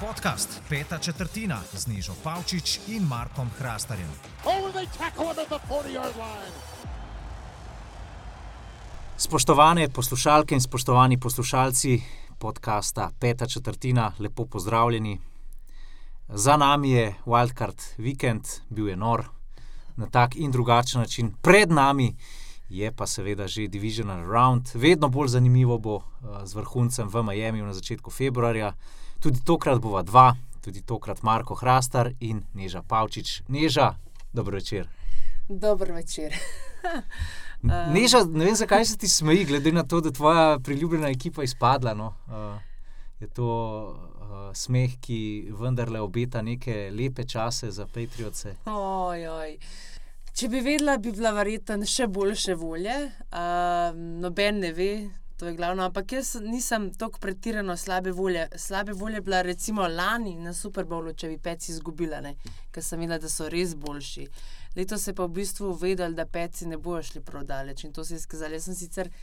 Podcast 0.00 0.60
Peta 0.68 0.98
četrtina 0.98 1.60
z 1.72 1.86
Nižo 1.86 2.12
Pavčič 2.24 2.80
in 2.88 3.02
Markom 3.02 3.50
Hrastarjem. 3.58 4.08
Spoštovane 9.16 9.88
poslušalke 9.88 10.54
in 10.54 10.60
spoštovani 10.60 11.20
poslušalci 11.20 12.02
podcasta 12.38 13.10
Peta 13.18 13.46
četrtina, 13.46 14.12
lepo 14.18 14.46
pozdravljeni. 14.46 15.20
Za 16.28 16.56
nami 16.56 16.90
je 16.90 17.14
Wildcard 17.26 17.80
vikend, 17.98 18.44
bil 18.68 18.88
je 18.88 18.96
nor 18.96 19.24
na 19.96 20.06
tak 20.06 20.36
in 20.36 20.50
drugačen 20.50 21.00
način, 21.00 21.34
pred 21.42 21.70
nami 21.70 22.06
je 22.06 22.43
pa 22.96 23.06
seveda 23.06 23.46
že 23.46 23.68
Divisional 23.68 24.24
Round, 24.26 24.70
vedno 24.74 25.08
bolj 25.08 25.28
zanimivo 25.28 25.78
bo 25.78 25.96
uh, 25.96 26.44
z 26.44 26.54
vrhuncem 26.54 27.08
v 27.08 27.22
Miami 27.22 27.62
na 27.62 27.72
začetku 27.72 28.10
februarja. 28.10 28.74
Tudi 29.20 29.40
tokrat 29.44 29.80
bova 29.80 30.02
dva, 30.02 30.36
tudi 30.60 30.80
tokrat 30.80 31.22
Marko 31.22 31.54
Hrastar 31.54 32.12
in 32.20 32.44
Neža 32.54 32.82
Pavčič. 32.82 33.42
Neža, 33.48 33.94
dobro 34.32 34.56
večer. 34.56 34.88
Dobro 35.48 35.94
večer. 35.94 36.32
Neža, 37.64 38.24
ne 38.24 38.44
vem, 38.44 38.54
zakaj 38.54 38.84
se 38.84 38.96
ti 38.98 39.08
smeji, 39.08 39.44
glede 39.44 39.72
na 39.72 39.82
to, 39.82 40.00
da 40.00 40.10
tvoja 40.10 40.58
priljubljena 40.58 41.08
ekipa 41.08 41.42
izpadla. 41.42 41.94
No? 41.94 42.14
Uh, 42.26 42.60
je 43.20 43.28
to 43.28 43.48
uh, 44.20 44.52
smeh, 44.52 44.98
ki 45.00 45.48
vendarle 45.60 46.00
obeta 46.00 46.42
neke 46.42 46.90
lepe 46.92 47.24
čase 47.24 47.70
za 47.70 47.86
Patriote. 47.86 48.56
Oj, 48.66 49.28
oj. 49.28 49.58
Če 50.34 50.48
bi 50.50 50.58
vedela, 50.66 50.96
bi 50.98 51.12
bila 51.14 51.30
verjetno 51.30 51.86
še 51.86 52.08
boljše 52.10 52.56
volje. 52.58 52.94
Uh, 53.30 53.92
noben 53.94 54.56
ne 54.64 54.72
ve, 54.74 54.88
to 55.38 55.46
je 55.46 55.52
glavno. 55.54 55.84
Ampak 55.86 56.16
jaz 56.16 56.32
nisem 56.42 56.88
tako 56.98 57.20
pretirano 57.22 57.76
slabe 57.78 58.10
volje. 58.10 58.48
Slabe 58.58 58.96
volje 58.98 59.20
bila 59.22 59.44
recimo 59.46 59.86
lani 59.86 60.32
na 60.42 60.50
Super 60.50 60.88
Bowlu, 60.90 61.12
če 61.14 61.30
bi 61.30 61.38
peci 61.38 61.70
izgubila, 61.76 62.18
ker 62.74 62.82
sem 62.82 63.04
videla, 63.04 63.20
da 63.22 63.30
so 63.30 63.46
res 63.46 63.76
boljši. 63.78 64.26
Letos 64.74 65.06
se 65.06 65.14
pa 65.14 65.28
v 65.30 65.36
bistvu 65.38 65.70
vedel, 65.78 66.18
da 66.18 66.26
peci 66.26 66.66
ne 66.66 66.82
bojo 66.82 67.04
šli 67.12 67.22
prav 67.22 67.46
daleč 67.46 67.86
in 67.86 67.94
to 67.94 68.02
se 68.02 68.18
je 68.18 68.26
skazalo. 68.26 68.58
Jaz 68.58 68.66
sem 68.66 68.80
sicer 68.82 69.14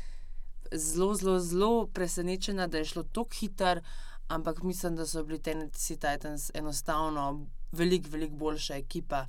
zelo, 0.71 1.11
zelo, 1.19 1.37
zelo 1.43 1.71
presenečena, 1.91 2.71
da 2.71 2.79
je 2.79 2.93
šlo 2.93 3.03
tako 3.03 3.41
hitro, 3.41 3.83
ampak 4.31 4.63
mislim, 4.63 4.95
da 4.95 5.03
so 5.03 5.27
bili 5.27 5.43
Tennessee 5.43 5.99
Titans 5.99 6.53
enostavno 6.55 7.49
veliko, 7.75 8.15
veliko 8.15 8.45
boljša 8.47 8.79
ekipa 8.79 9.25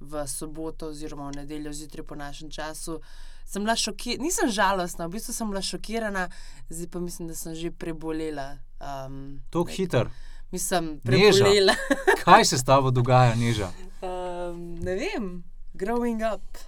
v 0.00 0.26
soboto 0.26 0.86
oziroma 0.86 1.30
v 1.30 1.36
nedeljo 1.42 1.72
zjutraj 1.72 2.06
po 2.06 2.14
našem 2.14 2.50
času. 2.50 3.00
Sem 3.44 3.64
bila 3.64 3.76
šokirana, 3.76 4.22
nisem 4.22 4.50
žalostna, 4.50 5.06
v 5.06 5.16
bistvu 5.16 5.32
sem 5.32 5.48
bila 5.50 5.62
šokirana, 5.62 6.28
zdaj 6.68 6.88
pa 6.92 7.00
mislim, 7.00 7.28
da 7.28 7.34
sem 7.34 7.54
že 7.54 7.70
prebolela. 7.70 8.58
Um, 8.80 9.40
Tako 9.50 9.70
hiter. 9.72 10.10
Mislim, 10.50 11.00
prebolela. 11.00 11.74
Kaj 12.24 12.44
se 12.44 12.58
s 12.58 12.64
tabo 12.64 12.90
dogaja, 12.90 13.34
niža? 13.34 13.72
Um, 14.02 14.76
ne 14.80 14.94
vem, 14.94 15.44
growing 15.74 16.20
up. 16.34 16.58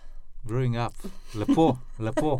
Growing 0.45 0.87
up, 0.87 0.97
lepo, 1.35 1.77
lepo. 2.07 2.39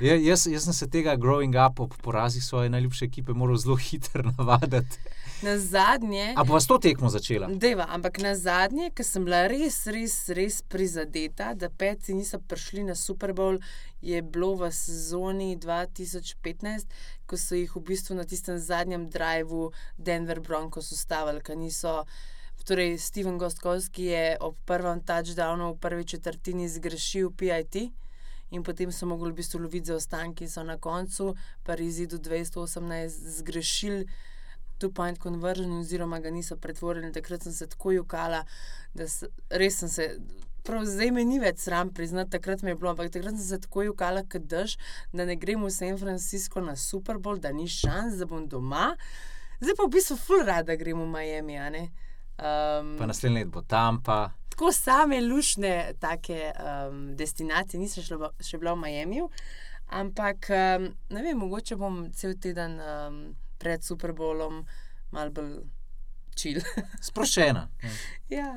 Je, 0.00 0.24
jaz, 0.24 0.46
jaz 0.46 0.64
sem 0.64 0.72
se 0.72 0.90
tega 0.90 1.16
growing 1.16 1.56
up 1.66 1.80
ob 1.80 1.92
porazih 2.02 2.44
svoje 2.44 2.70
najljubše 2.70 3.04
ekipe 3.04 3.32
moral 3.32 3.56
zelo 3.56 3.76
hitro 3.76 4.22
navaditi. 4.38 4.98
Na 5.42 5.58
zadnje. 5.58 6.32
A 6.36 6.44
bo 6.44 6.54
vas 6.56 6.66
to 6.66 6.78
tekmo 6.78 7.08
začela? 7.12 7.48
Deva, 7.52 7.84
ampak 7.92 8.18
na 8.24 8.32
zadnje, 8.34 8.88
ker 8.96 9.04
sem 9.04 9.24
bila 9.24 9.44
res, 9.50 9.84
res, 9.92 10.14
res 10.32 10.62
prizadeta, 10.64 11.52
da 11.52 11.68
peci 11.68 12.16
niso 12.16 12.40
prišli 12.40 12.86
na 12.88 12.94
Super 12.96 13.34
Bowl, 13.36 13.60
je 14.00 14.22
bilo 14.22 14.54
v 14.56 14.70
sezoni 14.72 15.56
2015, 15.60 16.88
ko 17.28 17.36
so 17.36 17.52
jih 17.52 17.68
v 17.68 17.84
bistvu 17.84 18.16
na 18.16 18.24
tistem 18.24 18.56
zadnjem 18.56 19.10
drivu 19.12 19.72
Denver 19.98 20.40
Broncos 20.40 20.92
ustavili, 20.92 21.44
ker 21.44 21.56
niso. 21.56 22.04
Torej, 22.66 22.96
Steven 22.98 23.38
Gostkovski 23.38 24.08
je 24.10 24.36
ob 24.42 24.56
prvem 24.66 24.98
touchdownu 24.98 25.76
v 25.76 25.78
prvi 25.78 26.04
četrtini 26.04 26.66
zgrešil 26.66 27.30
PIT. 27.30 27.92
In 28.50 28.64
potem 28.66 28.90
so 28.90 29.06
mogli 29.06 29.30
v 29.30 29.38
bistvu 29.38 29.60
loviti 29.62 29.92
za 29.92 30.00
ostanki, 30.00 30.48
in 30.48 30.50
so 30.50 30.64
na 30.66 30.74
koncu, 30.74 31.36
pa 31.62 31.76
izidu 31.78 32.18
218, 32.18 33.06
zgrešili 33.38 34.08
two 34.78 34.90
point 34.90 35.18
conversion, 35.18 35.72
oziroma 35.80 36.20
ga 36.20 36.30
niso 36.30 36.56
pretvorili. 36.56 37.12
Takrat 37.12 37.42
sem 37.42 37.52
se 37.52 37.66
tako 37.66 37.92
jukala, 37.92 38.44
da 38.94 39.08
se, 39.08 39.28
res 39.50 39.80
sem 39.82 39.88
se. 39.88 40.10
Prav 40.66 40.82
zdaj 40.82 41.12
me 41.14 41.22
ni 41.22 41.36
več 41.38 41.60
sram 41.62 41.92
priznati, 41.94 42.32
takrat 42.32 42.64
mi 42.66 42.72
je 42.72 42.78
bilo, 42.80 42.90
ampak 42.90 43.12
takrat 43.14 43.36
sem 43.38 43.44
se 43.46 43.60
tako 43.62 43.84
jukala, 43.86 44.24
dež, 44.26 44.74
da 45.12 45.24
ne 45.24 45.36
grem 45.38 45.62
v 45.62 45.70
San 45.70 45.98
Francisco 45.98 46.60
na 46.60 46.74
Super 46.76 47.20
Bowl, 47.22 47.38
da 47.38 47.52
ni 47.54 47.68
šans, 47.70 48.18
da 48.18 48.26
bom 48.26 48.48
doma. 48.50 48.96
Zdaj 49.60 49.76
pa 49.78 49.86
v 49.86 49.92
bistvu 49.94 50.16
ful 50.18 50.42
rada 50.44 50.74
grem 50.76 50.98
v 51.00 51.06
Miami. 51.06 51.86
Um, 52.36 52.96
pa 52.98 53.06
naslednji 53.06 53.44
let 53.44 53.48
bo 53.54 53.62
tam 53.62 54.02
pa. 54.02 54.32
Tako 54.52 54.72
same 54.72 55.20
lušne 55.22 55.94
take, 56.00 56.50
um, 56.58 57.14
destinacije, 57.16 57.80
nisem 57.80 58.04
šla, 58.04 58.34
še 58.42 58.58
bila 58.58 58.74
v 58.74 58.82
Miami, 58.82 59.22
ampak 59.94 60.50
um, 60.50 60.90
ne 61.14 61.22
vem, 61.22 61.38
mogoče 61.38 61.78
bom 61.80 62.08
cel 62.12 62.34
teden. 62.42 62.80
Um, 62.82 63.20
pred 63.58 63.84
Super 63.84 64.12
Bowlom 64.12 64.64
malo 65.10 65.30
bolj 65.30 65.56
čil. 66.36 66.60
Sproščena. 67.08 67.68
ja. 68.28 68.52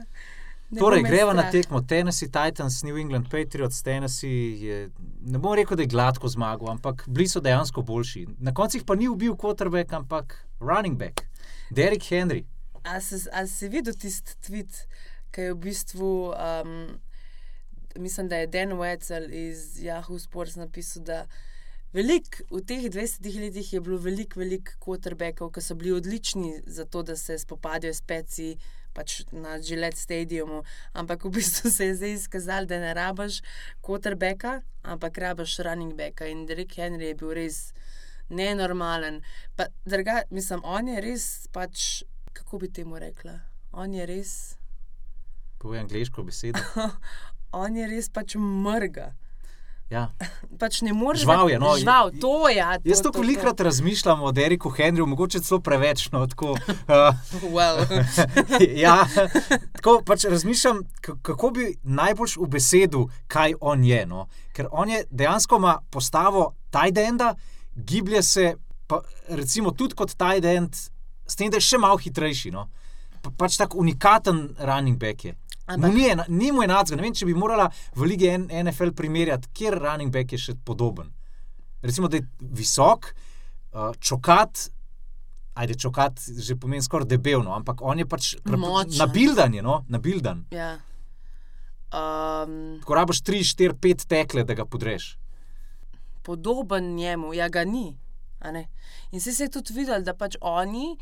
Torej, 0.69 1.01
greva 1.01 1.33
na 1.33 1.47
tekmo 1.49 1.81
Tennessee 1.81 2.29
Titans, 2.29 2.83
New 2.83 2.97
England 2.97 3.29
Patriots. 3.31 3.81
Tennessee 3.81 4.59
je, 4.61 4.77
ne 5.25 5.41
bom 5.41 5.55
rekel, 5.57 5.79
da 5.79 5.81
je 5.81 5.89
gladko 5.89 6.29
zmagal, 6.29 6.69
ampak 6.75 7.07
bili 7.07 7.25
so 7.27 7.41
dejansko 7.41 7.81
boljši. 7.81 8.27
Na 8.37 8.53
koncu 8.53 8.83
pa 8.85 8.95
ni 8.95 9.09
ubil 9.09 9.33
quarterback, 9.33 9.93
ampak 9.97 10.37
running 10.59 10.97
back, 10.97 11.25
Derek 11.73 12.05
Henry. 12.11 12.43
A 12.85 13.01
si 13.47 13.69
videl 13.69 13.97
tisti 13.97 14.37
tweet, 14.45 14.83
ki 15.33 15.49
je 15.49 15.55
v 15.55 15.59
bistvu, 15.63 16.11
um, 16.37 16.99
mislim, 17.97 18.29
da 18.29 18.43
je 18.43 18.47
Dan 18.47 18.77
Wetzel 18.77 19.25
iz 19.33 19.81
Yahoo 19.81 20.19
Sports 20.21 20.55
napisal, 20.55 21.03
da 21.03 21.25
Velik, 21.89 22.43
v 22.53 22.61
teh 22.61 22.85
20 22.85 23.25
letih 23.41 23.73
je 23.73 23.79
bilo 23.81 23.97
veliko, 23.97 24.39
veliko 24.39 24.75
quarterbackov, 24.77 25.49
ki 25.49 25.61
so 25.61 25.73
bili 25.73 25.91
odlični 25.97 26.59
za 26.69 26.85
to, 26.85 27.01
da 27.01 27.15
se 27.17 27.37
spopadajo 27.41 27.93
s 27.93 28.01
peci 28.05 28.57
pač 28.93 29.23
na 29.31 29.57
Gillette 29.57 29.97
Stadiumu. 29.97 30.61
Ampak 30.93 31.25
v 31.25 31.31
bistvu 31.39 31.71
se 31.73 31.87
je 31.87 31.95
zdaj 31.95 32.13
izkazalo, 32.13 32.69
da 32.69 32.77
ne 32.79 32.93
rabiš 32.93 33.41
quarterbacka, 33.81 34.61
ampak 34.85 35.17
rabiš 35.17 35.57
running 35.65 35.97
backa. 35.97 36.27
In 36.29 36.45
Derek 36.45 36.77
Henry 36.77 37.09
je 37.09 37.15
bil 37.17 37.33
res 37.33 37.73
nenormalen. 38.29 39.23
Pa, 39.57 39.71
drga, 39.85 40.21
mislim, 40.29 40.61
on 40.63 40.93
je 40.93 41.01
res, 41.01 41.25
pač, 41.49 42.03
kako 42.37 42.61
bi 42.61 42.69
temu 42.69 43.01
rekla? 43.01 43.39
On 43.73 43.93
je 43.93 44.05
res. 44.05 44.35
Povej 45.57 45.87
angliško 45.87 46.21
besedo. 46.23 46.61
on 47.65 47.81
je 47.81 47.89
res 47.89 48.13
pač 48.13 48.37
mrga. 48.37 49.09
Ja. 49.89 50.03
Pač 50.61 50.83
ne 50.85 50.93
moreš 50.93 51.23
živeti. 51.23 51.57
No, 51.57 51.73
žival, 51.77 52.11
to 52.21 52.49
je. 52.49 52.55
Ja, 52.55 52.77
to, 52.77 52.89
jaz 52.89 53.01
to 53.01 53.11
velikokrat 53.15 53.61
razmišljam 53.65 54.21
o 54.21 54.31
Deriku 54.31 54.69
Henryju, 54.69 55.05
mogoče 55.09 55.41
celo 55.41 55.59
preveč. 55.65 56.11
No, 56.13 56.21
tako, 56.27 56.51
uh, 56.53 57.89
ja, 58.83 58.97
tako 59.73 60.01
pač 60.05 60.27
razmišljam, 60.29 60.83
kako 61.01 61.49
bi 61.49 61.73
najbolj 61.83 62.37
v 62.37 62.49
besedu, 62.53 63.07
kaj 63.27 63.57
on 63.61 63.83
je. 63.83 64.05
No? 64.05 64.27
Ker 64.53 64.69
on 64.71 64.93
je 64.93 65.03
dejansko 65.09 65.57
ima 65.57 65.79
postavo 65.89 66.53
Tajdenda, 66.69 67.33
giblje 67.73 68.23
se, 68.23 68.53
pa, 68.87 69.01
recimo 69.29 69.71
tudi 69.71 69.97
kot 69.97 70.13
Tajdend, 70.13 70.75
s 71.25 71.35
tem, 71.35 71.49
da 71.49 71.57
je 71.57 71.65
še 71.65 71.81
malo 71.81 71.97
hitrejši. 71.97 72.53
No? 72.53 72.67
Pa, 73.23 73.33
pač 73.33 73.57
tako 73.57 73.81
unikaten 73.81 74.51
running 74.59 75.01
back 75.01 75.25
je. 75.25 75.33
Ampak, 75.69 75.93
ni, 75.93 76.09
ni 76.27 76.51
mu 76.51 76.63
enako. 76.65 76.97
Ne 76.97 77.05
vem, 77.05 77.13
če 77.13 77.27
bi 77.29 77.35
morala 77.37 77.69
v 77.95 78.09
lige 78.09 78.33
NFL 78.39 78.95
primerjati, 78.97 79.51
kjer 79.53 79.77
running 79.77 80.13
back 80.13 80.33
je 80.33 80.41
še 80.41 80.57
podoben. 80.65 81.11
Recimo, 81.85 82.09
da 82.09 82.19
je 82.19 82.25
visok, 82.39 83.11
uh, 83.73 83.93
čokat. 83.99 84.69
Ajde, 85.59 85.75
čokat 85.75 86.21
že 86.39 86.55
pomeni 86.55 86.83
skoraj 86.83 87.09
debelno, 87.09 87.51
ampak 87.51 87.81
on 87.83 87.99
je 87.99 88.05
pač 88.07 88.35
nabildan. 88.45 89.57
No? 89.63 89.81
nabildan. 89.91 90.45
Ja. 90.55 90.77
Um, 91.89 92.79
Ko 92.85 92.95
rabiš 92.95 93.21
3, 93.27 93.43
4, 93.43 93.75
5 93.81 94.05
tekle, 94.07 94.45
da 94.47 94.55
ga 94.55 94.65
podreš. 94.65 95.17
Podoben 96.23 96.93
njemu, 96.95 97.33
ja, 97.33 97.49
ga 97.49 97.65
ni. 97.65 97.97
In 99.11 99.21
se 99.21 99.33
je 99.43 99.49
tudi 99.49 99.73
videl, 99.73 100.03
da 100.03 100.13
pač 100.13 100.37
oni. 100.41 100.95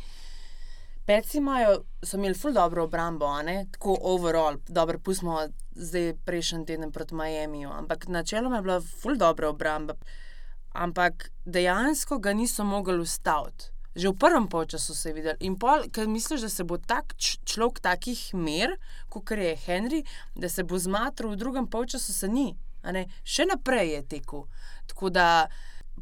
Peci 1.07 1.37
imajo, 1.37 1.83
so 2.03 2.17
imeli 2.17 2.35
ful 2.35 2.51
dobro 2.51 2.83
obrambo, 2.83 3.27
tako 3.71 3.97
overall, 4.01 4.57
dobro, 4.67 4.99
pustimo 4.99 5.39
zdaj 5.71 6.13
prejšnji 6.25 6.65
teden 6.65 6.91
proti 6.91 7.15
Miami, 7.15 7.65
ampak 7.65 8.07
načeloma 8.07 8.55
je 8.55 8.61
bila 8.61 8.81
ful 8.81 9.15
dobro 9.15 9.49
obramba. 9.49 9.93
Ampak 10.73 11.29
dejansko 11.45 12.17
ga 12.19 12.33
niso 12.33 12.63
mogli 12.63 12.99
ustaviti. 12.99 13.65
Že 13.95 14.09
v 14.09 14.17
prvem 14.19 14.47
času 14.67 14.95
se 14.95 15.09
je 15.09 15.13
videl. 15.13 15.33
In 15.39 15.55
pol, 15.55 15.87
ker 15.91 16.07
misliš, 16.07 16.41
da 16.41 16.49
se 16.49 16.63
bo 16.63 16.77
tak 16.77 17.15
človek 17.45 17.79
takih 17.79 18.33
mer, 18.33 18.75
kot 19.09 19.31
je 19.31 19.55
Henry, 19.55 20.03
da 20.35 20.49
se 20.49 20.63
bo 20.63 20.77
zmatral 20.77 21.31
v 21.31 21.35
drugem 21.35 21.67
času, 21.87 22.13
se 22.13 22.27
ni. 22.27 22.57
Še 23.23 23.45
naprej 23.45 23.93
je 23.93 24.03
tekel. 24.03 24.43
Tako 24.87 25.09
da 25.09 25.47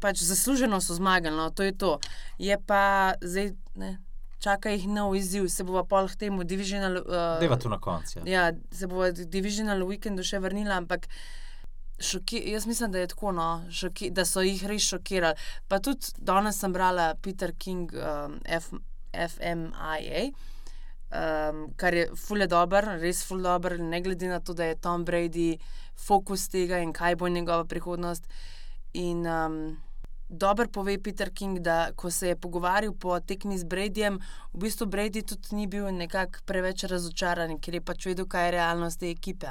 pač 0.00 0.18
zasluženo 0.18 0.80
so 0.80 0.94
zmagali, 0.94 1.36
no, 1.36 1.50
to 1.50 1.62
je 1.62 1.72
to. 1.78 2.00
Je 2.38 2.58
pa 2.66 3.14
zdaj, 3.22 3.54
ne, 3.76 3.98
čaka 4.38 4.70
jih 4.70 4.86
nov 4.88 5.16
izziv, 5.16 5.48
se 5.48 5.64
bo 5.64 5.84
pa 5.84 6.06
k 6.06 6.16
temu 6.26 6.44
divisional. 6.44 7.00
Uh, 7.02 7.40
Deva 7.40 7.56
tu 7.56 7.68
na 7.68 7.80
koncu. 7.80 8.18
Ja. 8.18 8.24
ja, 8.26 8.52
se 8.72 8.86
bo 8.86 9.08
divisional 9.10 9.82
weekendu 9.88 10.26
še 10.26 10.42
vrnila, 10.42 10.80
ampak. 10.82 11.08
Šoki, 11.96 12.42
jaz 12.52 12.66
mislim, 12.68 12.90
da 12.92 13.00
je 13.00 13.08
tako, 13.08 13.30
no, 13.32 13.64
šoki, 13.72 14.10
da 14.12 14.26
so 14.28 14.42
jih 14.44 14.60
res 14.68 14.84
šokirali. 14.84 15.40
Pa 15.64 15.78
tudi 15.80 16.12
danes 16.20 16.58
sem 16.60 16.74
brala 16.74 17.14
Peter 17.24 17.54
King, 17.56 17.88
um, 17.96 18.34
F, 18.44 18.66
FMIA, 19.16 20.26
um, 21.08 21.62
kar 21.80 21.96
je 21.96 22.10
fulje 22.20 22.50
dober, 22.52 22.90
res 23.00 23.22
fulje 23.24 23.46
dober, 23.48 23.78
ne 23.80 24.02
glede 24.04 24.28
na 24.28 24.42
to, 24.44 24.52
da 24.52 24.68
je 24.68 24.76
Tom 24.76 25.06
Brady 25.08 25.54
fokus 25.96 26.50
tega 26.52 26.82
in 26.84 26.92
kaj 26.92 27.16
bo 27.16 27.32
njegova 27.32 27.64
prihodnost. 27.64 28.28
In 28.92 29.24
um, 29.26 29.56
dobro 30.28 30.68
pove 30.68 31.02
Peter 31.02 31.30
King, 31.30 31.58
da 31.58 31.92
ko 31.96 32.10
se 32.10 32.28
je 32.28 32.36
pogovarjal 32.36 32.94
po 32.94 33.20
tekmi 33.20 33.58
z 33.58 33.64
Bradyjem, 33.64 34.18
v 34.52 34.58
bistvu 34.58 34.86
Brady 34.86 35.22
tudi 35.22 35.54
ni 35.56 35.66
bil 35.66 35.90
nekako 35.92 36.42
preveč 36.46 36.84
razočaran, 36.84 37.58
ker 37.60 37.74
je 37.74 37.80
pač 37.80 38.06
vedel, 38.06 38.26
kaj 38.26 38.46
je 38.46 38.54
realnost 38.58 39.00
te 39.00 39.10
ekipe. 39.10 39.46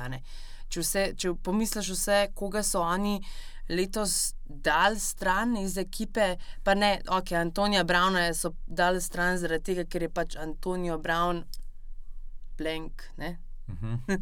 Če, 0.69 0.80
vse, 0.81 1.04
če 1.18 1.33
pomisliš 1.44 1.92
vse, 1.95 2.19
koga 2.36 2.63
so 2.63 2.81
oni 2.81 3.22
letos 3.69 4.36
dal 4.45 5.00
stran 5.00 5.56
iz 5.57 5.77
ekipe, 5.77 6.36
pa 6.63 6.75
ne, 6.75 7.00
ok, 7.07 7.31
Antonija 7.39 7.83
Brauna 7.83 8.28
so 8.33 8.54
dal 8.68 9.00
stran 9.01 9.39
zaradi 9.42 9.71
tega, 9.71 9.88
ker 9.89 10.06
je 10.06 10.10
pač 10.10 10.36
Antonijo 10.36 10.98
Brown 10.98 11.45
blank. 12.57 13.10
Uh 13.18 13.24
-huh. 13.68 14.19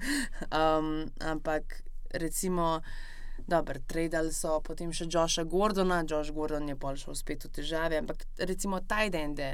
um, 0.51 1.11
ampak 1.19 1.83
recimo. 2.13 2.81
Dobro, 3.47 3.79
tradili 3.87 4.31
so 4.33 4.59
potem 4.63 4.91
še 4.95 5.09
Joša 5.11 5.43
Gordona, 5.43 6.03
Josh 6.07 6.31
Gordon 6.31 6.69
je 6.69 6.75
pol 6.79 6.95
šel 6.99 7.15
spet 7.19 7.43
v 7.45 7.51
težave, 7.59 7.99
ampak 7.99 8.23
recimo 8.39 8.79
Tajdende. 8.79 9.51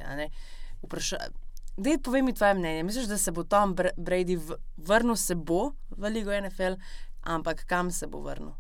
Dej, 1.80 1.98
povej 2.04 2.22
mi 2.22 2.34
tvoje 2.36 2.54
mnenje. 2.54 2.84
Misliš, 2.84 3.08
da 3.08 3.18
se 3.18 3.32
bo 3.32 3.44
Tom 3.44 3.76
Brady 3.76 4.36
vrnil, 4.78 5.16
se 5.16 5.36
bo 5.36 5.72
v 5.90 6.12
Ligo 6.12 6.36
NFL, 6.36 6.76
ampak 7.24 7.66
kam 7.66 7.92
se 7.92 8.08
bo 8.08 8.22
vrnil? 8.22 8.54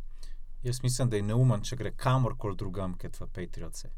Jaz 0.64 0.82
mislim, 0.84 1.10
da 1.10 1.20
je 1.20 1.24
neumen, 1.24 1.62
če 1.64 1.78
gre 1.80 1.92
kamorkoli 1.96 2.58
drugam, 2.60 2.98
kot 3.00 3.20
v 3.20 3.28
Patriotse. 3.36 3.92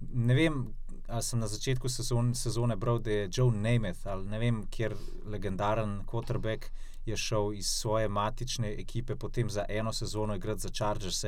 Ne 0.00 0.34
vem, 0.34 0.58
ali 1.06 1.22
sem 1.22 1.40
na 1.40 1.48
začetku 1.48 1.88
sezon, 1.88 2.34
sezone 2.34 2.76
bral, 2.76 2.98
da 2.98 3.10
je 3.10 3.28
Joe 3.32 3.54
Namath 3.54 4.06
ali 4.10 4.28
ne 4.28 4.38
vem, 4.42 4.60
kjer 4.70 4.94
legendaren 5.32 6.02
quarterback 6.10 6.68
je 7.06 7.16
šel 7.16 7.52
iz 7.54 7.66
svoje 7.66 8.08
matične 8.08 8.72
ekipe, 8.80 9.16
potem 9.16 9.50
za 9.50 9.64
eno 9.68 9.92
sezono 9.92 10.34
igrati 10.34 10.60
za 10.60 10.68
Chargers, 10.68 11.24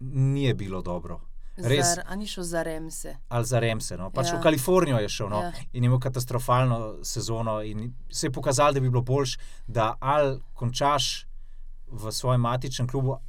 ni 0.00 0.54
bilo 0.54 0.82
dobro. 0.82 1.20
Res, 1.56 1.86
ali 2.06 2.18
ni 2.18 2.26
šel 2.26 2.42
za 2.44 2.62
Remse. 2.62 3.16
Ali 3.28 3.46
za 3.46 3.60
Remse. 3.62 3.96
No. 3.96 4.08
Pač 4.10 4.32
ja. 4.32 4.38
V 4.38 4.42
Kalifornijo 4.42 4.98
je 4.98 5.08
šel 5.08 5.28
no. 5.30 5.42
ja. 5.42 5.52
in 5.72 5.84
imel 5.84 6.00
katastrofalno 6.02 7.04
sezono. 7.06 7.60
Se 8.10 8.26
je 8.26 8.32
pokazalo, 8.32 8.72
da 8.72 8.80
bi 8.80 8.90
bilo 8.90 9.02
boljš, 9.02 9.36
da 9.66 9.94
ali 10.00 10.40
končaš 10.54 11.26
v 11.86 12.12
svojem 12.12 12.40
matičnem 12.40 12.88
klubu, 12.88 13.20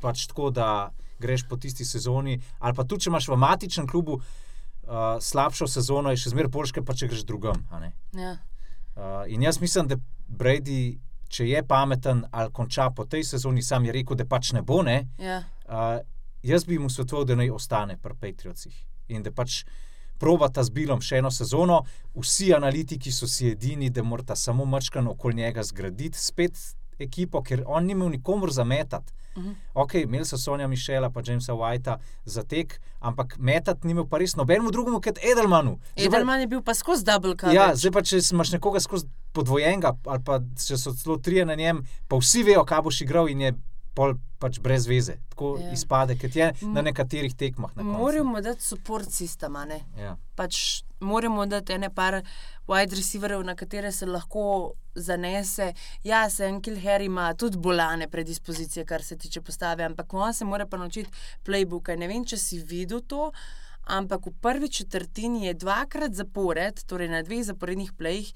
pač 0.00 0.28
tako, 0.30 0.50
da 0.50 0.92
greš 1.18 1.48
po 1.48 1.56
tisti 1.56 1.84
sezoni, 1.84 2.38
ali 2.58 2.74
pa 2.74 2.84
tudi 2.84 3.08
če 3.08 3.10
imaš 3.10 3.26
v 3.28 3.36
matičnem 3.42 3.88
klubu 3.90 4.20
uh, 4.20 5.18
slabšo 5.20 5.66
sezono, 5.66 6.14
je 6.14 6.22
še 6.22 6.30
zmeraj 6.30 6.52
boljše, 6.54 6.84
pa 6.86 6.94
če 6.94 7.10
greš 7.10 7.26
drugam. 7.26 7.64
Ja. 8.14 8.36
Uh, 8.94 9.26
in 9.26 9.42
jaz 9.42 9.58
mislim, 9.58 9.90
da 9.90 9.98
Brady 10.28 11.00
če 11.28 11.48
je 11.48 11.62
pameten 11.66 12.24
ali 12.30 12.52
konča 12.52 12.90
po 12.90 13.04
tej 13.04 13.24
sezoni, 13.24 13.62
sam 13.62 13.84
je 13.84 13.92
rekel, 13.92 14.16
da 14.16 14.24
pač 14.24 14.52
ne 14.56 14.62
bo. 14.62 14.82
Ne? 14.82 15.02
Ja. 15.18 15.42
Uh, 15.68 16.00
jaz 16.42 16.64
bi 16.64 16.78
mu 16.78 16.90
svetoval, 16.90 17.26
da 17.28 17.36
naj 17.36 17.50
ostane 17.50 17.98
pri 18.00 18.16
Patriotih 18.20 18.74
in 19.08 19.22
da 19.22 19.32
pač 19.32 19.62
proba 20.18 20.48
ta 20.48 20.64
z 20.64 20.74
Bilom 20.74 21.00
še 21.04 21.20
eno 21.22 21.30
sezono. 21.30 21.82
Vsi 22.16 22.52
analitiki 22.56 23.12
so 23.14 23.28
si 23.30 23.52
edini, 23.52 23.90
da 23.90 24.02
morata 24.02 24.36
samo 24.36 24.66
mrčkan 24.66 25.06
okoli 25.08 25.42
njega 25.42 25.62
zgraditi 25.62 26.18
spet 26.18 26.58
ekipo, 27.00 27.42
ker 27.42 27.62
on 27.66 27.86
ni 27.86 27.92
imel 27.92 28.10
nikomor 28.10 28.50
zametati. 28.50 29.12
Uh 29.36 29.44
-huh. 29.44 29.54
Ok, 29.74 29.94
imeli 29.94 30.24
so 30.24 30.38
Sonja 30.38 30.66
Mišela, 30.68 31.10
pa 31.10 31.22
Jamesa 31.22 31.54
Whitea 31.54 31.98
za 32.24 32.42
tek, 32.42 32.80
ampak 33.00 33.36
metati 33.38 33.86
ni 33.86 33.90
imel 33.90 34.06
pa 34.06 34.18
res 34.18 34.36
nobenemu 34.36 34.70
drugemu 34.70 35.00
kot 35.00 35.18
Edelmanu. 35.32 35.78
Edelman 35.96 36.40
je 36.40 36.46
bil 36.46 36.62
pa 36.62 36.74
skozi 36.74 37.04
double 37.04 37.36
cover. 37.36 37.54
Ja, 37.54 37.74
zdaj 37.76 37.92
pa 37.92 38.02
če 38.02 38.18
imaš 38.32 38.52
nekoga 38.52 38.80
skozi 38.80 39.06
podvojenega, 39.32 39.96
ali 40.06 40.22
pa 40.24 40.40
če 40.66 40.76
so 40.76 40.92
celo 40.92 41.16
trije 41.16 41.44
na 41.46 41.54
njem, 41.54 41.86
pa 42.08 42.16
vsi 42.16 42.42
vejo, 42.42 42.64
kaj 42.64 42.82
boš 42.82 43.00
igral 43.00 43.28
in 43.28 43.40
je 43.40 43.52
pol 43.98 44.14
pač 44.38 44.60
brez 44.62 44.86
veze. 44.86 45.18
Tako 45.32 45.56
ja. 45.58 45.72
izpade, 45.74 46.14
kot 46.18 46.36
je 46.36 46.52
na 46.62 46.82
nekaterih 46.86 47.34
tekmah. 47.34 47.74
Na 47.76 47.86
moramo 47.86 48.40
dati 48.44 48.64
support 48.64 49.10
sistema. 49.10 49.66
Ja. 49.98 50.14
Pač 50.38 50.82
moramo 51.00 51.46
dati 51.46 51.74
ene 51.74 51.90
par 51.94 52.20
wide 52.70 52.98
receiverjev, 52.98 53.42
na 53.46 53.56
katere 53.58 53.92
se 53.92 54.06
lahko 54.06 54.74
zanese. 54.94 55.72
Ja, 56.06 56.26
se 56.30 56.46
Enkel 56.46 56.78
Harry 56.82 57.10
ima 57.10 57.32
tudi 57.34 57.58
bolane 57.58 58.08
predispozicije, 58.10 58.84
kar 58.86 59.02
se 59.02 59.16
tiče 59.16 59.42
postave, 59.42 59.84
ampak 59.84 60.14
on 60.14 60.34
se 60.34 60.44
mora 60.44 60.66
pa 60.66 60.78
naučiti 60.78 61.10
playbooka. 61.46 61.96
Ne 61.98 62.08
vem, 62.10 62.24
če 62.24 62.38
si 62.38 62.62
videl 62.62 63.02
to. 63.06 63.32
Ampak 63.88 64.26
v 64.26 64.34
prvi 64.44 64.68
četrtini 64.68 65.46
je 65.46 65.54
dvakrat 65.62 66.12
zapored, 66.12 66.82
torej 66.86 67.08
na 67.08 67.22
dveh 67.24 67.40
zaporednih 67.46 67.94
plejih, 67.96 68.34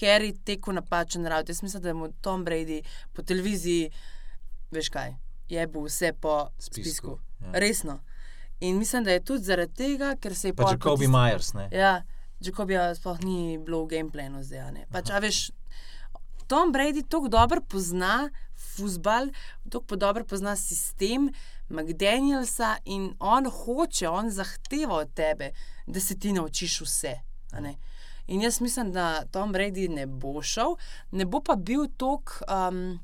Harry 0.00 0.32
tekel 0.32 0.78
napačen 0.78 1.28
raud. 1.28 1.48
Jaz 1.48 1.60
mislim, 1.62 1.82
da 1.82 1.92
je 1.92 1.94
mu 1.94 2.08
Tom 2.24 2.44
Brady 2.46 2.80
po 3.12 3.22
televiziji 3.22 3.90
veš 4.74 4.90
kaj, 4.94 5.14
je 5.48 5.66
bil 5.66 5.86
vse 5.86 6.12
po 6.20 6.48
spisku. 6.58 6.82
spisku. 6.82 7.18
Ja. 7.40 7.60
Resno. 7.60 8.00
In 8.60 8.78
mislim, 8.78 9.04
da 9.04 9.12
je 9.12 9.24
tudi 9.24 9.44
zaradi 9.44 9.74
tega, 9.74 10.14
ker 10.20 10.34
se 10.34 10.48
je 10.48 10.54
pač. 10.54 10.72
Jacobi 10.72 11.08
Myers. 11.10 11.52
Ne? 11.54 11.68
Ja, 11.72 12.02
Jacobija 12.40 12.94
sploh 12.94 13.20
ni 13.24 13.58
bilo 13.58 13.84
v 13.84 13.96
gameplanu 13.96 14.42
zdaj. 14.42 14.86
Pač, 14.92 15.10
veš, 15.20 15.40
Tom 16.46 16.72
Brady 16.72 17.04
tako 17.08 17.28
dobro 17.28 17.60
pozna 17.60 18.28
futbal, 18.56 19.30
tako 19.70 19.96
dobro 19.96 20.24
pozna 20.24 20.56
sistem 20.56 21.30
McDanielsa 21.68 22.76
in 22.84 23.14
on 23.20 23.48
hoče, 23.50 24.08
on 24.08 24.30
zahteva 24.30 25.00
od 25.04 25.14
tebe, 25.14 25.50
da 25.86 26.00
se 26.00 26.18
ti 26.18 26.32
naučiš 26.32 26.80
vse. 26.80 27.14
In 28.26 28.42
jaz 28.42 28.60
mislim, 28.60 28.92
da 28.92 29.24
Tom 29.32 29.52
Brady 29.52 29.88
ne 29.88 30.06
bo 30.06 30.42
šel, 30.42 30.76
ne 31.10 31.24
bo 31.24 31.40
pa 31.40 31.56
bil 31.56 31.88
tako. 31.96 32.44
Um, 32.48 33.00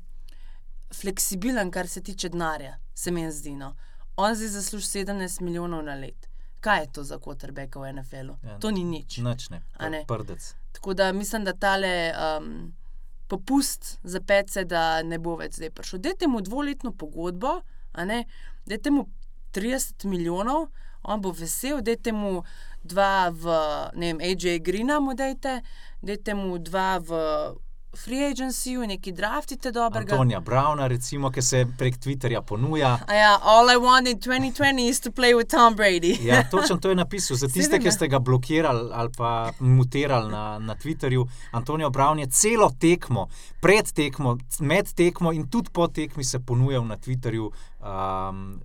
fleksibilen, 0.93 1.71
kar 1.71 1.87
se 1.87 2.01
tiče 2.01 2.29
denarja, 2.29 2.77
se 2.93 3.11
mi 3.11 3.31
zdi. 3.31 3.55
No. 3.55 3.75
On 4.15 4.35
zdaj 4.35 4.47
zasluži 4.47 4.85
17 4.85 5.41
milijonov 5.41 5.83
na 5.83 5.95
let. 5.95 6.27
Kaj 6.59 6.79
je 6.79 6.91
to 6.93 7.03
za 7.03 7.17
Kotrbeka 7.17 7.79
v 7.79 7.93
NFL-u? 7.93 8.35
Ja, 8.43 8.59
to 8.59 8.71
ni 8.71 8.83
nič. 8.83 9.17
Nič 9.17 9.49
ne, 9.49 9.63
ne? 9.79 10.03
prdec. 10.07 10.53
Tako 10.71 10.93
da 10.93 11.11
mislim, 11.11 11.43
da 11.43 11.53
tale 11.53 12.13
um, 12.13 12.73
popust 13.27 13.97
za 14.03 14.21
pece, 14.21 14.65
da 14.65 15.01
ne 15.03 15.17
bo 15.19 15.35
več 15.39 15.57
zdaj 15.57 15.71
prišel. 15.71 15.99
Dajte 15.99 16.27
mu 16.27 16.41
dvoletno 16.41 16.91
pogodbo, 16.91 17.61
dajte 18.67 18.91
mu 18.91 19.07
30 19.55 20.05
milijonov, 20.05 20.67
on 21.03 21.21
bo 21.21 21.31
vesel, 21.31 21.81
dajte 21.81 22.13
mu 22.13 22.43
dva 22.83 23.31
v, 23.33 23.57
ne 23.95 24.11
vem, 24.11 24.21
AJ 24.21 24.59
Greena, 24.65 24.99
mu 24.99 25.15
dajte, 25.17 25.61
dajte 26.01 26.35
mu 26.37 26.59
dva 26.59 26.99
v 26.99 27.21
free 27.95 28.23
agency, 28.23 28.77
neki 28.87 29.11
draftite 29.11 29.71
dobrega. 29.71 30.13
Antonija 30.13 30.39
Brauna, 30.39 30.87
recimo, 30.87 31.31
ki 31.31 31.41
se 31.41 31.65
prek 31.77 31.97
Twitterja 31.97 32.41
ponuja. 32.41 32.99
Ja, 33.09 33.39
all 33.43 33.69
I 33.69 33.75
want 33.75 34.07
in 34.07 34.19
2020 34.19 34.89
is 34.89 34.99
to 34.99 35.11
play 35.11 35.33
with 35.35 35.49
Tom 35.49 35.75
Brady. 35.75 36.17
ja, 36.29 36.43
točno 36.49 36.77
to 36.77 36.89
je 36.89 36.95
napisal. 36.95 37.37
Za 37.37 37.47
tiste, 37.47 37.79
ki 37.79 37.91
ste 37.91 38.07
ga 38.07 38.19
blokirali 38.19 38.89
ali 38.93 39.09
pa 39.17 39.51
mutirali 39.59 40.31
na, 40.31 40.59
na 40.59 40.75
Twitterju, 40.75 41.27
Antonijo 41.51 41.89
Braun 41.89 42.19
je 42.19 42.27
celo 42.27 42.71
tekmo, 42.79 43.27
pred 43.61 43.91
tekmo, 43.91 44.37
med 44.59 44.93
tekmo 44.93 45.31
in 45.31 45.49
tudi 45.49 45.69
po 45.73 45.87
tekmi 45.87 46.23
se 46.23 46.39
ponujal 46.39 46.85
na 46.85 46.97
Twitterju. 46.97 47.51
Um, 47.79 48.61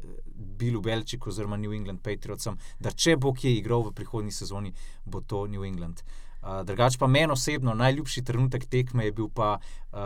Bilu 0.56 0.80
Belčiku 0.80 1.28
oziroma 1.28 1.56
New 1.56 1.72
England 1.72 2.00
Patriotsom, 2.00 2.58
da 2.80 2.90
če 2.90 3.16
bo 3.16 3.32
kje 3.32 3.50
igral 3.58 3.82
v 3.84 3.92
prihodnji 3.92 4.32
sezoni, 4.32 4.72
bo 5.04 5.20
to 5.20 5.46
New 5.46 5.64
England. 5.64 6.00
Uh, 6.00 6.25
drugač 6.64 6.96
pa 6.98 7.06
meni 7.06 7.32
osebno 7.32 7.74
najljubši 7.74 8.22
trenutek 8.24 8.66
tekme 8.70 9.04
je 9.04 9.12
bil 9.12 9.28
pa 9.34 9.56
uh, 9.58 9.98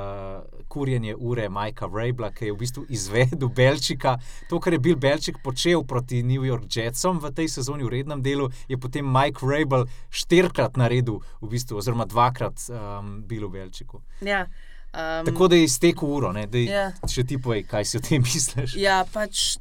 kurjenje 0.68 1.14
ure 1.16 1.48
Majka 1.48 1.86
Vrabla, 1.86 2.30
ki 2.32 2.48
je 2.48 2.52
v 2.52 2.58
bistvu 2.58 2.84
izvedel 2.88 3.48
Belčika. 3.58 4.16
To, 4.48 4.60
kar 4.60 4.72
je 4.72 4.78
bil 4.78 4.96
Belčik 4.96 5.42
počel 5.44 5.84
proti 5.84 6.22
New 6.22 6.44
York 6.46 6.70
Jetsom 6.76 7.20
v 7.20 7.32
tej 7.34 7.48
sezoni 7.48 7.84
v 7.84 7.94
rednem 7.98 8.22
delu, 8.22 8.50
je 8.68 8.78
potem 8.80 9.04
Mike 9.04 9.44
Vrabel 9.46 9.86
štirikrat 10.10 10.80
naredil, 10.80 11.20
v 11.40 11.52
bistvu, 11.52 11.80
oziroma 11.80 12.08
dvakrat 12.08 12.68
um, 12.68 13.20
bil 13.28 13.48
v 13.48 13.60
Belčiku. 13.60 14.02
Ja. 14.24 14.46
Um, 14.90 15.26
Tako 15.26 15.48
da 15.48 15.56
je 15.56 15.64
iztekel 15.64 16.08
uro, 16.08 16.32
da 16.32 16.58
je 16.58 16.64
ja. 16.66 16.90
še 17.06 17.22
ti 17.22 17.38
povej, 17.38 17.62
kaj 17.68 17.84
si 17.84 17.98
o 17.98 18.02
tem 18.02 18.24
misliš. 18.26 18.74
Ja, 18.80 19.04
pač 19.12 19.60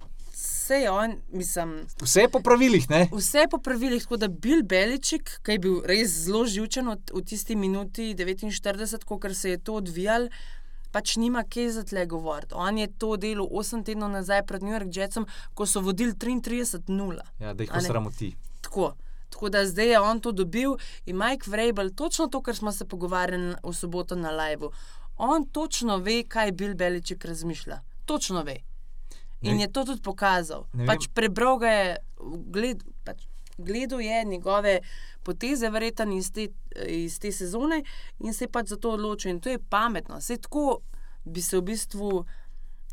vse 0.70 0.82
je 0.82 0.92
on, 0.92 1.16
mislim. 1.32 1.88
Vse 2.02 2.22
je 2.22 2.30
po 2.30 2.40
pravilih, 2.40 2.90
ne? 2.90 3.10
Vse 3.12 3.38
je 3.38 3.48
po 3.48 3.58
pravilih, 3.58 4.04
tako 4.04 4.18
da 4.18 4.28
bil 4.28 4.64
Beličik, 4.64 5.40
ki 5.44 5.52
je 5.52 5.60
bil 5.60 5.82
res 5.86 6.12
zelo 6.26 6.46
živčen 6.46 6.86
v, 6.90 6.98
v 7.14 7.24
tisti 7.26 7.56
minuti 7.56 8.14
49, 8.14 9.04
ko 9.06 9.20
se 9.34 9.50
je 9.50 9.58
to 9.58 9.74
odvijal. 9.74 10.30
pač 10.92 11.18
nima 11.18 11.44
kje 11.44 11.72
za 11.72 11.84
tle 11.84 12.06
govoriti. 12.06 12.54
On 12.58 12.78
je 12.78 12.88
to 12.98 13.18
delal 13.18 13.46
8 13.46 13.84
tednov 13.86 14.10
nazaj 14.10 14.46
pred 14.46 14.64
New 14.64 14.74
York 14.74 14.90
Jetsom, 14.90 15.28
ko 15.54 15.66
so 15.66 15.82
vodili 15.82 16.14
33-0. 16.14 17.20
Ja, 17.40 17.54
da 17.54 17.64
jih 17.64 17.72
posramoti. 17.74 18.36
Tako. 18.62 18.96
Tako 19.30 19.50
da 19.50 19.66
zdaj 19.66 19.92
je 19.92 20.00
on 20.00 20.20
to 20.20 20.32
dobil 20.32 20.74
in 21.06 21.18
Mike 21.18 21.52
Vrabel, 21.52 21.90
točno 21.94 22.28
to, 22.28 22.42
kar 22.42 22.56
smo 22.56 22.72
se 22.72 22.86
pogovarjali 22.86 23.56
v 23.64 23.74
soboto 23.74 24.16
na 24.16 24.32
live. 24.32 24.74
On 25.18 25.46
točno 25.46 25.98
ve, 25.98 26.24
kaj 26.24 26.52
Bill 26.52 26.74
Beliček 26.76 27.26
razmišlja. 27.26 27.82
Točno 28.06 28.42
ve. 28.44 28.69
In 29.42 29.56
Ne- 29.56 29.62
je 29.62 29.72
to 29.72 29.86
tudi 29.86 30.02
pokazal. 30.02 30.66
Pač 30.86 31.08
prebral 31.14 31.58
ga 31.60 31.68
je, 31.68 31.98
gled, 32.52 32.84
pač 33.04 33.24
gledal 33.58 34.02
je 34.02 34.24
njegove 34.26 34.80
poteze, 35.24 35.70
verjetno 35.70 36.16
iz, 36.18 36.32
te- 36.32 36.50
iz 36.88 37.20
te 37.20 37.32
sezone 37.32 37.84
in 38.20 38.34
se 38.34 38.44
je 38.44 38.50
pač 38.50 38.68
za 38.68 38.76
to 38.78 38.92
odločil. 38.92 39.32
In 39.32 39.40
to 39.40 39.50
je 39.50 39.60
pametno. 39.60 40.18
Vse 40.18 40.38
tako 40.38 40.80
bi 41.26 41.42
se 41.42 41.58
v 41.58 41.62
bistvu. 41.62 42.26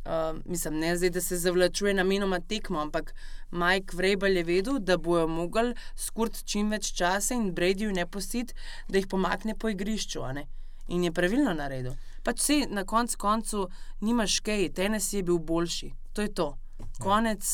Uh, 0.07 0.39
mislim, 0.45 0.79
ne 0.79 0.97
zdaj, 0.97 1.11
da 1.11 1.21
se 1.21 1.37
zavlačuje 1.37 1.95
namenoma 1.95 2.39
tekmo, 2.41 2.79
ampak 2.79 3.15
Mike 3.51 3.97
Vrabel 3.97 4.37
je 4.37 4.45
vedel, 4.45 4.79
da 4.79 4.97
bojo 4.97 5.27
mogli 5.27 5.75
skurt 5.97 6.45
čim 6.45 6.71
več 6.71 6.93
časa 6.95 7.35
in 7.35 7.51
Bradyju 7.55 7.91
ne 7.93 8.07
pustiti, 8.07 8.55
da 8.89 8.99
jih 8.99 9.07
pomakne 9.11 9.57
po 9.59 9.69
igrišču. 9.69 10.23
In 10.89 11.05
je 11.05 11.13
pravilno 11.13 11.55
naredil. 11.55 11.97
Pač 12.23 12.39
se 12.41 12.67
na 12.71 12.85
koncu 12.85 13.19
koncu 13.19 13.69
nimaš 14.01 14.41
kaj, 14.41 14.69
tenis 14.79 15.13
je 15.13 15.23
bil 15.23 15.39
boljši. 15.39 15.91
To 16.17 16.25
je 16.25 16.33
to. 16.33 16.49
Konec, 16.97 17.45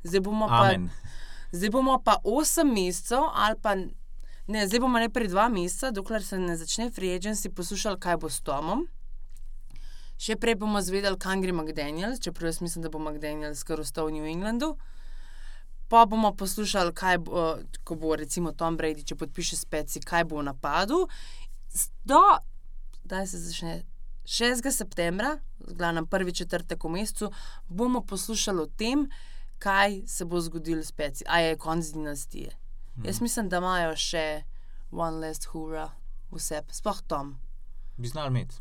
zdaj 0.00 0.24
bomo 0.24 0.48
pa. 0.48 0.72
Amen. 0.72 0.88
Zdaj 1.52 1.70
bomo 1.70 2.00
pa 2.00 2.16
8 2.24 2.64
mesecev, 2.64 3.28
ali 3.34 3.56
pa 3.62 3.76
ne, 4.46 4.66
zdaj 4.66 4.80
bomo 4.80 4.98
najprej 4.98 5.28
2 5.28 5.48
meseca, 5.52 5.90
dokler 5.90 6.24
se 6.24 6.38
ne 6.38 6.56
začne 6.56 6.90
free 6.90 7.12
agency, 7.12 7.52
poslušali, 7.52 8.00
kaj 8.00 8.16
bo 8.16 8.30
s 8.32 8.40
Tomom. 8.40 8.86
Še 10.16 10.38
prej 10.40 10.56
bomo 10.56 10.80
zvedeli, 10.80 11.18
kam 11.20 11.42
gre 11.44 11.52
McDaniels, 11.52 12.22
čeprav 12.24 12.48
jaz 12.48 12.62
mislim, 12.64 12.86
da 12.86 12.90
bo 12.92 12.98
McDaniels 12.98 13.62
kar 13.68 13.80
ostal 13.80 14.08
v 14.08 14.16
New 14.16 14.28
Englandu. 14.28 14.74
Pa 15.92 16.06
bomo 16.08 16.32
poslušali, 16.32 16.94
kaj 16.96 17.18
bo, 17.28 17.44
ko 17.84 17.94
bo 18.00 18.16
recimo 18.16 18.56
Tom 18.56 18.80
Brady, 18.80 19.04
če 19.06 19.18
podpiše 19.20 19.60
speci, 19.60 20.00
kaj 20.00 20.24
bo 20.24 20.40
v 20.40 20.48
napadu. 20.48 21.04
Do, 22.08 22.22
da 23.04 23.26
se 23.28 23.38
začne 23.38 23.84
6. 24.26 24.70
septembra, 24.70 25.38
glavno 25.58 26.06
prvi 26.06 26.32
četrtek 26.32 26.84
v 26.84 26.88
mesecu, 26.88 27.30
bomo 27.68 28.00
poslušali 28.00 28.60
o 28.60 28.66
tem, 28.66 29.06
kaj 29.58 30.02
se 30.06 30.24
bo 30.24 30.40
zgodilo 30.40 30.82
s 30.82 30.92
peci, 30.92 31.24
a 31.28 31.38
je 31.38 31.56
konc 31.56 31.86
dinastije. 31.86 32.50
Mm. 32.96 33.06
Jaz 33.06 33.20
mislim, 33.20 33.48
da 33.48 33.56
imajo 33.56 33.96
še 33.96 34.42
one 34.90 35.26
last 35.26 35.44
hurra, 35.44 35.90
vse, 36.30 36.62
sploh 36.72 37.02
Tom. 37.06 37.36
Bi 37.96 38.08
znal 38.08 38.28
imeti. 38.28 38.54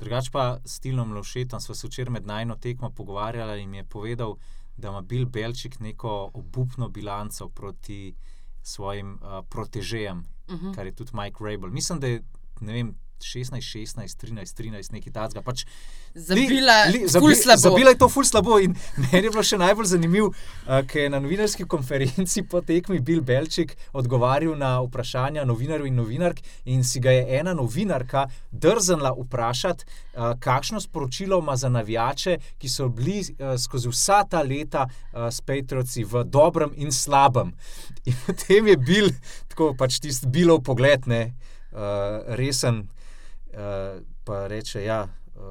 Drugač 0.00 0.30
pa 0.30 0.58
s 0.64 0.80
Tilom 0.80 1.12
Lovšetom 1.12 1.60
smo 1.60 1.74
se 1.74 1.86
včeraj 1.86 2.12
med 2.12 2.26
najno 2.26 2.56
tekmo 2.56 2.90
pogovarjali 2.90 3.62
in 3.62 3.74
je 3.74 3.84
povedal, 3.84 4.36
da 4.76 4.88
ima 4.88 5.00
Bill 5.00 5.26
Belčik 5.26 5.80
neko 5.80 6.30
obupno 6.34 6.88
bilanco 6.88 7.48
proti 7.48 8.14
svojim 8.62 9.14
uh, 9.14 9.44
protežejem, 9.48 10.18
uh 10.18 10.54
Mhm. 10.54 10.66
-huh. 10.66 10.74
kar 10.74 10.86
je 10.86 10.92
tudi 10.94 11.10
Mike 11.14 11.44
Rabel. 11.44 11.70
Mislim, 11.70 12.00
da 12.00 12.06
je 12.06 12.22
vem, 12.60 12.94
16, 13.24 13.60
16, 13.60 14.16
13, 14.24 14.56
13, 14.56 14.92
nekaj 14.92 15.12
takega. 15.12 15.42
Pač 15.44 15.64
Zabila, 16.14 16.84
li, 16.90 17.04
ful 17.06 17.34
slabo. 17.34 17.60
zabila 17.60 17.90
je 17.90 17.98
to 17.98 18.08
ful 18.08 18.24
slabo. 18.24 18.58
In 18.58 18.74
meni 19.02 19.28
je 19.28 19.30
bilo 19.30 19.42
še 19.46 19.58
najbolj 19.60 19.86
zanimivo, 19.92 20.32
uh, 20.32 20.80
ker 20.90 21.04
je 21.04 21.12
na 21.12 21.20
novinarski 21.22 21.66
konferenci 21.70 22.42
po 22.42 22.64
tekmi 22.66 22.98
Bill 22.98 23.22
Belčik 23.22 23.76
odgovarjal 23.94 24.58
na 24.58 24.72
vprašanja 24.82 25.46
novinarjev 25.46 25.86
in 25.86 26.00
novinark, 26.02 26.42
in 26.66 26.82
si 26.84 26.98
ga 27.02 27.14
je 27.14 27.38
ena 27.38 27.54
novinarka 27.54 28.26
drznila 28.50 29.14
vprašati, 29.20 29.86
uh, 29.86 30.34
kakšno 30.42 30.82
sporočilo 30.82 31.38
ima 31.38 31.54
za 31.56 31.70
navijače, 31.70 32.40
ki 32.58 32.68
so 32.68 32.88
bili 32.88 33.22
uh, 33.22 33.54
skozi 33.54 33.94
vsa 33.94 34.24
ta 34.26 34.42
leta 34.42 34.88
uh, 34.88 35.28
s 35.30 35.40
Patrioci 35.46 36.04
v 36.04 36.24
dobrem 36.26 36.74
in 36.74 36.90
slabem. 36.90 37.54
In 38.04 38.18
potem 38.26 38.66
je 38.66 38.76
bil 38.76 39.12
tako 39.46 39.76
pač 39.78 40.02
tisti 40.02 40.26
bilov 40.26 40.64
pogled, 40.66 41.06
ne, 41.06 41.28
uh, 41.70 42.34
resen. 42.34 42.88
Uh, 43.50 44.02
pa 44.24 44.46
reče, 44.46 44.84
ja, 44.84 45.08
uh, 45.34 45.42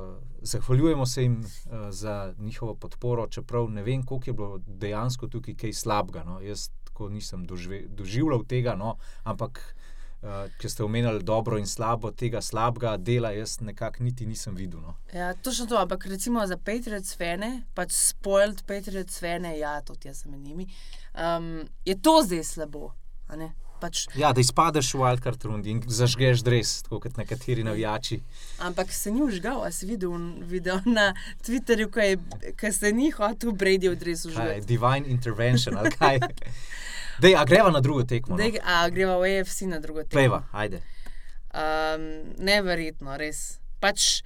zahvaljujemo 0.42 1.06
se 1.06 1.24
jim 1.24 1.40
uh, 1.40 1.90
za 1.90 2.34
njihovo 2.38 2.76
podporo, 2.76 3.28
čeprav 3.28 3.70
ne 3.70 3.84
vem, 3.84 4.06
koliko 4.06 4.30
je 4.30 4.34
bilo 4.34 4.60
dejansko 4.68 5.28
tukaj 5.28 5.56
kaj 5.56 5.74
slabega. 5.74 6.24
No. 6.24 6.40
Jaz 6.42 6.70
tako 6.84 7.10
nisem 7.10 7.46
dožive, 7.46 7.82
doživljal 7.88 8.46
tega, 8.48 8.76
no. 8.76 8.96
ampak 9.24 9.60
uh, 10.22 10.48
če 10.62 10.70
ste 10.70 10.84
omenjali 10.84 11.24
dobro 11.24 11.60
in 11.60 11.68
slabo, 11.68 12.12
tega 12.12 12.42
slabega 12.42 12.96
dela, 12.98 13.32
jaz 13.36 13.60
nekako 13.62 14.04
niti 14.04 14.26
nisem 14.26 14.56
videl. 14.56 14.82
No. 14.82 14.96
Ja, 15.14 15.34
točno 15.34 15.66
to, 15.66 15.78
ampak 15.78 16.06
recimo 16.06 16.46
za 16.48 16.58
Patriots 16.58 17.18
fene, 17.18 17.64
pač 17.74 17.92
spoiled 17.96 18.64
Patriots 18.68 19.20
fene, 19.20 19.58
ja, 19.60 19.80
tudi 19.82 20.08
jaz 20.08 20.24
sem 20.24 20.32
med 20.32 20.40
njimi, 20.40 20.70
um, 21.16 21.68
je 21.86 22.00
to 22.02 22.22
zdaj 22.24 22.44
slabo. 22.44 22.94
Pač, 23.80 24.08
Ja, 24.16 24.34
da 24.34 24.42
izpadeš 24.42 24.94
v 24.94 25.00
wildcard 25.00 25.46
rundi 25.46 25.72
in 25.72 25.82
zažgeš 25.82 26.44
dres, 26.44 26.82
tako 26.84 27.00
kot 27.00 27.18
nekateri 27.18 27.64
navijači. 27.64 28.20
ampak 28.60 28.92
se 28.92 29.12
ni 29.12 29.22
užgal, 29.24 29.64
a 29.64 29.72
si 29.72 29.86
videl 29.86 30.12
video 30.42 30.82
na 30.86 31.14
Twitterju, 31.44 31.88
ko, 31.92 32.00
je, 32.00 32.18
ko 32.60 32.72
se 32.72 32.92
ni 32.92 33.12
hotel 33.12 33.52
Brady 33.52 33.90
odrezu 33.90 34.30
Kaj, 34.30 34.36
užgati. 34.36 34.66
divine 34.68 35.08
intervention 35.08 35.78
ali 35.78 35.92
kaj. 35.92 36.20
Dej, 37.22 37.36
a 37.36 37.46
greva 37.46 37.72
na 37.72 37.80
drugo 37.80 38.04
tekmo. 38.04 38.36
No? 38.36 38.44
Dej, 38.44 38.60
a 38.64 38.90
greva 38.90 39.18
v 39.18 39.40
AFC 39.40 39.62
na 39.62 39.80
drugo 39.80 40.04
tekmo. 40.04 40.16
Pleva, 40.20 40.44
ajde. 40.52 40.80
Um, 41.52 42.04
neverjetno, 42.38 43.18
res. 43.18 43.60
Pač 43.80 44.22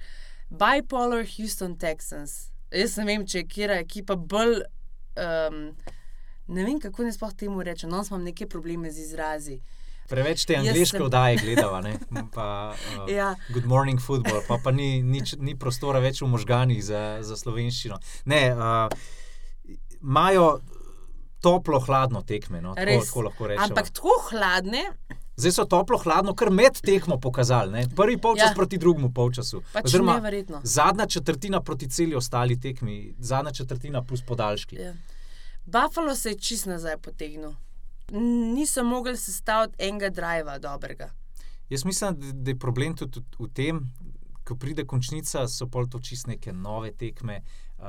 bipolar 0.50 1.24
Houston 1.36 1.74
Texans. 1.76 2.50
Jaz 2.74 2.96
ne 2.98 3.04
vem, 3.04 3.24
če 3.26 3.38
je 3.42 3.46
kera 3.48 3.78
ekipa 3.82 4.14
bolj. 4.16 4.60
Um, 5.16 5.72
ne 6.46 6.64
vem, 6.64 6.80
kako 6.80 7.02
ne 7.02 7.12
sploh 7.12 7.32
temu 7.32 7.62
reče. 7.62 7.86
No, 7.86 8.02
imam 8.10 8.22
neke 8.22 8.46
probleme 8.46 8.90
z 8.90 8.98
izrazi. 8.98 9.60
Preveč 10.08 10.44
te 10.44 10.56
angliške 10.56 10.98
sem- 10.98 11.02
oddaje 11.02 11.36
gledava, 11.36 11.80
ne? 11.80 11.94
pa 12.34 12.74
uh, 12.74 13.08
Ja. 13.08 13.34
Good 13.48 13.64
Morning 13.64 14.00
Football, 14.00 14.42
pa, 14.48 14.58
pa 14.58 14.70
ni, 14.70 15.02
nič, 15.02 15.34
ni 15.38 15.56
prostora 15.56 15.98
več 15.98 16.20
v 16.20 16.28
možganih 16.28 16.84
za, 16.84 17.18
za 17.22 17.36
slovenščino. 17.36 17.96
Ne, 18.24 18.42
imajo 20.02 20.54
uh, 20.54 20.60
toplo, 21.40 21.80
hladno 21.80 22.22
tekme, 22.22 22.60
no? 22.60 22.74
tako, 22.74 22.86
Res. 22.86 23.06
tako 23.06 23.22
lahko 23.22 23.46
rečemo. 23.46 23.64
Ampak 23.64 23.90
tako 23.90 24.18
hladne, 24.30 24.84
Zdaj 25.36 25.52
so 25.52 25.64
toplo, 25.64 25.98
hladno, 25.98 26.30
kar 26.34 26.50
med 26.50 26.76
tekmo 26.78 27.16
pokazali. 27.18 27.72
Ne? 27.72 27.88
Prvi 27.96 28.14
polčas 28.16 28.48
Ja. 28.48 28.54
proti 28.54 28.78
drugemu 28.78 29.08
polčasu. 29.10 29.62
pač 29.72 29.84
Oziroma, 29.84 30.20
zadnja 30.62 31.06
četrtina 31.06 31.60
proti 31.60 31.90
celi 31.90 32.14
ostali 32.14 32.60
tekmi, 32.60 33.14
zadnja 33.18 33.50
četrtina 33.50 34.02
plus 34.02 34.22
podaljški. 34.22 34.76
Ja. 34.76 34.92
Buffalo 35.66 36.14
se 36.14 36.28
je 36.28 36.38
čist 36.38 36.66
nazaj 36.66 36.98
potegnil. 36.98 37.54
Niso 38.54 38.84
mogli 38.84 39.16
sestaviti 39.16 39.76
enega 39.80 40.10
driva 40.10 40.58
dobrega. 40.58 41.10
Jaz 41.70 41.84
mislim, 41.84 42.14
da, 42.34 42.50
je 42.50 42.58
problem 42.58 42.96
tudi 42.96 43.20
v- 43.38 43.48
tem, 43.50 43.92
ko 44.44 44.56
pride 44.56 44.84
končnica, 44.84 45.48
so 45.48 45.66
pol 45.66 45.86
to 45.86 45.98
čist 46.00 46.26
neke 46.26 46.52
nove 46.52 46.92
tekme, 46.92 47.40
uh, 47.78 47.84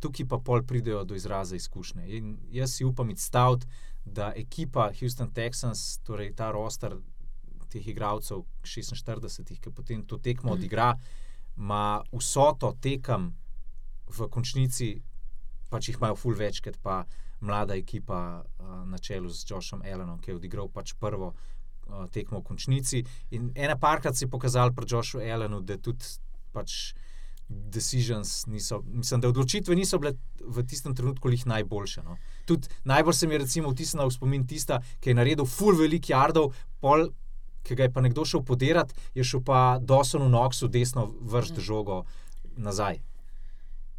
tukaj 0.00 0.26
pa 0.26 0.38
pol 0.38 0.62
pridejo 0.62 1.04
do 1.04 1.14
izraza 1.14 1.56
izkušnje. 1.56 2.04
In 2.08 2.26
jaz 2.50 2.70
si 2.72 2.84
upam 2.84 3.10
izstaviti, 3.10 3.66
da 4.06 4.32
ekipa 4.36 4.90
Houston 4.92 5.30
Texans, 5.30 5.98
torej 5.98 6.34
ta 6.34 6.50
roster 6.50 6.96
teh 7.70 7.88
igralcev, 7.88 8.44
46, 8.62 9.24
ki 9.58 9.70
potem 9.70 10.04
to 10.04 10.18
tekmo 10.18 10.50
Mhm. 10.50 10.54
odigra, 10.54 10.94
ima 11.56 11.82
vsoto 12.12 12.74
tekem 12.74 13.32
v 14.08 14.28
končnici, 14.28 15.02
pač 15.70 15.88
jih 15.88 16.00
imajo 16.00 16.18
ful 16.18 16.36
več, 16.38 16.60
kot 16.64 16.78
pa 16.82 17.04
mlada 17.44 17.76
ekipa 17.76 18.20
uh, 18.42 18.84
na 18.88 18.98
čelu 18.98 19.28
z 19.28 19.44
Joshom 19.50 19.82
Allenom, 19.82 20.20
ki 20.20 20.32
je 20.32 20.38
odigral 20.38 20.68
pač 20.72 20.94
prvo 21.00 21.32
uh, 21.34 22.06
tekmo 22.12 22.40
v 22.40 22.48
končnici. 22.50 23.04
In 23.36 23.50
ena 23.54 23.76
parkrat 23.76 24.16
si 24.16 24.30
pokazal 24.30 24.72
pri 24.72 24.88
Joshu 24.88 25.20
Allenu, 25.20 25.60
da 25.60 25.76
tudi 25.76 26.16
pač 26.54 26.94
decisions 27.48 28.46
niso, 28.46 28.80
mislim, 28.86 29.20
da 29.20 29.28
odločitve 29.28 29.76
niso 29.76 29.98
bile 29.98 30.14
v 30.40 30.64
tistem 30.66 30.94
trenutku 30.96 31.30
jih 31.30 31.46
najboljše. 31.46 32.02
No. 32.02 32.16
Tudi 32.48 32.68
najbolj 32.84 33.14
se 33.14 33.26
mi 33.26 33.34
je 33.34 33.38
recimo 33.38 33.70
vtisnila 33.70 34.06
v 34.08 34.14
spomin 34.14 34.46
tista, 34.46 34.80
ki 35.00 35.12
je 35.12 35.18
naredil 35.20 35.46
full 35.46 35.76
velik 35.76 36.08
jardov, 36.08 36.54
pol. 36.80 37.10
Ki 37.64 37.72
ga 37.72 37.86
je 37.86 37.92
pa 37.92 38.02
nekdo 38.04 38.26
šel 38.28 38.42
podirati, 38.44 38.92
je 39.16 39.24
šel 39.24 39.40
pa 39.40 39.78
Dawsonu 39.80 40.28
Noxu 40.28 40.68
desno 40.68 41.06
vršiti 41.20 41.64
žogo 41.64 42.02
nazaj. 42.60 43.00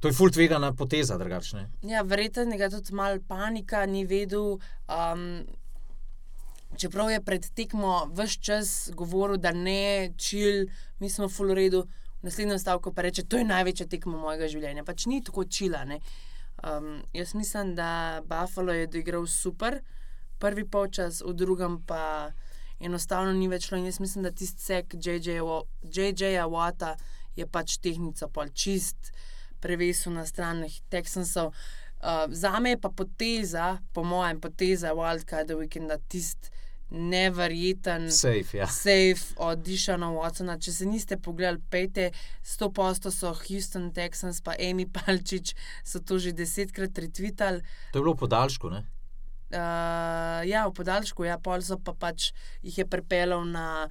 To 0.06 0.10
je 0.10 0.14
full 0.14 0.30
tvegana 0.30 0.70
poteza, 0.74 1.18
drugačne. 1.18 1.64
Ja, 1.82 2.02
verjetno 2.06 2.44
je 2.44 2.70
tudi 2.70 2.94
malo 2.94 3.18
panika, 3.28 3.86
ni 3.86 4.06
vedel. 4.06 4.60
Um, 4.86 5.48
čeprav 6.78 7.10
je 7.10 7.24
pred 7.26 7.48
tekmo 7.58 8.12
vse 8.14 8.38
čas 8.38 8.92
govoril, 8.94 9.42
da 9.42 9.52
ne, 9.52 10.14
čil, 10.18 10.68
mi 11.00 11.10
smo 11.10 11.30
full 11.30 11.56
redu. 11.58 11.88
V 12.22 12.30
naslednjem 12.30 12.60
stavku 12.60 12.94
pa 12.94 13.02
reče, 13.02 13.26
to 13.26 13.42
je 13.42 13.50
največja 13.50 13.90
tekma 13.90 14.14
mojega 14.14 14.46
življenja. 14.46 14.86
Pač 14.86 15.10
ni 15.10 15.24
tako 15.26 15.50
čila. 15.50 15.84
ne. 15.90 16.00
Um, 16.62 17.02
jaz 17.14 17.34
mislim, 17.34 17.74
da 17.76 18.22
Buffalo 18.30 18.78
je 18.78 18.88
doigral 18.88 19.26
super, 19.26 19.82
prvi 20.38 20.70
polčas, 20.70 21.24
v 21.26 21.34
drugem 21.34 21.82
pa 21.82 22.30
enostavno 22.80 23.34
ni 23.34 23.50
več 23.50 23.72
šlo. 23.72 23.82
In 23.82 23.90
jaz 23.90 24.00
mislim, 24.00 24.30
da 24.30 24.32
tisti 24.32 24.62
sek 24.62 24.94
JJ-ja 25.02 26.46
Wata 26.46 26.94
je 27.36 27.48
pač 27.50 27.80
tehnico 27.82 28.30
pol 28.30 28.54
čist 28.54 29.16
prevesil 29.66 30.14
na 30.14 30.28
stran 30.30 30.62
Texansov. 30.94 31.56
Uh, 32.06 32.30
za 32.30 32.54
me 32.62 32.76
je 32.76 32.82
pa 32.82 32.94
poteza, 32.94 33.80
po 33.94 34.06
mojem, 34.06 34.38
poteza 34.42 34.94
Wildcard 34.94 35.50
Weekenda 35.58 35.98
tisti 36.08 36.54
neverjeten. 36.90 38.12
Safe, 38.12 38.58
ja. 38.58 38.68
Safe 38.68 39.34
od 39.36 39.60
Dišana 39.66 40.12
Watsona. 40.14 40.58
Če 40.62 40.72
se 40.72 40.86
niste 40.86 41.18
pogledali, 41.18 41.60
pejte, 41.70 42.12
100 42.46 42.70
posto 42.76 43.12
so 43.12 43.34
Houston 43.34 43.90
Texans, 43.94 44.42
pa 44.46 44.56
Amy 44.62 44.86
Palčič 44.86 45.56
so 45.84 46.00
to 46.00 46.20
že 46.22 46.36
desetkrat 46.38 46.98
retvitali. 46.98 47.66
To 47.92 48.00
je 48.00 48.04
bilo 48.04 48.14
v 48.14 48.22
podaljšku, 48.26 48.70
ne? 48.70 48.86
Uh, 49.56 50.42
ja, 50.46 50.66
v 50.68 50.74
podaljšku, 50.78 51.26
ja, 51.26 51.38
pol 51.42 51.62
so 51.66 51.78
pa 51.82 51.94
pač 51.94 52.32
jih 52.66 52.82
je 52.82 52.86
pripeljal 52.90 53.46
na 53.50 53.88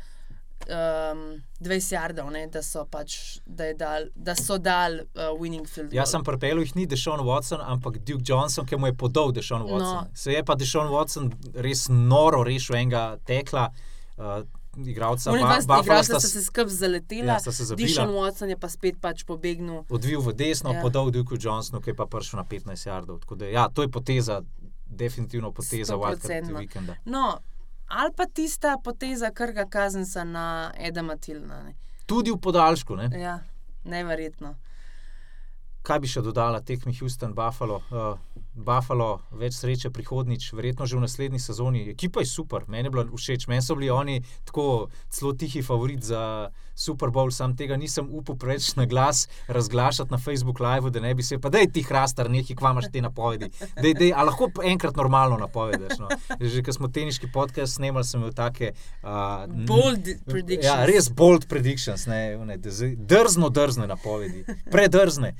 um, 0.68 1.42
20 1.61 1.92
jardov, 1.92 2.30
ne, 2.33 2.47
da 2.52 2.62
so 2.62 2.85
pač, 2.90 3.38
da, 3.47 3.73
dal, 3.78 4.09
da 4.14 4.35
so 4.38 4.59
dal 4.59 5.00
uh, 5.02 5.30
winning 5.40 5.68
field. 5.68 5.92
Jaz 5.94 6.12
sem 6.14 6.25
pripeljal 6.25 6.64
jih 6.64 6.75
ni 6.76 6.87
Dešon 6.90 7.23
Watson, 7.26 7.62
ampak 7.62 8.00
Duke 8.04 8.25
Johnson, 8.26 8.66
ki 8.66 8.76
mu 8.80 8.90
je 8.90 8.97
podal 8.99 9.33
Dešon 9.33 9.66
Watson. 9.68 10.09
No. 10.09 10.18
Se 10.18 10.33
je 10.33 10.44
pa 10.44 10.56
Dešon 10.59 10.90
Watson 10.92 11.33
res 11.54 11.87
noro 11.88 12.42
rešil 12.47 12.80
enega 12.83 13.06
tekla. 13.26 13.71
Uh, 14.18 14.42
Igravca, 14.75 15.30
ba, 15.30 15.83
ba, 15.87 16.02
sta 16.02 16.18
se 16.18 16.40
skrb 16.42 16.68
zaletela, 16.68 17.37
ja, 17.38 17.52
se 17.52 17.76
Dishon 17.78 18.11
Watson 18.11 18.50
je 18.50 18.56
pa 18.59 18.66
spet 18.68 18.99
pač 19.00 19.23
pobegnil. 19.23 19.85
Odvil 19.87 20.18
v 20.18 20.35
desno, 20.35 20.73
ja. 20.75 20.83
podal 20.83 21.12
Duke 21.14 21.38
Johnsonu, 21.38 21.78
ki 21.78 21.92
je 21.92 21.97
pa 21.99 22.09
prišel 22.11 22.42
na 22.42 22.44
15 22.49 22.88
jardov. 22.90 23.23
Ja, 23.47 23.68
to 23.71 23.87
je 23.87 23.90
poteza, 23.94 24.42
definitivno 24.90 25.52
poteza 25.54 25.94
Wildcard 25.94 26.50
vikenda. 26.59 26.99
No, 27.06 27.38
ali 27.94 28.12
pa 28.16 28.26
tista 28.26 28.76
poteza, 28.84 29.30
kar 29.30 29.52
ga 29.52 29.64
kazensa 29.70 30.24
na 30.24 30.72
Edema 30.78 31.16
Tilna. 31.16 31.72
Tudi 32.06 32.32
v 32.34 32.40
podaljšku. 32.42 32.96
Ne? 32.96 33.10
Ja, 33.20 33.38
neverjetno. 33.84 34.54
Kaj 35.84 36.00
bi 36.00 36.10
še 36.10 36.22
dodala 36.24 36.60
tekmi 36.64 36.94
Houston, 36.98 37.34
Buffalo? 37.36 37.82
Uh, 37.90 38.18
Buffalo, 38.54 39.18
več 39.34 39.56
sreče 39.58 39.90
prihodnič, 39.90 40.52
verjetno 40.54 40.87
že 40.87 40.96
v 40.96 41.04
naslednji 41.04 41.40
sezoni. 41.42 41.88
Ekipa 41.90 42.23
je 42.23 42.30
super, 42.30 42.68
meni 42.70 42.87
je 42.87 42.92
bila 42.94 43.04
všeč, 43.11 43.49
meni 43.50 43.62
so 43.62 43.75
bili 43.75 43.90
oni 43.90 44.20
tako 44.46 44.88
zelo 45.11 45.34
tihi 45.34 45.62
favorit 45.62 46.04
za 46.06 46.50
Super 46.75 47.11
Bowl, 47.14 47.30
sam 47.30 47.56
tega 47.56 47.76
nisem 47.78 48.06
upal 48.11 48.37
preveč 48.38 48.75
na 48.78 48.87
glas 48.87 49.28
razglašati 49.49 50.11
na 50.11 50.18
Facebook 50.18 50.61
Live, 50.61 50.90
da 50.90 51.00
ne 51.00 51.14
bi 51.14 51.23
se, 51.23 51.38
pa 51.38 51.50
da 51.50 51.58
je 51.58 51.70
ti 51.73 51.82
hrastar, 51.82 52.30
nekaj 52.30 52.56
kvamaš 52.56 52.90
te 52.92 53.02
napovedi. 53.02 53.50
Dej, 53.82 53.94
dej, 53.94 54.12
a 54.14 54.25
lahko 54.26 54.50
enkrat 54.62 54.96
normalno 54.96 55.38
napovedeš. 55.38 55.99
No? 55.99 56.08
Že 56.40 56.62
ko 56.66 56.73
smo 56.73 56.88
teniški 56.88 57.30
podcast 57.34 57.78
snemali, 57.78 58.06
sem 58.06 58.20
imel 58.20 58.34
take. 58.34 58.73
Uh, 59.02 59.46
bold 59.66 60.06
predictions. 60.26 60.66
Ja, 60.66 60.82
res 60.87 61.11
bold 61.11 61.46
predictions, 61.50 62.06
ne, 62.11 62.37
ne, 62.46 62.58
drzno, 62.58 63.50
drzne 63.54 63.87
napovedi, 63.90 64.46
predrzne 64.70 65.34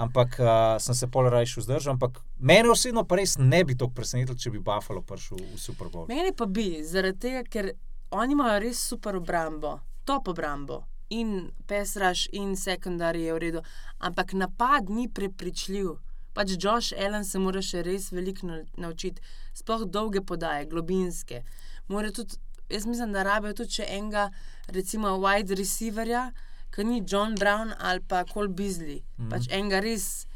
ampak 0.00 0.40
uh, 0.40 0.46
sem 0.80 0.94
se 0.94 1.06
pol 1.06 1.28
rajš 1.28 1.60
vzdržal. 1.60 1.94
Ampak 1.94 2.20
mene 2.60 2.72
osebno 2.72 3.04
pa 3.04 3.16
res 3.16 3.36
ne 3.38 3.64
bi 3.64 3.76
to 3.76 3.88
presenetilo, 3.88 4.36
če 4.38 4.52
bi 4.52 4.60
Buffalo 4.60 5.02
prišel 5.06 5.40
v 5.40 5.58
Super 5.58 5.88
Bowl. 5.88 6.08
Mene 6.08 6.34
pa 6.36 6.46
bi, 6.46 6.82
zaradi 6.84 7.18
tega, 7.24 7.42
ker 7.48 7.72
oni 8.12 8.36
imajo 8.36 8.58
res 8.66 8.82
super 8.92 9.16
obrambo, 9.16 9.78
top 10.04 10.28
obrambo. 10.34 10.82
In 11.10 11.50
pesraž, 11.66 12.28
in 12.36 12.54
sekundari 12.54 13.24
je 13.24 13.34
v 13.34 13.40
redu, 13.42 13.62
ampak 13.98 14.34
napad 14.38 14.92
ni 14.92 15.08
prepričljiv. 15.08 15.96
Pač 16.36 16.54
Josh 16.54 16.94
Allen 16.94 17.24
se 17.26 17.40
mora 17.42 17.62
še 17.64 17.82
res 17.82 18.12
veliko 18.14 18.46
naučiti, 18.78 19.22
sploh 19.56 19.88
dolge 19.90 20.22
podaje, 20.22 20.68
globinske. 20.70 21.42
Tudi, 21.90 22.38
jaz 22.70 22.86
mislim, 22.86 23.16
da 23.16 23.24
rabijo 23.26 23.56
tudi 23.64 23.82
enega, 23.88 24.28
recimo, 24.70 25.16
wide 25.18 25.58
receiverja, 25.58 26.28
ki 26.70 26.86
ni 26.86 27.02
John 27.02 27.34
Brown 27.34 27.74
ali 27.78 28.04
pa 28.06 28.22
Cole 28.24 28.48
Beasley, 28.48 29.02
mm 29.02 29.24
-hmm. 29.24 29.30
pač 29.30 29.50
enega 29.50 29.80
res 29.82 30.26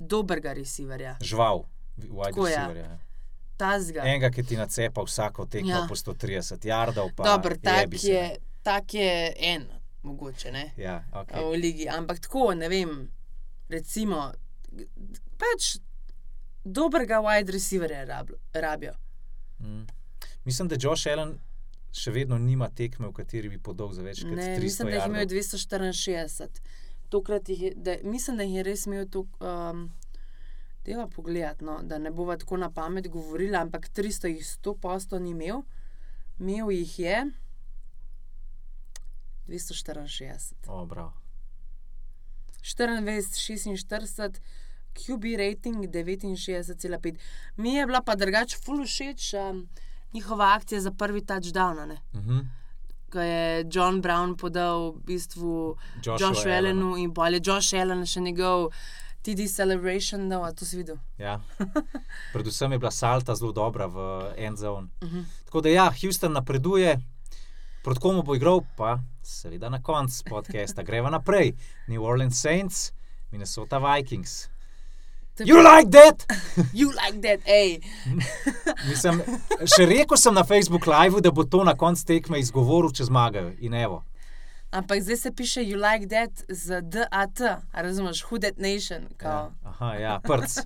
dobrega 0.00 0.52
receiverja. 0.52 1.16
Žval, 1.20 1.64
wide 1.96 2.32
Tako, 2.32 2.46
receiverja. 2.46 2.82
Ja. 2.82 2.98
Tazga. 3.56 4.04
Enega, 4.08 4.30
ki 4.32 4.42
ti 4.42 4.56
nacepa 4.56 5.04
vsako 5.04 5.44
tekmo 5.46 5.70
ja. 5.70 5.84
po 5.88 5.94
130 5.94 6.66
jardov. 6.66 7.10
Dobro, 7.16 7.56
tak 7.62 7.92
je, 8.02 8.36
tak 8.62 8.94
je 8.94 9.34
en, 9.36 9.66
mogoče 10.02 10.52
ne. 10.52 10.70
Ja, 10.76 11.04
okay. 11.12 11.44
V 11.44 11.60
ligi. 11.60 11.88
Ampak 11.88 12.24
tako, 12.24 12.54
ne 12.56 12.68
vem, 12.72 13.10
recimo, 13.68 14.30
pač 15.36 15.76
dobrega 16.64 17.20
wide 17.20 17.52
receiverja 17.52 18.24
rabijo. 18.52 18.96
Mm. 19.60 19.84
Mislim, 20.44 20.68
da 20.68 20.76
Josh 20.80 21.06
Allen 21.12 21.36
še 21.92 22.12
vedno 22.14 22.38
nima 22.38 22.70
tekme, 22.72 23.10
v 23.10 23.12
kateri 23.12 23.50
bi 23.52 23.58
podal 23.58 23.92
za 23.92 24.02
več 24.06 24.22
kot 24.22 24.32
300. 24.38 24.62
Mislim, 24.62 24.88
da 24.88 24.96
jih 24.96 25.08
imajo 25.10 25.26
264. 25.34 26.64
Tokrat 27.10 27.48
jih 27.48 27.62
je, 27.62 27.72
da, 27.76 27.96
mislim, 28.02 28.36
da 28.36 28.42
jih 28.42 28.54
je 28.54 28.62
res 28.62 28.86
imel 28.86 29.08
to. 29.10 29.26
Um, 29.40 29.90
Deva 30.84 31.04
pogledati, 31.08 31.64
no, 31.64 31.82
da 31.82 31.98
ne 31.98 32.10
bova 32.10 32.38
tako 32.40 32.56
na 32.56 32.70
pamet 32.72 33.08
govorila, 33.12 33.60
ampak 33.60 33.90
300 33.92 34.30
jih 34.32 34.46
100 34.46 34.72
posto 34.80 35.18
ni 35.18 35.30
imel, 35.30 35.60
imel 36.38 36.70
jih 36.70 36.98
je 36.98 37.18
264. 39.46 40.54
O, 40.68 40.86
24, 42.62 43.28
46, 43.32 44.40
QB 44.94 45.36
rating 45.36 45.84
69,5. 45.84 47.18
Mi 47.56 47.74
je 47.74 47.86
bila 47.86 48.02
pa 48.02 48.14
drugače 48.14 48.56
full 48.64 48.84
všeč. 48.86 49.34
Um, 49.34 49.68
njihova 50.12 50.54
akcija 50.54 50.80
za 50.80 50.90
prvi 50.90 51.20
touchdown. 51.20 51.92
Uh 51.92 52.20
-huh. 52.20 52.46
Ko 53.10 53.20
je 53.20 53.66
John 53.70 54.00
Brown 54.00 54.36
podal 54.36 54.92
v 54.92 55.04
bistvu 55.04 55.76
Joshu 56.04 56.48
Allenu 56.48 56.96
in 56.96 57.12
bolje 57.12 57.40
Josh 57.44 57.74
Allen 57.74 58.06
še 58.06 58.20
njegov. 58.20 58.70
TD 59.20 59.44
Celebration, 59.52 60.22
no, 60.28 60.48
to 60.56 60.64
si 60.64 60.78
videl. 60.78 60.96
Ja. 61.20 61.40
Predvsem 62.32 62.72
je 62.72 62.78
bila 62.80 62.90
salta 62.90 63.34
zelo 63.36 63.52
dobra 63.52 63.84
v 63.86 63.98
endzone. 64.36 64.88
Uh 65.02 65.08
-huh. 65.12 65.24
Tako 65.44 65.60
da 65.60 65.68
ja, 65.68 65.92
Houston 66.00 66.32
napreduje, 66.32 66.96
proti 67.84 68.00
komu 68.00 68.22
bo 68.22 68.34
igral, 68.34 68.62
pa 68.76 68.98
seveda 69.22 69.68
na 69.68 69.82
koncu 69.82 70.24
podcasta. 70.30 70.82
Greva 70.82 71.10
naprej. 71.10 71.52
New 71.88 72.02
Orleans 72.02 72.40
Saints, 72.40 72.92
Minnesota 73.30 73.78
Vikings. 73.78 74.48
You 75.46 75.62
like 75.62 75.90
that? 75.90 76.26
you 76.72 76.92
like 76.92 77.20
that, 77.20 77.40
hej. 77.44 77.80
Mislim, 78.90 79.22
še 79.64 79.86
rekel 79.88 80.16
sem 80.20 80.34
na 80.34 80.44
Facebook 80.44 80.86
Live, 80.86 81.20
da 81.20 81.32
bo 81.32 81.44
to 81.44 81.64
na 81.64 81.74
koncu 81.76 82.04
tekme 82.06 82.40
izgovoril, 82.40 82.92
če 82.92 83.08
zmagajo. 83.08 84.02
Ampak 84.70 85.02
zdaj 85.02 85.16
se 85.16 85.32
piše 85.32 85.60
you 85.66 85.76
like 85.76 86.06
that 86.06 86.44
z 86.48 86.80
DAT, 86.82 87.40
razumeš, 87.72 88.22
who 88.22 88.38
that 88.38 88.58
nation. 88.58 89.08
Ja, 89.22 89.50
aha, 89.64 89.94
ja, 89.94 90.20
prc. 90.22 90.60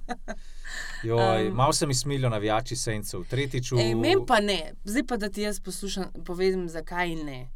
Joj, 1.02 1.46
um, 1.48 1.56
malo 1.56 1.72
sem 1.72 1.90
izmilil 1.90 2.30
na 2.30 2.38
vijači 2.38 2.76
sencev, 2.76 3.24
tretjič 3.30 3.72
v. 3.72 3.94
Mem 3.96 4.26
pa 4.26 4.40
ne, 4.44 4.74
zdaj 4.84 5.06
pa 5.08 5.16
da 5.16 5.30
ti 5.32 5.46
jaz 5.46 5.60
poslušam, 5.60 6.10
povem, 6.26 6.68
zakaj 6.68 7.14
ne. 7.24 7.46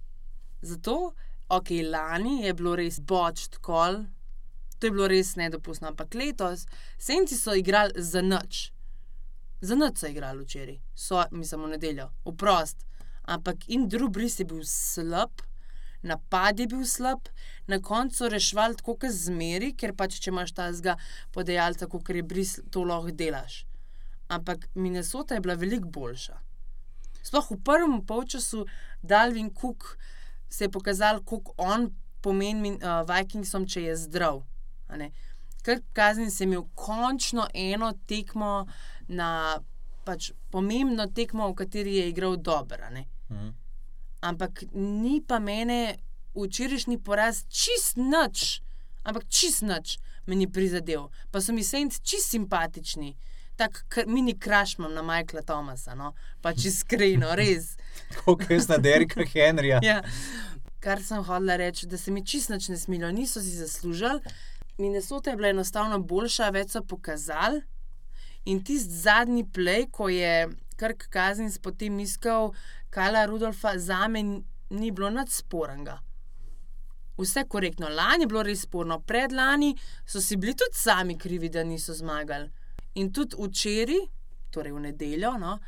Zato, 0.63 1.13
ok, 1.49 1.69
lani 1.91 2.43
je 2.47 2.55
bilo 2.55 2.77
res 2.77 3.01
bočt 3.01 3.61
kol, 3.61 4.07
To 4.79 4.87
je 4.87 4.95
bilo 4.95 5.09
res 5.11 5.35
nedopustno. 5.37 5.89
Ampak 5.89 6.15
letos, 6.15 6.67
senci 6.99 7.37
so 7.37 7.55
igrali 7.55 7.93
za 7.97 8.23
noč. 8.23 8.71
Za 9.61 9.75
noč 9.75 9.99
so 9.99 10.07
igrali 10.07 10.45
včeraj, 10.45 10.79
so, 10.95 11.25
mislim, 11.31 11.65
v 11.67 11.75
nedeljo, 11.75 12.11
v 12.25 12.35
prost. 12.39 12.85
Ampak 13.29 13.67
in 13.69 13.89
drugi 13.89 14.31
je 14.39 14.45
bil 14.45 14.63
slab, 14.65 15.43
napad 16.03 16.61
je 16.61 16.67
bil 16.67 16.85
slab, 16.87 17.29
na 17.67 17.81
koncu 17.83 18.29
rešval 18.29 18.79
tako, 18.79 18.95
kot 18.95 19.11
zmeri, 19.11 19.75
ker 19.75 19.93
pač 19.93 20.21
če 20.23 20.31
imaš 20.31 20.55
ta 20.55 20.73
zga 20.73 20.97
podajalca, 21.35 21.91
kot 21.91 22.09
je 22.09 22.23
bris, 22.23 22.61
to 22.71 22.85
lahko 22.87 23.11
delaš. 23.11 23.67
Ampak 24.29 24.69
Minnesota 24.75 25.35
je 25.35 25.41
bila 25.41 25.55
veliko 25.55 25.89
boljša. 25.89 26.39
Sploh 27.23 27.51
v 27.51 27.61
prvem 27.65 28.01
polčasu 28.07 28.65
Dalvin 29.03 29.51
Cook 29.53 29.99
se 30.49 30.65
je 30.65 30.71
pokazal, 30.71 31.21
kako 31.21 31.53
on 31.57 31.91
pomeni 32.21 32.77
uh, 32.77 33.03
Vikingsom, 33.09 33.67
če 33.69 33.83
je 33.83 33.97
zdrav. 33.97 34.43
Ker 35.63 35.83
kazni 35.93 36.31
sem 36.31 36.53
imel 36.53 36.65
končno 36.75 37.49
eno 37.55 37.93
tekmo, 38.07 38.67
na, 39.09 39.59
pač 40.05 40.33
pomembno 40.51 41.07
tekmo, 41.15 41.51
v 41.51 41.55
kateri 41.55 41.97
je 41.97 42.09
igral 42.09 42.37
dobro. 42.37 42.91
Mhm. 43.31 43.49
Ampak 44.21 44.65
ni 44.75 45.21
pa 45.23 45.39
mene 45.39 45.99
včerajšnji 46.35 46.99
poraz 46.99 47.45
čist 47.49 47.97
noč, 47.97 48.61
ampak 49.05 49.29
čist 49.29 49.63
noč 49.63 49.99
meni 50.27 50.49
prizadel. 50.51 51.09
Pa 51.31 51.41
so 51.41 51.53
mi 51.53 51.65
senci 51.65 52.01
čist 52.03 52.31
simpatični. 52.31 53.17
Tako 53.59 54.05
mini 54.07 54.39
krašmam 54.39 54.93
na 54.95 55.03
Michaela 55.03 55.43
Thomasa, 55.43 55.95
no? 55.95 56.13
pač 56.43 56.69
iskreno, 56.71 57.35
res. 57.41 57.75
Kot 58.23 58.45
je 58.51 58.61
na 58.69 58.79
Derika 58.79 59.25
Henrija. 59.27 59.81
ja. 59.91 60.03
Kar 60.81 61.03
sem 61.03 61.25
hodila 61.27 61.57
reči, 61.59 61.89
da 61.91 61.99
se 61.99 62.15
mi 62.15 62.23
čist 62.27 62.53
noč 62.53 62.69
ne 62.71 62.79
smilijo, 62.79 63.11
niso 63.13 63.43
si 63.43 63.57
zaslužili. 63.59 64.21
Minnesota 64.79 65.31
je 65.31 65.37
bila 65.37 65.49
enostavno 65.49 65.99
boljša, 65.99 66.51
več 66.55 66.71
so 66.71 66.83
pokazali. 66.83 67.63
In 68.45 68.63
tisti 68.65 68.95
zadnji 68.95 69.45
play, 69.45 69.89
ko 69.91 70.09
je 70.09 70.49
Krk 70.77 71.09
Kazni 71.11 71.51
potem 71.63 71.99
iskal 72.01 72.53
Kala 72.91 73.27
Rudolfa, 73.27 73.79
za 73.79 74.09
me 74.09 74.23
ni 74.71 74.91
bilo 74.91 75.11
nad 75.11 75.31
sporenga. 75.31 75.99
vse 77.19 77.45
korektno. 77.49 77.89
Lani 77.89 78.23
je 78.23 78.27
bilo 78.27 78.43
res 78.43 78.61
sporno, 78.63 79.01
predlani 79.01 79.73
so 80.07 80.21
si 80.21 80.37
bili 80.37 80.55
tudi 80.55 80.79
sami 80.79 81.19
krivi, 81.19 81.49
da 81.49 81.65
niso 81.65 81.95
zmagali. 81.95 82.51
In 82.95 83.13
tudi 83.13 83.37
včeraj, 83.39 84.05
torej 84.51 84.73
v 84.73 84.81
nedeljo, 84.81 85.33
no, 85.39 85.59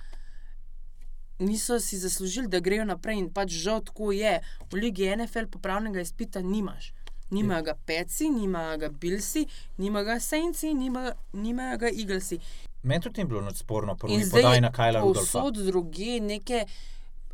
niso 1.39 1.81
si 1.81 1.99
zaslužili, 1.99 2.49
da 2.49 2.61
grejo 2.61 2.85
naprej 2.85 3.19
in 3.19 3.33
pač 3.35 3.51
žal 3.51 3.83
tako 3.85 4.13
je. 4.13 4.39
V 4.71 4.79
Ligi 4.79 5.11
NFL 5.17 5.51
popravnega 5.51 6.01
izpita 6.01 6.41
nimaš. 6.41 6.93
Nima 7.31 7.61
ga 7.63 7.75
Peci, 7.87 8.29
nima 8.31 8.77
ga 8.77 8.89
Bilsi, 8.89 9.47
nima 9.79 10.03
ga 10.03 10.21
Senci, 10.21 10.75
nima, 10.75 11.13
nima 11.33 11.77
ga 11.77 11.87
Eaglesi. 11.87 12.39
Meni 12.83 13.01
tudi 13.01 13.23
ni 13.23 13.29
bilo 13.29 13.41
nič 13.41 13.57
sporno, 13.57 13.97
In 14.09 14.25
zdaj 14.25 14.43
podaj 14.43 14.61
na 14.61 14.73
Kajla 14.73 15.01
Rudolfa. 15.01 15.21
povsod 15.21 15.65
druge, 15.67 16.21
neke 16.21 16.65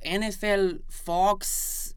NFL, 0.04 0.78
Fox, 1.04 1.46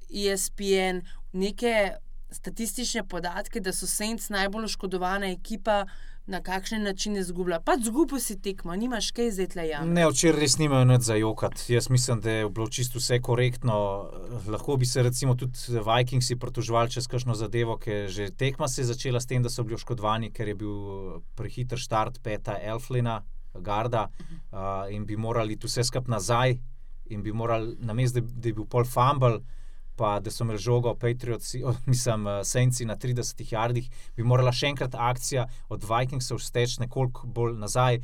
ESPN, 0.09 1.01
neke 1.33 1.91
statistične 2.31 3.03
podatke, 3.03 3.59
da 3.59 3.73
so 3.73 3.87
Saints 3.87 4.29
najbolj 4.29 4.65
oškodovana 4.65 5.31
ekipa, 5.31 5.85
na 6.29 6.41
kakšen 6.41 6.83
način 6.83 7.15
je 7.15 7.23
zgubila. 7.23 7.59
Pač 7.59 7.87
zgubil 7.89 8.19
si 8.21 8.37
tekmo, 8.41 8.75
nimaš 8.75 9.09
kaj 9.17 9.31
zdaj 9.33 9.47
tle 9.53 9.65
jam. 9.67 9.93
Ne, 9.93 10.05
včeraj 10.09 10.43
res 10.43 10.57
nimajo 10.61 10.85
nič 10.85 11.07
za 11.07 11.17
jokati. 11.17 11.73
Jaz 11.73 11.89
mislim, 11.89 12.21
da 12.21 12.31
je 12.31 12.49
bilo 12.49 12.67
čisto 12.69 13.01
vse 13.01 13.19
korektno. 13.21 13.77
Lahko 14.47 14.77
bi 14.77 14.85
se 14.85 15.03
recimo 15.03 15.35
tudi 15.35 15.81
Vikingsi 15.87 16.37
pritoževali 16.39 16.93
čez 16.93 17.09
kakšno 17.09 17.35
zadevo, 17.35 17.77
ker 17.81 18.07
že 18.13 18.29
tekma 18.29 18.67
se 18.67 18.81
je 18.81 18.91
začela 18.93 19.19
s 19.19 19.25
tem, 19.25 19.43
da 19.43 19.49
so 19.49 19.65
bili 19.65 19.75
oškodovani, 19.75 20.31
ker 20.31 20.47
je 20.47 20.55
bil 20.55 20.75
prehiter 21.35 21.81
štart 21.81 22.21
peta 22.23 22.59
Elflina, 22.61 23.23
Garda 23.53 24.05
uh, 24.05 24.85
in 24.93 25.05
bi 25.05 25.17
morali 25.17 25.57
tu 25.57 25.67
vse 25.67 25.83
skupaj 25.83 26.11
nazaj 26.13 26.59
in 27.09 27.23
bi 27.25 27.33
morali, 27.33 27.73
namesto 27.81 28.21
da, 28.21 28.27
da 28.35 28.49
je 28.49 28.53
bil 28.53 28.69
pol 28.69 28.85
fumble. 28.85 29.41
Pa 29.99 30.13
da 30.23 30.31
so 30.31 30.45
imeli 30.45 30.61
žogo, 30.63 30.93
Patriotsi, 30.95 31.59
o, 31.63 31.73
mislim, 31.91 32.27
eh, 32.27 32.43
Senci 32.47 32.87
na 32.87 32.95
30 32.95 33.43
jardih, 33.51 33.89
bi 34.15 34.23
morala 34.23 34.53
še 34.55 34.71
enkrat 34.71 34.95
akcija 34.95 35.45
od 35.69 35.83
Vikingsov 35.83 36.39
steči 36.39 36.79
nekoliko 36.85 37.27
bolj 37.27 37.57
nazaj. 37.59 37.99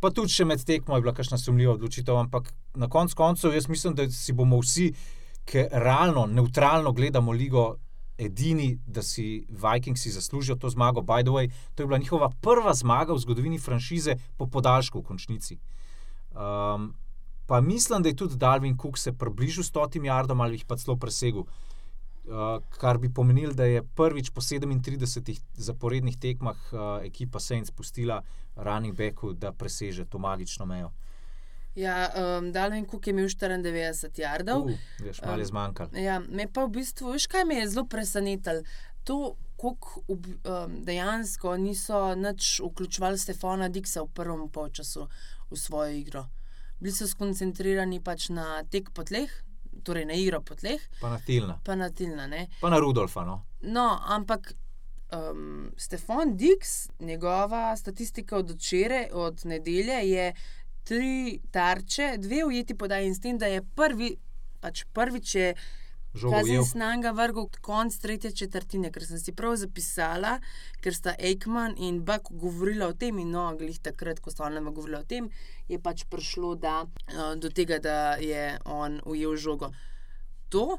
Pa 0.00 0.10
tudi 0.12 0.32
še 0.32 0.44
med 0.48 0.64
tekmo 0.64 0.96
je 0.96 1.04
bila 1.04 1.14
kakšna 1.16 1.38
sumljiva 1.40 1.76
odločitev, 1.76 2.16
ampak 2.16 2.50
na 2.80 2.88
koncu 2.88 3.16
koncev 3.16 3.54
jaz 3.56 3.68
mislim, 3.68 3.94
da 3.96 4.08
si 4.12 4.32
bomo 4.32 4.62
vsi, 4.62 4.90
ki 5.44 5.68
realno, 5.72 6.24
neutralno 6.26 6.92
gledamo 6.96 7.32
ligo, 7.32 7.74
edini, 8.18 8.78
da 8.86 9.02
si 9.02 9.46
Vikingsi 9.48 10.10
zaslužijo 10.10 10.56
to 10.56 10.70
zmago. 10.70 11.02
By 11.02 11.22
the 11.22 11.30
way, 11.30 11.50
to 11.74 11.82
je 11.82 11.86
bila 11.86 11.98
njihova 11.98 12.30
prva 12.40 12.74
zmaga 12.74 13.12
v 13.12 13.18
zgodovini 13.18 13.58
franšize 13.58 14.16
po 14.36 14.46
podaljšku 14.46 15.00
v 15.00 15.02
končnici. 15.02 15.58
Um, 16.30 16.94
pa 17.46 17.60
mislim, 17.60 18.02
da 18.02 18.08
je 18.08 18.16
tudi 18.16 18.36
Dalvin 18.36 18.78
Cook 18.78 18.98
se 18.98 19.12
približal 19.12 19.64
stotim 19.64 20.04
jardom 20.04 20.40
ali 20.40 20.54
jih 20.54 20.64
pa 20.64 20.76
celo 20.76 20.96
presegel. 20.96 21.44
Uh, 22.24 22.62
kar 22.80 22.98
bi 22.98 23.12
pomenilo, 23.12 23.52
da 23.52 23.64
je 23.64 23.82
prvič 23.82 24.30
po 24.30 24.40
37 24.40 25.40
zaporednih 25.54 26.16
tekmah 26.16 26.56
uh, 26.72 26.80
ekipa 27.04 27.40
Saints 27.40 27.70
pustila 27.70 28.22
running 28.56 28.96
backu, 28.96 29.32
da 29.32 29.52
preseže 29.52 30.04
to 30.04 30.18
magično 30.18 30.66
mejo. 30.66 30.90
Ja, 31.74 32.08
um, 32.38 32.52
Dalvin 32.52 32.86
Cook 32.86 33.06
je 33.06 33.10
imel 33.10 33.28
94 33.28 34.20
jardov. 34.20 34.62
Uh, 34.62 34.70
veš, 35.00 35.20
malo 35.22 35.38
je 35.38 35.44
Um, 35.44 35.48
zmanjkalo. 35.48 35.90
Ja, 35.92 36.20
me 36.20 36.46
pa 36.52 36.64
v 36.64 36.70
bistvu, 36.78 37.12
veš, 37.12 37.26
kaj 37.26 37.44
me 37.44 37.54
je 37.54 37.68
zelo 37.68 37.84
presenetilo. 37.84 38.62
To, 39.04 39.34
kako 39.60 40.04
um, 40.08 40.84
dejansko 40.84 41.56
niso 41.56 42.14
nič 42.14 42.60
vključevali 42.64 43.18
Stefana 43.18 43.68
Diksa 43.68 44.02
v 44.02 44.08
prvem 44.14 44.48
polčasu 44.48 45.08
v 45.50 45.58
svojo 45.58 45.90
igro. 45.92 46.24
Bili 46.84 46.92
so 46.92 47.06
skoncentrirani 47.08 48.02
pač 48.04 48.28
na 48.28 48.60
tek 48.68 48.90
po 48.92 49.06
tleh, 49.08 49.30
torej 49.88 50.04
na 50.04 50.16
igro 50.20 50.42
po 50.44 50.52
tleh, 50.52 50.82
Pa 51.00 51.08
na 51.08 51.18
Tilna, 51.18 51.56
pa 51.64 51.76
na 51.80 51.88
Tilna. 51.88 52.26
Ne? 52.28 52.48
pa 52.60 52.68
na 52.68 52.78
Rudolfa. 52.78 53.24
No. 53.24 53.38
No, 53.64 53.86
ampak 54.04 54.52
um, 55.16 55.70
Stefan 55.76 56.36
Dix, 56.36 56.90
njegova 57.00 57.76
statistika 57.76 58.36
od 58.36 58.50
včeraj, 58.50 59.08
od 59.12 59.46
nedelje, 59.48 60.02
je 60.10 60.34
tri 60.84 61.40
tarče, 61.50 62.18
dve 62.18 62.44
ujeti 62.44 62.76
podaji 62.76 63.08
in 63.08 63.14
s 63.14 63.20
tem, 63.20 63.38
da 63.38 63.46
je 63.46 63.62
prvi, 63.64 64.12
pač 64.60 64.84
prvič 64.92 65.34
je 65.34 65.54
kazen 66.14 66.58
ujel. 66.58 66.64
snanga 66.64 67.12
vrgel 67.12 67.48
konc 67.60 67.96
tretje 67.98 68.30
četrtine, 68.30 68.90
ker 68.94 69.06
sem 69.06 69.18
si 69.18 69.34
prav 69.36 69.56
zapisala, 69.60 70.38
ker 70.80 70.94
sta 70.94 71.14
Aikman 71.18 71.74
in 71.76 72.00
Buck 72.04 72.30
govorila 72.30 72.88
o 72.88 72.94
tem 72.94 73.18
in 73.18 73.34
no, 73.34 73.48
glih 73.58 73.78
takrat, 73.82 74.20
ko 74.20 74.30
sta 74.30 74.46
ona 74.46 74.62
govorila 74.70 75.02
o 75.02 75.08
tem, 75.08 75.28
je 75.68 75.78
pač 75.82 76.06
prišlo 76.10 76.54
da, 76.54 76.82
uh, 76.86 77.34
do 77.36 77.50
tega, 77.50 77.78
da 77.78 78.16
je 78.22 78.58
on 78.64 79.00
ujel 79.04 79.36
žogo. 79.36 79.72
To 80.54 80.78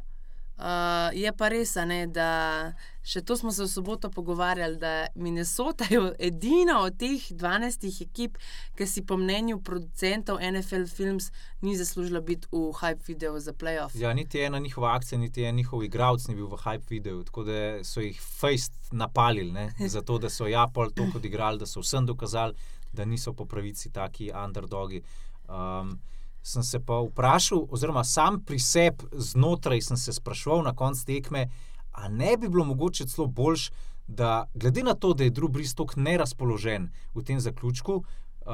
Uh, 0.55 1.11
je 1.11 1.31
pa 1.35 1.49
res, 1.51 1.73
ne, 1.83 2.05
da 2.07 2.71
še 3.03 3.19
to 3.27 3.35
smo 3.35 3.51
se 3.51 3.65
v 3.65 3.67
soboto 3.67 4.07
pogovarjali, 4.07 4.77
da 4.79 4.91
Minnesota 5.19 5.83
je 5.89 5.99
edina 6.29 6.77
od 6.79 6.95
teh 6.95 7.25
12 7.27 7.83
ekip, 8.05 8.37
ki 8.79 8.87
si 8.87 9.03
po 9.03 9.17
mnenju 9.19 9.59
producentov 9.59 10.39
NFL 10.39 10.87
Films 10.87 11.27
ni 11.59 11.75
zaslužila 11.75 12.23
biti 12.23 12.47
v 12.55 12.71
hype 12.79 13.03
videu 13.03 13.35
za 13.43 13.51
playoff. 13.51 13.99
Ja, 13.99 14.13
niti 14.15 14.39
ena 14.39 14.59
njihova 14.63 14.95
akcija, 14.95 15.19
niti 15.19 15.43
en 15.43 15.59
njihov 15.59 15.83
igralec 15.83 16.29
ni 16.31 16.39
bil 16.39 16.47
v 16.47 16.63
hype 16.63 16.87
videu, 16.89 17.19
tako 17.27 17.43
da 17.51 17.59
so 17.83 17.99
jih 17.99 18.15
fejst 18.15 18.95
napalili, 18.95 19.51
ne? 19.51 19.69
zato 19.97 20.17
da 20.23 20.31
so 20.31 20.47
Japol 20.47 20.95
to 20.95 21.11
kot 21.11 21.25
igrali, 21.25 21.59
da 21.59 21.67
so 21.67 21.83
vsem 21.83 22.07
dokazali, 22.07 22.55
da 22.95 23.05
niso 23.05 23.35
po 23.35 23.43
pravici 23.43 23.91
taki 23.91 24.31
underdogi. 24.31 25.03
Um, 25.51 25.99
sem 26.45 26.63
se 26.63 26.79
pa 26.79 26.99
vprašal, 27.01 27.65
oziroma 27.73 28.03
sam 28.05 28.37
pri 28.45 28.59
sebi 28.59 29.09
znotraj 29.11 29.81
sem 29.81 29.97
se 29.97 30.13
sprašval 30.13 30.61
na 30.63 30.75
koncu 30.77 31.05
tekme, 31.05 31.47
a 31.91 32.07
ne 32.09 32.37
bi 32.37 32.49
bilo 32.49 32.65
mogoče 32.65 33.07
celo 33.07 33.27
boljš, 33.27 33.71
da 34.07 34.45
glede 34.53 34.83
na 34.83 34.93
to, 34.93 35.13
da 35.13 35.23
je 35.25 35.31
Drew 35.31 35.49
Brees 35.49 35.73
tako 35.75 35.99
nerazpoložen 35.99 36.91
v 37.15 37.23
tem 37.23 37.39
zaključku, 37.39 38.03
Uh, 38.45 38.51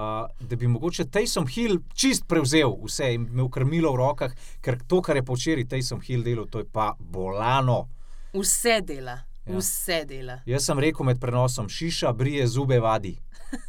da 0.47 0.55
bi 0.55 0.67
mogoče 0.71 1.03
Tyson 1.03 1.43
Hill 1.51 1.81
čist 1.93 2.23
prevzel 2.27 2.77
vse 2.79 3.09
in 3.13 3.25
imel 3.27 3.49
krmilo 3.51 3.89
v 3.91 3.97
rokah, 3.99 4.31
ker 4.63 4.77
to, 4.87 5.01
kar 5.03 5.17
je 5.19 5.23
po 5.27 5.35
včeraj 5.35 5.65
Tyson 5.67 5.99
Hill 5.99 6.23
delal, 6.23 6.45
to 6.47 6.61
je 6.61 6.65
pa 6.71 6.93
bolano. 6.99 7.89
Vse 8.33 8.77
dela, 8.87 9.17
Ja. 9.45 9.57
vse 9.57 10.05
dela. 10.07 10.37
Jaz 10.45 10.63
sem 10.65 10.79
rekel 10.79 11.05
med 11.05 11.19
prenosom, 11.19 11.67
šiša, 11.69 12.13
brije, 12.13 12.47
zube, 12.47 12.79
vadi. 12.79 13.17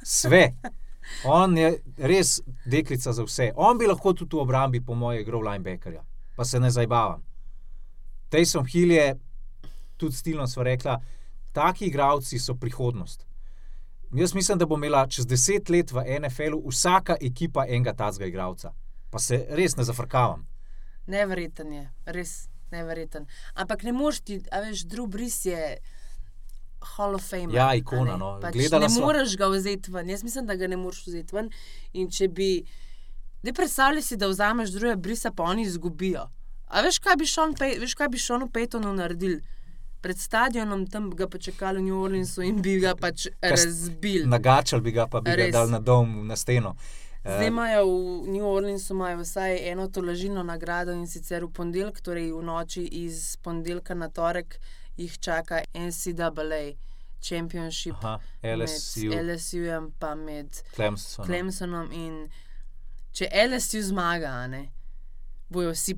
Sve. 0.07 0.53
On 1.25 1.57
je 1.59 1.75
res 1.99 2.41
deklica 2.65 3.13
za 3.13 3.25
vse. 3.25 3.53
On 3.57 3.79
bi 3.79 3.87
lahko 3.87 4.13
tudi 4.13 4.37
v 4.37 4.43
obrambi, 4.43 4.81
po 4.81 4.95
mojem, 4.95 5.23
igral 5.23 5.45
linebackerja, 5.47 6.03
pa 6.37 6.45
se 6.45 6.61
ne 6.61 6.71
zajbavam. 6.71 7.23
Tyson 8.31 8.67
Hill 8.67 8.93
je, 8.93 9.17
tudi 9.97 10.17
stilno 10.17 10.47
smo 10.47 10.63
rekla, 10.63 11.01
taki 11.53 11.87
igravci 11.87 12.39
so 12.39 12.55
prihodnost. 12.55 13.27
Jaz 14.13 14.35
mislim, 14.35 14.59
da 14.59 14.67
bo 14.67 14.77
imela 14.77 15.07
čez 15.07 15.27
deset 15.27 15.69
let 15.69 15.93
v 15.93 16.05
NFL-u 16.21 16.69
vsaka 16.69 17.17
ekipa 17.21 17.65
enega 17.69 17.93
tazga 17.93 18.27
igralca. 18.27 18.73
Pa 19.11 19.19
se 19.19 19.47
res 19.51 19.77
ne 19.77 19.85
zafrkavam. 19.85 20.47
Neverjeten 21.07 21.73
je, 21.73 21.91
res 22.05 22.49
neverjeten. 22.71 23.27
Ampak 23.55 23.83
ne 23.83 23.93
moreš 23.93 24.21
ti, 24.21 24.41
a 24.53 24.61
veš, 24.61 24.85
Drew 24.89 25.07
Brees 25.07 25.45
je. 25.47 25.79
Hall 26.83 27.15
of 27.15 27.23
Fame. 27.23 27.53
Ja, 27.53 27.75
ikona, 27.75 28.17
no. 28.17 28.39
Pač 28.41 28.55
Gledala 28.55 28.83
ne 28.83 28.89
sva- 28.89 29.01
moreš 29.01 29.37
ga 29.37 29.47
vzeti 29.47 29.91
ven. 29.91 30.11
Jaz 30.11 30.23
mislim, 30.23 30.47
da 30.47 30.55
ga 30.55 30.67
ne 30.67 30.77
moreš 30.77 31.07
vzeti 31.07 31.35
ven. 31.35 31.51
In 31.93 32.11
če 32.11 32.29
bi. 32.29 32.65
Ne 33.43 33.53
predstavljaj 33.53 34.03
si, 34.03 34.17
da 34.17 34.27
vzameš 34.27 34.71
druge 34.71 34.97
brisa, 34.97 35.31
pa 35.31 35.43
oni 35.45 35.63
izgubijo. 35.63 36.29
A 36.67 36.81
veš, 36.81 36.99
kaj 36.99 37.17
bi 37.17 37.27
Sean, 37.27 37.55
Pay, 37.55 37.79
veš, 37.79 37.95
kaj 37.95 38.09
bi 38.09 38.19
Seanu 38.19 38.47
Paytonu 38.49 38.93
naredil? 38.93 39.41
Pred 40.01 40.19
stadionom 40.19 40.87
tam 40.87 41.11
bi 41.11 41.17
ga 41.17 41.27
počakali 41.27 41.79
v 41.79 41.83
New 41.83 41.99
Orleansu 42.03 42.43
in 42.43 42.63
bi 42.63 42.79
ga 42.81 42.95
pač 42.95 43.27
razbil. 43.41 44.25
Nagačal 44.27 44.81
bi 44.81 44.91
ga, 44.91 45.07
pa 45.07 45.21
bi 45.21 45.31
Res. 45.31 45.47
ga 45.47 45.59
dal 45.59 45.71
na 45.71 45.79
dom, 45.81 46.27
na 46.27 46.37
steno. 46.37 46.75
Zdaj 47.25 47.45
Eh, 47.45 47.49
imajo 47.49 47.85
v 47.87 48.29
New 48.29 48.47
Orleansu 48.47 48.95
vsaj 48.95 49.71
eno 49.71 49.89
tolažilno 49.89 50.43
nagrado 50.43 50.93
in 50.93 51.07
sicer 51.07 51.45
v 51.45 51.51
ponedeljek, 51.51 52.01
torej 52.01 52.33
v 52.33 52.43
noči 52.43 52.83
iz 52.83 53.37
ponedeljka 53.37 53.95
na 53.95 54.09
torek, 54.09 54.59
jih 54.97 55.19
čaka 55.19 55.63
NCAA 55.75 56.75
Championship 57.23 57.95
Aha, 58.03 58.19
LSU, 58.43 59.09
med 59.09 59.27
LSU-jem 59.27 59.91
pa 59.99 60.15
med 60.15 60.63
Clemson. 60.75 61.27
Clemsonom. 61.27 61.93
In 61.93 62.27
če 63.15 63.29
LSU 63.47 63.83
zmaga, 63.87 64.35
ne, 64.51 64.67
bojo 65.53 65.71
vsi, 65.71 65.95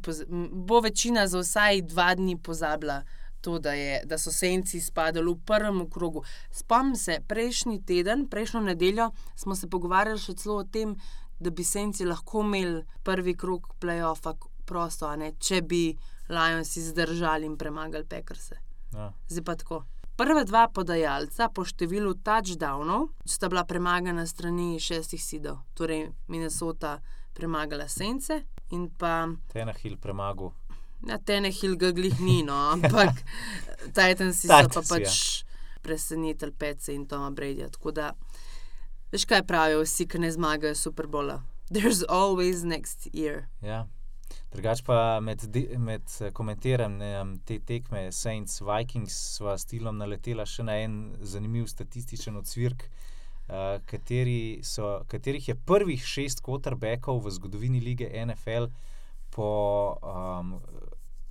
bo 0.68 0.80
večina 0.84 1.26
za 1.26 1.40
vsaj 1.40 1.82
dva 1.88 2.12
dni 2.14 2.36
pozabila. 2.36 3.02
To, 3.44 3.58
da, 3.60 3.74
je, 3.76 3.98
da 4.08 4.16
so 4.16 4.30
senci 4.32 4.78
spadali 4.80 5.28
v 5.28 5.36
prvem 5.44 5.82
krogu. 5.92 6.22
Spomnim 6.48 6.96
se, 6.96 7.18
prejšnji 7.28 7.82
teden, 7.84 8.24
prejšnjo 8.32 8.62
nedeljo 8.64 9.10
smo 9.36 9.52
se 9.52 9.68
pogovarjali 9.68 10.20
še 10.20 10.32
celo 10.40 10.62
o 10.62 10.64
tem, 10.64 10.94
da 11.36 11.52
bi 11.52 11.64
senci 11.64 12.08
lahko 12.08 12.40
imeli 12.40 12.80
prvi 13.04 13.36
krog 13.36 13.68
playoffa 13.84 14.32
prosto, 14.64 15.12
ne, 15.20 15.34
če 15.36 15.60
bi 15.60 15.82
Lionsi 16.32 16.80
zdržali 16.80 17.44
in 17.44 17.58
premagali 17.60 18.08
Pekrse. 18.08 18.63
Ja. 18.94 19.12
Zdaj 19.28 19.44
pa 19.44 19.54
tako. 19.56 19.82
Prva 20.16 20.44
dva 20.46 20.68
podajalca 20.70 21.48
po 21.50 21.64
številu 21.66 22.14
touchdownov 22.22 23.08
sta 23.26 23.50
bila 23.50 23.64
premagana 23.66 24.26
strani 24.30 24.78
šestih 24.78 25.18
sidov, 25.18 25.64
torej 25.74 26.12
Minnesota 26.30 27.00
premagala 27.34 27.88
Sence 27.90 28.44
in 28.70 28.86
pa 28.94 29.26
Tenahil 29.50 29.98
premagal 29.98 30.54
Na 31.02 31.18
tene 31.18 31.50
hilga 31.50 31.90
glih 31.92 32.14
ni, 32.22 32.42
no, 32.46 32.54
ampak 32.74 33.24
Titansi 33.90 34.46
so 34.46 34.54
pa 34.54 34.62
Titansi, 34.62 34.78
ja. 34.78 34.88
pač 34.94 35.10
presenetili 35.84 36.54
Pece 36.54 36.94
in 36.94 37.04
Toma 37.10 37.28
Brady. 37.34 37.66
Tako 37.74 37.92
da, 37.92 38.12
veš 39.12 39.26
kaj 39.28 39.42
pravijo 39.44 39.82
vsi, 39.82 40.06
ki 40.08 40.22
ne 40.22 40.30
zmagajo 40.32 40.78
Superbola. 40.78 41.42
There's 41.68 42.06
always 42.08 42.64
next 42.64 43.10
year. 43.12 43.50
Ja. 43.60 43.84
Drugač 44.54 44.84
pa 44.86 45.18
med, 45.20 45.42
med 45.82 46.12
eh, 46.20 46.30
komentiranjem 46.30 47.32
te 47.46 47.58
tekme 47.66 48.06
Saints 48.14 48.60
Vikings 48.62 49.14
sva 49.38 49.56
s 49.58 49.66
Tilom 49.66 49.98
naletela 49.98 50.46
še 50.46 50.62
na 50.62 50.76
en 50.84 50.98
zanimiv 51.26 51.66
statističen 51.66 52.38
odsvirk, 52.38 52.84
uh, 53.48 53.80
kateri 53.90 54.60
so, 54.62 55.00
katerih 55.10 55.48
je 55.50 55.56
prvih 55.58 56.04
šest 56.06 56.42
quarterbackov 56.46 57.24
v 57.24 57.32
zgodovini 57.34 57.82
lige 57.82 58.06
NFL 58.14 58.68
po 59.34 59.48
um, 59.98 60.54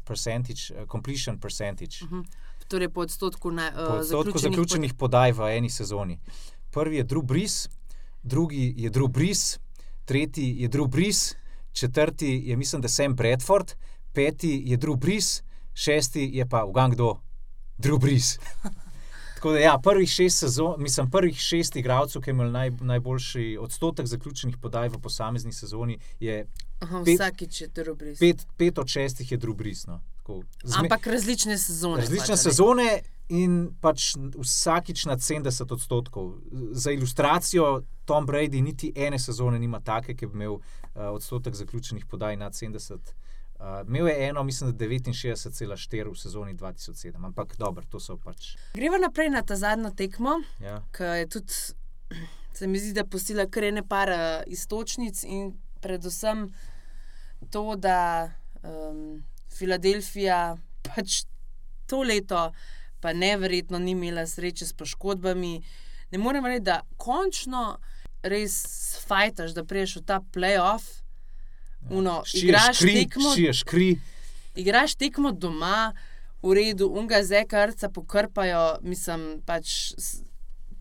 percentage, 0.03 0.73
eh, 0.75 0.83
completion 0.91 1.39
percentage. 1.39 2.03
Mhm. 2.03 2.25
Torej, 2.67 2.89
po 2.89 3.01
odstotku, 3.01 3.51
na, 3.51 3.69
Po 3.71 3.83
uh, 3.83 3.99
odstotku 4.01 4.39
zaključenih 4.39 4.97
podaj 4.99 5.31
v 5.31 5.47
eni 5.57 5.69
sezoni. 5.69 6.19
Prvi 6.71 6.99
je 6.99 7.07
Drew 7.07 7.23
Brees, 7.23 7.69
drugi 8.23 8.73
je 8.77 8.91
Drew 8.91 9.07
Brees, 9.07 9.59
tretji 10.05 10.49
je 10.59 10.69
Drew 10.69 10.87
Brees, 10.87 11.35
četrti 11.73 12.41
je, 12.45 12.55
mislim, 12.57 12.81
da 12.81 12.87
Sam 12.87 13.15
Bradford, 13.15 13.71
peti 14.13 14.63
je 14.65 14.77
Drew 14.77 14.95
Brees, 14.95 15.41
šesti 15.73 16.29
je 16.33 16.49
pa 16.49 16.63
Ugangdo, 16.65 17.19
Drew 17.77 17.99
Brees. 17.99 18.37
Tako 19.35 19.51
da, 19.51 19.59
ja, 19.59 19.79
prvih 19.83 20.09
šest 20.09 20.37
sezon, 20.37 20.75
mislim, 20.77 21.09
prvih 21.09 21.35
šest 21.37 21.75
igralcev, 21.75 22.21
ki 22.21 22.29
imajo 22.29 22.51
naj, 22.51 22.69
najboljši 22.71 23.57
odstotek 23.59 24.05
zaključenih 24.07 24.57
podaj 24.57 24.89
v 24.89 24.99
posamezni 24.99 25.53
sezoni, 25.53 25.97
je 26.19 26.47
Aha, 26.79 27.01
pet- 27.01 27.15
vsakič 27.15 27.61
je 27.61 27.67
to 27.67 27.83
res. 27.83 28.19
pet, 28.19 28.45
pet 28.57 28.77
od 28.77 28.87
šestih 28.87 29.31
je 29.31 29.37
Drew 29.37 29.53
Brees. 29.53 29.85
No. 29.85 29.99
Tako, 30.17 30.43
zme- 30.63 30.79
Ampak 30.79 31.07
različne 31.07 31.57
sezone. 31.57 31.97
Različne 31.97 32.27
pač, 32.29 32.39
sezone 32.39 32.99
in 33.29 33.75
pač 33.81 34.13
vsakič 34.37 35.05
nad 35.05 35.19
70 35.19 35.71
odstotkov. 35.71 36.37
Za 36.71 36.91
ilustracijo, 36.91 37.81
Tom 38.05 38.25
Brady 38.25 38.61
niti 38.61 38.91
ene 38.95 39.19
sezone 39.19 39.59
nima 39.59 39.79
take, 39.79 40.15
ki 40.15 40.27
bi 40.27 40.33
imel 40.33 40.51
uh, 40.51 40.61
odstotek 41.09 41.55
zaključenih 41.55 42.05
podaj 42.05 42.35
nad 42.35 42.53
70. 42.53 42.93
Uh, 42.93 43.87
imel 43.87 44.07
je 44.07 44.27
eno, 44.27 44.43
mislim, 44.43 44.71
da 44.71 44.85
69,4 44.85 46.11
v 46.11 46.15
sezoni 46.15 46.53
2007, 46.53 47.25
ampak 47.25 47.57
dobro, 47.57 47.83
to 47.89 47.99
so 47.99 48.17
pač. 48.17 48.55
Greva 48.73 48.97
naprej 48.97 49.29
na 49.29 49.41
ta 49.41 49.55
zadnjo 49.55 49.91
tekmo, 49.91 50.41
Ja. 50.59 50.81
ki 50.91 51.03
je 51.03 51.27
tudi, 51.29 51.53
se 52.57 52.67
mi 52.67 52.79
zdi, 52.79 52.93
da 52.93 53.05
posila 53.05 53.45
kar 53.47 53.63
ene 53.63 53.83
par 53.83 54.09
eh, 54.09 54.43
istočnic 54.47 55.23
in 55.23 55.53
predvsem 55.81 56.49
to, 57.49 57.75
da 57.75 58.31
um, 58.63 59.23
Filadelfija 59.49 60.55
pač 60.83 61.23
to 61.85 62.01
leto 62.01 62.51
pa 62.99 63.13
neverjetno 63.13 63.79
ni 63.79 63.91
imela 63.91 64.27
sreče 64.27 64.65
s 64.65 64.73
poškodbami. 64.73 65.61
Ne 66.11 66.17
morem 66.17 66.45
reči, 66.45 66.63
da 66.63 66.81
končno 66.97 67.79
res 68.23 68.55
fajtaš, 69.07 69.53
da 69.53 69.63
prejš 69.63 69.97
v 69.99 70.05
ta 70.07 70.19
playoff. 70.33 71.03
Uno, 71.91 72.21
igraš 72.33 72.79
kri, 72.79 72.93
tekmo, 73.03 73.33
šiješ 73.35 73.63
kri. 73.67 73.99
igraš 74.55 74.95
tekmo 74.95 75.31
doma, 75.31 75.93
v 76.43 76.53
redu, 76.55 76.87
unga 76.87 77.23
zekarca 77.23 77.89
pokrpajo, 77.89 78.77
mislim, 78.81 79.41
pač. 79.45 79.93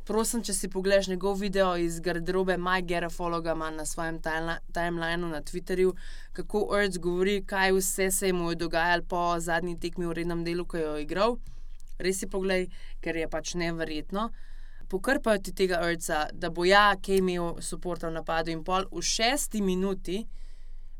Prosim, 0.02 0.42
če 0.42 0.50
si 0.54 0.66
pogledaš 0.68 1.06
njegov 1.12 1.36
video 1.38 1.76
iz 1.78 2.00
garderobe, 2.02 2.56
Mike 2.58 2.88
Garafologa 2.90 3.52
ima 3.54 3.68
na 3.70 3.84
svojem 3.86 4.18
timeli- 4.18 4.58
timelineu 4.74 5.28
na 5.30 5.42
Twitterju, 5.42 5.92
kako 6.32 6.64
Urge 6.74 6.98
govori, 6.98 7.36
kaj 7.46 7.70
vse 7.72 8.10
se 8.10 8.26
je 8.26 8.32
mu 8.32 8.50
je 8.50 8.56
dogajalo 8.56 9.02
po 9.08 9.20
zadnji 9.38 9.78
tekmi 9.78 10.06
v 10.06 10.12
rednem 10.12 10.42
delu, 10.44 10.64
ko 10.66 10.76
je 10.76 11.02
igral. 11.02 11.38
Res 11.98 12.18
si 12.18 12.26
poglej, 12.26 12.66
ker 13.00 13.16
je 13.16 13.28
pač 13.30 13.54
neverjetno. 13.54 14.30
Pokrpajo 14.92 15.40
ti 15.40 15.54
tega 15.56 15.80
Urca, 15.86 16.26
da 16.32 16.50
bo 16.52 16.66
ja, 16.68 16.90
ki 17.00 17.16
je 17.16 17.22
imel 17.22 17.54
suporta 17.64 18.10
v 18.10 18.18
napadu 18.18 18.52
in 18.52 18.60
pol 18.64 18.84
v 18.92 19.00
šesti 19.00 19.62
minuti 19.64 20.20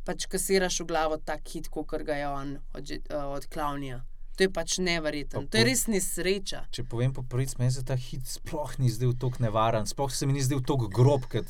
pač 0.07 0.27
kasiraš 0.27 0.81
v 0.83 0.89
glavo 0.91 1.19
tak 1.21 1.45
hit, 1.53 1.69
kot 1.71 2.03
ga 2.07 2.17
je 2.19 2.29
on 2.29 2.57
od, 2.75 2.91
eh, 2.91 3.17
od 3.17 3.47
Klaunija. 3.47 4.03
To 4.37 4.45
je 4.45 4.51
pač 4.51 4.79
neverjeten, 4.81 5.45
Pa 5.45 5.51
to 5.51 5.59
je 5.61 5.65
res 5.65 5.87
nesreča. 5.87 6.65
Če 6.73 6.85
povem 6.89 7.13
po 7.13 7.23
prvič, 7.23 7.59
meni 7.61 7.71
se 7.71 7.85
ta 7.85 7.95
hit 7.95 8.25
sploh 8.27 8.79
ni 8.81 8.89
zdel 8.89 9.13
tako 9.13 9.45
nevaren, 9.45 9.87
sploh 9.87 10.11
se 10.11 10.27
mi 10.27 10.33
ni 10.33 10.41
zdel 10.41 10.65
tako 10.65 10.89
grob, 10.89 11.29
ker 11.29 11.45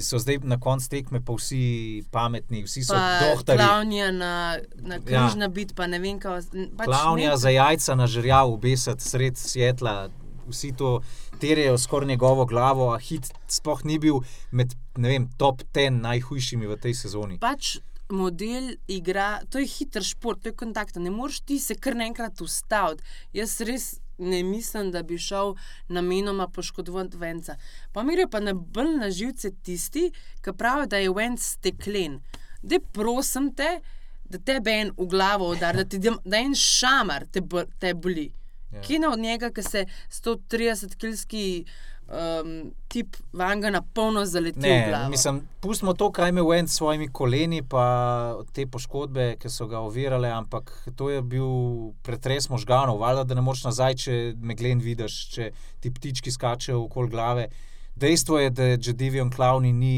so 0.00 0.18
zdaj 0.18 0.40
na 0.42 0.56
koncu 0.58 0.88
tekme 0.88 1.20
pa 1.20 1.36
vsi 1.36 2.02
pametni, 2.10 2.64
vsi 2.64 2.82
so 2.82 2.96
Pa 2.96 3.20
dohtari. 3.28 3.60
Klaunija 3.60 4.10
na, 4.10 4.58
na 4.80 4.98
križ 4.98 5.36
na 5.36 5.48
bit, 5.48 5.76
pa 5.76 5.86
ne 5.86 6.00
vem, 6.00 6.18
kaj. 6.18 6.48
Pač 6.76 6.88
Klavnja 6.88 7.30
ne- 7.30 7.36
za 7.36 7.52
jajca 7.52 7.94
na 7.94 8.06
žrjav 8.06 8.50
obesati 8.50 9.04
sred 9.04 9.36
svetla. 9.36 10.08
Vsi 10.48 10.72
to 10.72 11.00
terjajo 11.40 11.78
skoraj 11.78 12.08
njegovo 12.08 12.46
glavo, 12.46 12.92
a 12.94 12.98
hit 12.98 13.32
sploh 13.48 13.84
ni 13.84 13.98
bil 13.98 14.22
med 14.50 14.74
vem, 14.96 15.28
top 15.38 15.62
10 15.74 16.00
najhujšimi 16.04 16.66
v 16.66 16.78
tej 16.80 16.94
sezoni. 16.94 17.38
Pač 17.42 17.78
model 18.08 18.74
igra, 18.86 19.40
to 19.50 19.58
je 19.58 19.66
hiter 19.66 20.04
šport, 20.04 20.42
to 20.42 20.48
je 20.52 20.56
kontakt. 20.56 20.96
Ne 20.96 21.10
moreš 21.10 21.40
ti 21.40 21.58
se 21.58 21.74
kar 21.74 21.96
naenkrat 21.96 22.40
ustaviti. 22.40 23.02
Jaz 23.32 23.60
res 23.64 23.94
ne 24.18 24.42
mislim, 24.42 24.90
da 24.92 25.02
bi 25.02 25.18
šel 25.18 25.54
namenoma 25.88 26.48
poškodovati 26.48 27.16
venca. 27.16 27.56
Pa 27.92 28.02
mi 28.02 28.14
gre 28.14 28.28
pa 28.30 28.40
na 28.40 28.54
bolj 28.54 28.96
na 29.00 29.10
živce 29.10 29.50
tisti, 29.62 30.10
ki 30.44 30.52
pravijo, 30.58 30.86
da 30.86 31.02
je 31.02 31.10
venc 31.10 31.42
steklen. 31.42 32.20
Da 32.62 32.78
prosim 32.92 33.50
te, 33.54 33.80
da 34.24 34.38
tebe 34.38 34.70
en 34.70 34.92
v 34.96 35.08
glavo 35.10 35.50
udar, 35.50 35.76
da 35.76 35.84
ti 35.84 35.98
da 35.98 36.38
en 36.38 36.54
šamar 36.54 37.26
te, 37.32 37.42
te 37.78 37.94
boli. 37.94 38.30
Ja. 38.74 38.80
Kino 38.80 39.12
od 39.12 39.18
njega, 39.18 39.50
ki 39.54 39.62
se 39.62 39.86
130-kilski 40.10 41.64
um, 42.08 42.72
tip 42.88 43.16
vanga 43.32 43.70
na 43.70 43.82
polno 43.82 44.24
zaleti 44.26 44.60
Ne, 44.60 45.06
mislim, 45.10 45.48
pustimo 45.60 45.94
to, 45.94 46.10
kaj 46.12 46.28
ima 46.28 46.40
Wen 46.40 46.66
s 46.66 46.76
svojimi 46.76 47.08
koleni, 47.12 47.62
pa 47.62 48.36
te 48.52 48.66
poškodbe, 48.66 49.36
ki 49.40 49.50
so 49.50 49.66
ga 49.66 49.80
ovirale, 49.80 50.28
ampak 50.30 50.72
to 50.96 51.10
je 51.10 51.22
bil 51.22 51.92
pretres 52.02 52.48
možganov. 52.48 52.98
Valjda, 52.98 53.24
da 53.24 53.34
ne 53.34 53.44
moreš 53.44 53.64
nazaj, 53.64 53.94
če 53.94 54.16
meglen 54.36 54.82
vidiš, 54.84 55.18
če 55.34 55.50
ti 55.80 55.90
ptički 55.90 56.32
skačejo 56.32 56.84
okoli 56.84 57.10
glave. 57.10 57.48
Dejstvo 57.94 58.38
je, 58.38 58.50
da 58.50 58.70
Jedivion 58.74 59.30
Clowni 59.30 59.72
ni 59.72 59.96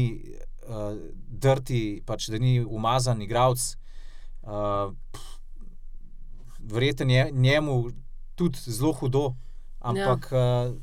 uh, 0.67 0.93
drti, 1.27 2.01
pač 2.05 2.29
da 2.29 2.39
ni 2.39 2.59
umazan 2.63 3.21
igralec. 3.21 3.73
Uh, 4.43 4.93
Verjetno 6.67 7.13
je 7.13 7.29
njemu 7.31 7.75
tudi 8.37 8.71
zelo 8.71 8.93
hudo, 8.93 9.31
ampak 9.81 10.29
ja. 10.31 10.45
uh, 10.69 10.75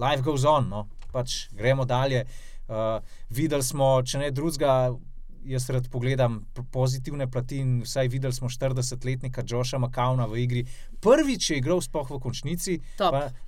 life 0.00 0.24
goes 0.24 0.44
on, 0.48 0.68
no? 0.72 0.88
pač 1.12 1.46
gremo 1.52 1.84
dalje. 1.84 2.24
Uh, 2.72 2.98
videli 3.28 3.64
smo, 3.64 3.98
če 4.06 4.22
ne 4.22 4.30
drugega, 4.32 4.94
jaz 5.44 5.66
rad 5.74 5.88
pogledam 5.92 6.38
pozitivne 6.72 7.26
plati. 7.30 7.58
in 7.58 7.82
Vsaj 7.82 8.08
videli 8.08 8.32
smo 8.32 8.48
40-letnika 8.48 9.42
Joša 9.48 9.78
Makauna 9.78 10.26
v 10.26 10.38
igri. 10.44 10.64
Prvič 11.00 11.50
je 11.50 11.58
igral 11.58 11.80
sploh 11.80 12.10
v 12.10 12.20
končnici. 12.22 12.78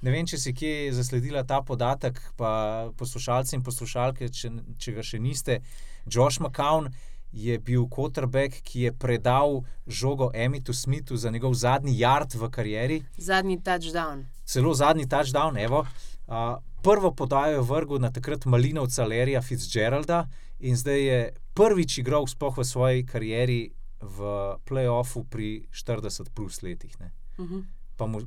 Ne 0.03 0.11
vem, 0.11 0.27
če 0.27 0.39
si 0.39 0.53
kje 0.53 0.93
zasledila 0.93 1.45
ta 1.45 1.63
podatek, 1.63 2.21
pa 2.37 2.91
poslušalci 2.99 3.57
in 3.57 3.63
poslušalke, 3.63 4.29
če, 4.29 4.51
če 4.79 4.97
ga 4.99 5.03
še 5.03 5.23
niste. 5.23 5.61
Josh 6.05 6.43
McCown 6.43 6.91
je 7.35 7.59
bil 7.59 7.89
quarterback, 7.91 8.63
ki 8.63 8.81
je 8.81 8.93
predal 8.93 9.65
žogo 9.87 10.31
Emitu 10.35 10.73
Smithu 10.73 11.17
za 11.17 11.31
njegov 11.31 11.55
zadnji 11.55 11.99
yard 11.99 12.35
v 12.35 12.51
karieri 12.51 13.03
Zadnji 13.19 13.59
touchdown. 13.61 14.25
celo 14.45 14.75
zadnji 14.75 15.07
touchdown. 15.09 15.59
Evo, 15.59 15.87
uh, 16.27 16.63
prvo 16.83 17.11
podajo 17.11 17.59
je 17.59 17.63
vrgel 17.63 17.99
na 17.99 18.11
takrat 18.13 18.45
Malinovca 18.45 19.05
Lerija 19.05 19.43
Fitzgeralda 19.43 20.29
in 20.61 20.77
zdaj 20.77 21.01
je 21.03 21.33
prvič 21.55 21.99
igral 21.99 22.27
sploh 22.27 22.59
v 22.59 22.65
svoji 22.65 23.07
karieri 23.07 23.73
v 24.01 24.19
playoffu 24.65 25.25
pri 25.25 25.67
40 25.73 26.31
plus 26.35 26.63
letih. 26.63 27.01
Ne. 27.01 27.11
Uh 27.39 27.51
-huh. 27.51 27.65
Pa 27.97 28.07
mu, 28.07 28.21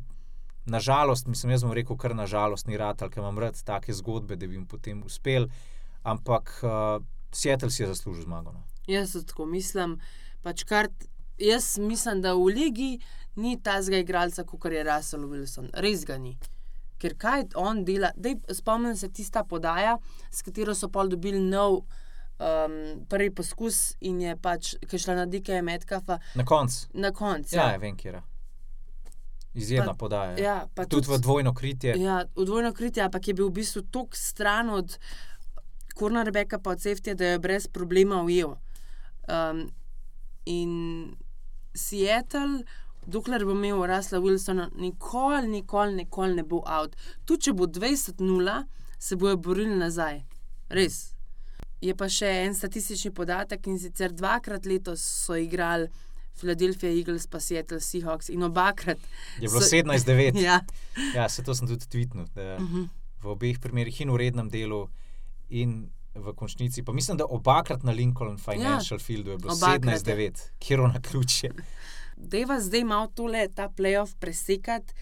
nažalost, 0.65 1.27
mislim, 1.27 1.51
jaz 1.51 1.63
bom 1.63 1.71
rekel, 1.73 1.97
kar 1.97 2.15
nažalost 2.15 2.67
ni 2.67 2.77
rad, 2.77 2.99
ker 2.99 3.19
imam 3.23 3.39
rad 3.39 3.63
take 3.63 3.93
zgodbe, 3.93 4.35
da 4.35 4.47
bi 4.47 4.53
jim 4.55 4.65
potem 4.65 5.03
uspel, 5.03 5.47
ampak 6.03 6.63
uh, 6.63 7.03
Seattle 7.31 7.71
si 7.71 7.83
je 7.83 7.87
zaslužil 7.87 8.23
zmago. 8.23 8.51
No. 8.51 8.63
Jaz 8.87 9.11
tudi 9.11 9.25
tako 9.25 9.45
mislim. 9.45 9.97
Pač 10.41 10.63
kar, 10.63 10.87
jaz 11.37 11.77
mislim, 11.77 12.21
da 12.21 12.33
v 12.33 12.45
ligi 12.45 12.99
ni 13.35 13.57
tazga 13.61 13.97
igralca, 13.97 14.43
kot 14.43 14.71
je 14.71 14.83
Russell 14.83 15.25
Wilson. 15.25 15.69
Res 15.73 16.05
ga 16.05 16.17
ni. 16.17 16.37
Ker 16.97 17.13
kaj 17.15 17.43
on 17.55 17.83
dela, 17.85 18.09
Dej, 18.15 18.39
spomnim 18.51 18.95
se 18.95 19.09
tista 19.09 19.43
podaja, 19.43 19.97
s 20.31 20.41
katero 20.41 20.73
so 20.73 20.89
pol 20.89 21.07
dobili 21.07 21.39
nov 21.39 21.75
um, 21.75 22.77
prvi 23.05 23.29
poskus 23.31 23.95
in 24.01 24.21
je 24.21 24.33
pač, 24.35 24.71
ki 24.81 24.95
je 24.95 24.99
šla 24.99 25.15
na 25.15 25.25
dike 25.25 25.61
Metkafa 25.61 26.17
Na 26.35 26.45
koncu. 26.45 26.87
na 26.93 27.11
koncu. 27.11 27.55
Ja, 27.55 27.71
ja, 27.71 27.77
vem, 27.77 27.95
kje 27.95 28.11
je. 28.11 28.23
Izjemna 29.53 29.93
Pa- 29.93 29.97
podaja. 29.97 30.37
ja, 30.37 30.67
pa 30.75 30.85
tudi 30.85 31.07
v 31.07 31.17
dvojno 31.17 31.53
kritje. 31.53 31.93
Ja, 31.97 32.25
v 32.35 32.45
dvojno 32.45 32.73
kritje, 32.73 33.03
ampak 33.03 33.27
je 33.27 33.33
bil 33.33 33.47
v 33.47 33.53
bistvu 33.53 33.81
tako 33.83 34.13
stran 34.13 34.69
od 34.69 34.97
Kornarbeka 35.95 36.59
pa 36.59 36.71
od 36.71 36.81
Sefti, 36.81 37.15
da 37.15 37.25
je 37.25 37.39
brez 37.39 37.67
problema 37.67 38.21
ujel. 38.21 38.55
Um, 39.27 39.65
in 40.45 41.15
Seattle, 41.75 42.63
dokler 43.05 43.43
bo 43.45 43.51
imel 43.51 43.83
Rasla 43.87 44.19
Wilsona, 44.19 44.69
nikoli, 44.75 45.47
nikoli, 45.47 45.93
nikoli 45.95 46.35
ne 46.35 46.43
bo 46.43 46.63
out. 46.65 46.95
Tudi 47.25 47.47
če 47.47 47.53
bo 47.53 47.67
20-0, 47.67 48.57
se 48.99 49.15
bojo 49.15 49.37
borili 49.37 49.75
nazaj. 49.75 50.21
Res. 50.69 51.13
Je 51.81 51.93
pa 51.93 52.07
še 52.09 52.25
en 52.47 52.55
statistični 52.57 53.11
podatek 53.13 53.67
in 53.67 53.77
sicer 53.79 54.09
dvakrat 54.11 54.65
letos 54.65 55.03
so 55.03 55.35
igrali 55.37 55.85
Philadelphia 56.37 56.89
Eagles 56.89 57.27
pa 57.27 57.39
Seattle 57.39 57.79
Seahawks 57.81 58.29
in 58.29 58.43
obakrat. 58.43 58.97
Je 59.39 59.47
bilo 59.47 59.61
so- 59.61 59.69
17-9. 59.73 60.39
Ja, 60.47 60.61
Ja, 61.13 61.29
se 61.29 61.43
to 61.43 61.53
sem 61.53 61.67
tudi 61.67 61.85
tvitnil. 61.87 62.25
da 62.33 62.57
V 63.21 63.31
obeh 63.31 63.57
primerih 63.59 64.01
in 64.01 64.11
v 64.11 64.17
rednem 64.17 64.49
delu, 64.49 64.87
in 65.49 65.89
v 66.19 66.33
končnici. 66.35 66.83
Pa 66.83 66.93
mislim, 66.93 67.17
da 67.17 67.25
obakrat 67.25 67.83
na 67.83 67.91
Lincoln 67.91 68.37
Financial 68.37 68.99
ja, 68.99 69.03
Fieldu 69.03 69.31
je 69.31 69.37
bilo 69.37 69.53
obakrat, 69.53 70.01
17-9, 70.01 70.49
kjer 70.59 70.81
ona 70.81 71.01
ključe. 71.01 71.51
Deva 72.17 72.59
zdaj 72.61 72.83
malo 72.83 73.07
tole, 73.07 73.47
ta 73.55 73.69
playoff 73.69 74.15
presekati 74.19 74.93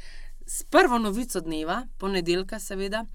s 0.45 0.63
prvo 0.63 0.97
novico 0.97 1.41
dneva, 1.41 1.87
ponedeljka, 1.97 2.59
seveda. 2.59 3.05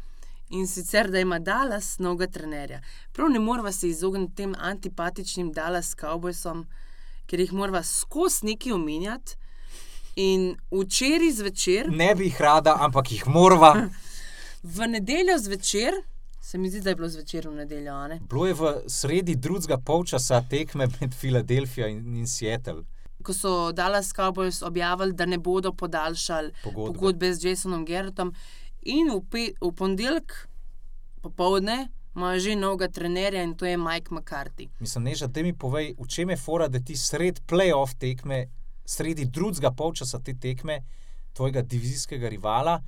In 0.51 0.67
sicer, 0.67 1.11
da 1.11 1.21
ima 1.21 1.39
Dallas 1.39 1.99
novega 1.99 2.27
trenerja. 2.27 2.81
Prav 3.13 3.29
ne 3.31 3.39
moramo 3.39 3.73
se 3.73 3.89
izogniti 3.89 4.35
tem 4.35 4.55
antipatičnim 4.59 5.53
Dallas 5.53 5.95
Cowboysom, 5.97 6.65
ker 7.27 7.41
jih 7.41 7.53
moramo 7.53 7.83
skozi 7.83 8.47
neki 8.47 8.73
omenjati. 8.73 9.37
In 10.17 10.57
včeraj 10.71 11.31
zvečer, 11.33 11.91
Ne 11.91 12.15
bi 12.15 12.25
jih 12.25 12.41
rada, 12.41 12.77
ampak 12.81 13.13
jih 13.13 13.29
morava. 13.29 13.89
v 14.63 14.87
nedeljo 14.89 15.39
zvečer, 15.39 15.95
se 16.41 16.59
mi 16.59 16.71
zdi, 16.71 16.81
da 16.81 16.91
je 16.91 16.97
bilo 16.97 17.09
zvečer 17.09 17.49
v 17.49 17.55
nedeljo, 17.55 18.09
ne? 18.09 18.21
Bilo 18.29 18.47
je 18.47 18.55
v 18.55 18.73
sredi 18.87 19.37
drugega 19.37 19.79
polčasa 19.79 20.43
tekme 20.51 20.89
med 21.01 21.15
Filadelfijo 21.15 21.89
in, 21.89 22.17
in 22.17 22.27
Seattle. 22.27 22.85
ko 23.23 23.33
so 23.33 23.73
Dallas 23.73 24.13
Cowboys 24.17 24.63
objavili, 24.67 25.13
da 25.13 25.27
ne 25.27 25.39
bodo 25.39 25.73
podaljšali 25.73 26.53
Pogodbe. 26.65 26.93
pogodbe 26.93 27.35
z 27.35 27.45
Jasonom 27.45 27.85
Gerritom, 27.85 28.35
in 28.83 29.11
v, 29.13 29.21
pe, 29.31 29.43
v 29.61 29.73
ponedeljek 29.77 30.49
popovdne 31.21 31.89
imajo 32.17 32.41
že 32.41 32.57
novega 32.57 32.89
trenerja 32.89 33.43
in 33.43 33.55
to 33.55 33.67
je 33.67 33.77
Mike 33.77 34.15
McCarthy. 34.15 34.69
Mislim, 34.81 35.05
ne, 35.05 35.15
da 35.29 35.43
mi 35.43 35.53
povej, 35.53 35.95
v 35.99 36.09
čem 36.09 36.31
je 36.31 36.37
fora, 36.37 36.69
da 36.69 36.81
ti 36.81 36.97
sred 36.97 37.41
playoff 37.47 37.95
tekme, 37.99 38.47
sredi 38.85 39.25
drugega 39.25 39.71
polčasa 39.71 40.19
te 40.19 40.35
tekme, 40.35 40.81
tvojega 41.33 41.63
divizijskega 41.63 42.29
rivala, 42.29 42.81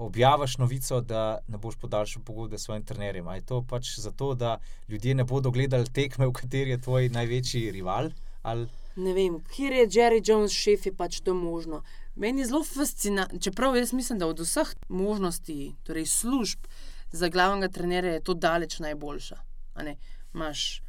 objaviš 0.00 0.56
novico, 0.58 1.00
da 1.00 1.38
ne 1.48 1.58
boš 1.58 1.76
podaljšal 1.76 2.22
pogodbe 2.24 2.58
s 2.58 2.64
svojim 2.68 2.84
trenerjem. 2.84 3.28
A 3.28 3.36
je 3.36 3.46
to 3.46 3.62
pač 3.62 3.98
zato, 3.98 4.34
da 4.34 4.58
ljudje 4.88 5.14
ne 5.14 5.24
bodo 5.24 5.50
gledali 5.50 5.88
tekme, 5.88 6.26
v 6.26 6.32
kateri 6.32 6.76
je 6.76 6.80
tvoj 6.80 7.08
največji 7.08 7.70
rival? 7.70 8.10
Ali 8.42 8.68
Ne 8.96 9.12
vem, 9.14 9.38
kjer 9.54 9.72
je 9.72 9.88
Jerry 9.88 10.20
Jones, 10.24 10.52
šef 10.52 10.86
je 10.86 10.92
pač 10.92 11.20
to 11.24 11.34
možno. 11.34 11.82
Meni 12.14 12.42
je 12.42 12.50
zelo 12.50 12.64
fascinantno, 12.66 13.38
čeprav 13.38 13.76
jaz 13.76 13.92
mislim, 13.92 14.18
da 14.18 14.26
od 14.26 14.40
vseh 14.40 14.74
možnosti, 14.88 15.74
torej 15.86 16.06
služb 16.06 16.66
za 17.12 17.28
glavnega 17.28 17.70
trenerja, 17.72 18.12
je 18.18 18.24
to 18.26 18.34
daleč 18.34 18.78
najboljša. 18.78 19.38
ne. 19.84 19.96
Imaš 20.34 20.82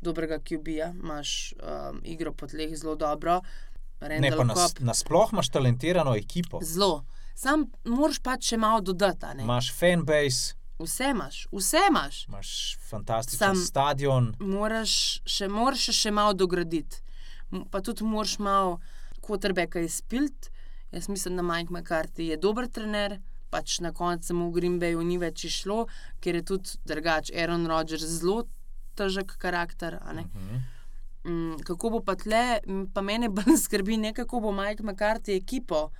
dobrega 0.00 0.38
QB-ja, 0.38 0.92
imaš 1.02 1.52
um, 1.52 2.00
igro 2.04 2.32
po 2.32 2.46
tleh 2.46 2.76
zelo 2.76 2.94
dobro, 2.94 3.40
ne, 4.00 4.08
Randall 4.08 4.36
pa 4.36 4.44
nas, 4.44 4.74
nasploh 4.78 5.32
imaš 5.32 5.48
talentirano 5.48 6.14
ekipo, 6.16 6.60
zelo. 6.62 7.04
Sam 7.38 7.66
moraš 7.86 8.18
pač 8.20 8.44
še 8.44 8.56
malo 8.58 8.80
dodati. 8.82 9.26
imaš 9.38 9.72
fanbase, 9.72 10.54
Vse 10.78 11.04
imaš, 11.06 11.46
vse 11.52 11.78
imaš. 11.88 12.16
imaš 12.26 12.50
fantastičen 12.80 13.38
Sam- 13.38 13.56
stadion. 13.58 14.34
Moraš 14.40 14.92
še, 15.26 15.48
moraš 15.48 15.88
še, 15.92 16.10
malo 16.10 16.34
dograditi. 16.34 17.00
Pa 17.70 17.80
tudi 17.80 18.04
moraš 18.04 18.38
malo 18.38 18.80
kotrbeka 19.20 19.80
izpiliti. 19.80 20.50
Jaz 20.92 21.08
mislim, 21.08 21.36
da 21.36 21.42
Mike 21.44 21.70
McCarthy 21.70 22.22
je 22.24 22.36
dober 22.38 22.66
trener, 22.68 23.18
pač 23.50 23.80
na 23.80 23.92
koncu 23.92 24.34
mu 24.34 24.48
v 24.48 24.54
Green 24.54 24.78
Bayu 24.78 25.02
ni 25.02 25.18
več 25.18 25.44
išlo, 25.44 25.86
ker 26.20 26.34
je 26.34 26.42
tudi 26.44 26.70
drugač 26.84 27.30
Aaron 27.32 27.66
Rodgers 27.66 28.02
zelo 28.04 28.46
težek 28.96 29.36
karakter. 29.36 29.98
ne. 30.12 30.22
Mhm. 30.24 30.58
Mm, 31.24 31.56
kako 31.60 31.90
bo 31.90 32.00
pa 32.00 32.14
tle, 32.14 32.60
pa 32.94 33.00
mene 33.00 33.28
bolj 33.28 33.56
skrbi, 33.64 33.96
ne 33.96 34.12
kako 34.12 34.40
bo 34.40 34.52
Mike 34.52 34.82
McCarthy 34.82 35.36
ekipo 35.36 35.90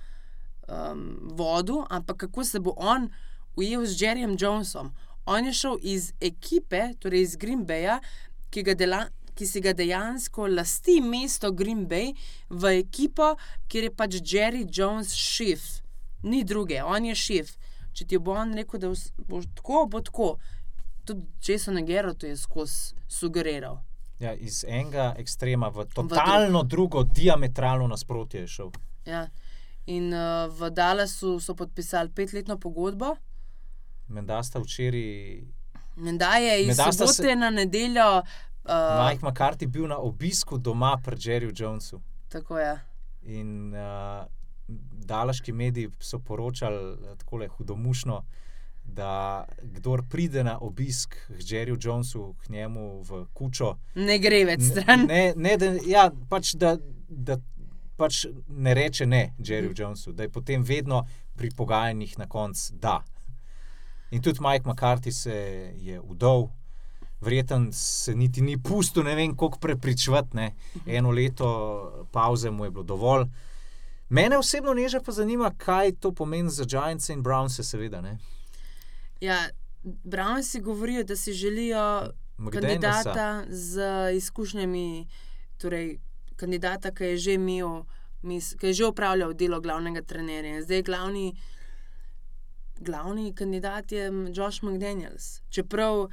um, 0.69 1.19
vodil, 1.21 1.83
ampak 1.89 2.17
kako 2.17 2.43
se 2.43 2.59
bo 2.59 2.73
on 2.77 3.09
ujel 3.55 3.85
z 3.85 4.01
Jerryjem 4.01 4.35
Jonesom. 4.39 4.93
On 5.25 5.45
je 5.45 5.53
šel 5.53 5.77
iz 5.81 6.13
ekipe, 6.21 6.93
torej 6.99 7.21
iz 7.21 7.35
Green 7.35 7.65
Baya, 7.65 7.99
ki, 8.49 8.63
dela, 8.75 9.07
ki 9.35 9.47
si 9.47 9.61
ga 9.61 9.73
dejansko 9.73 10.47
lasti 10.47 10.99
mesto 11.01 11.51
Green 11.51 11.85
Bay, 11.87 12.13
v 12.49 12.79
ekipo, 12.79 13.35
kjer 13.69 13.89
je 13.89 13.95
pač 13.95 14.21
Jerry 14.21 14.63
Jones 14.65 15.13
šef, 15.13 15.81
ni 16.23 16.43
druge, 16.43 16.81
on 16.83 17.05
je 17.05 17.15
šef. 17.15 17.51
Če 17.93 18.05
ti 18.05 18.17
bo 18.21 18.35
on 18.37 18.53
rekel, 18.55 18.79
da 18.79 18.89
bo 19.27 19.41
tako, 19.55 19.85
bo 19.91 20.01
tako. 20.01 20.31
Tudi 21.05 21.25
Jason 21.43 21.79
Gero 21.85 22.13
to 22.13 22.27
je 22.29 22.37
skozi 22.37 22.95
sugeriral. 23.09 23.79
Ja, 24.19 24.33
iz 24.35 24.63
enega 24.67 25.13
ekstrema 25.17 25.69
v 25.73 25.85
totalno 25.93 26.63
drugo, 26.63 27.03
diametralno 27.03 27.87
nasprotje 27.87 28.41
je 28.41 28.47
šel. 28.47 28.71
Ja. 29.07 29.27
In 29.89 30.13
uh, 30.13 30.19
v 30.49 30.69
Dallasu 30.69 31.39
so 31.39 31.55
podpisali 31.55 32.09
petletno 32.09 32.57
pogodbo. 32.57 33.15
Menda 34.07 34.43
sta 34.43 34.59
včeraj 34.59 35.41
Menda 35.95 36.35
je 36.35 36.61
iz 36.61 36.67
Menda 36.67 36.91
sobote 36.91 37.13
se- 37.23 37.35
na 37.35 37.49
nedeljo. 37.49 38.21
Uh, 38.63 38.71
Mike 39.01 39.25
McCarthy 39.25 39.67
bil 39.67 39.87
na 39.87 39.97
obisku 39.97 40.57
doma 40.57 40.97
pri 40.97 41.15
Jerryju 41.17 41.53
Jonesu. 41.55 42.01
tako 42.29 42.59
je. 42.59 42.79
In 43.23 43.73
uh, 43.73 44.25
dalaški 45.05 45.51
mediji 45.51 45.89
so 45.99 46.19
poročali 46.19 46.93
eh, 46.93 47.15
tako 47.17 47.47
hudomušno, 47.47 48.23
da 48.83 49.11
kdor 49.61 50.03
pride 50.09 50.43
na 50.43 50.59
obisk 50.59 51.15
k 51.27 51.39
Jerryju 51.41 51.77
Jonesu, 51.81 52.35
k 52.35 52.49
njemu 52.49 53.01
v 53.01 53.25
kučo, 53.33 53.75
Ne 53.95 54.19
gre 54.19 54.45
več 54.45 54.61
stran. 54.61 55.05
ne, 55.07 55.33
ne, 55.35 55.57
da, 55.57 55.65
ja, 55.85 56.11
pač, 56.29 56.53
da, 56.53 56.77
da 57.07 57.37
pač 57.99 58.25
ne 58.47 58.73
reče 58.73 59.05
ne 59.05 59.33
Jerryju 59.37 59.73
Jonesu, 59.75 60.13
da 60.15 60.23
je 60.23 60.31
potem 60.31 60.63
vedno 60.63 61.03
pri 61.35 61.51
pogajanjih 61.51 62.17
na 62.19 62.27
koncu 62.27 62.73
da. 62.79 63.01
In 64.11 64.21
tudi 64.21 64.39
Mike 64.41 64.69
McCarthy 64.69 65.11
se 65.11 65.35
je 65.77 65.99
udal. 65.99 66.47
Verjeten 67.21 67.67
se 67.75 68.15
niti 68.15 68.41
ni 68.41 68.55
pustil, 68.57 69.03
ne 69.03 69.15
vem, 69.15 69.35
kako 69.35 69.59
prepričvati. 69.59 70.35
ne. 70.37 70.53
Eno 70.87 71.11
leto 71.11 72.07
pauze 72.11 72.51
mu 72.51 72.65
je 72.65 72.71
bilo 72.71 72.83
dovolj. 72.83 73.25
Mene 74.09 74.37
osebno 74.37 74.73
neža 74.73 75.01
pa 75.05 75.11
zanima, 75.11 75.51
kaj 75.57 75.91
to 75.99 76.11
pomeni 76.11 76.49
za 76.49 76.65
Giants 76.65 77.09
in 77.09 77.23
Browns, 77.23 77.61
seveda. 77.63 78.01
Ne? 78.01 78.17
Ja, 79.21 79.49
Brownsi 79.83 80.61
govorijo, 80.61 81.03
da 81.03 81.15
si 81.15 81.33
želijo 81.33 82.09
McDanielsa. 82.37 83.03
kandidata 83.03 83.45
z 83.49 83.81
izkušnjami, 84.15 85.07
torej 85.57 85.99
kandidata, 86.39 86.93
ki 86.95 87.13
je 87.13 87.17
že 87.17 87.37
imel, 87.37 87.83
ki 88.23 88.71
je 88.71 88.73
že 88.73 88.89
upravljal 88.89 89.33
delo 89.33 89.59
glavnega 89.61 90.01
trenerja. 90.01 90.55
In 90.55 90.63
Zdaj 90.63 90.83
glavni, 90.87 91.27
glavni 92.79 93.33
kandidat 93.35 93.91
je 93.91 94.11
Josh 94.33 94.63
McDaniels. 94.63 95.41
Čeprav 95.49 96.07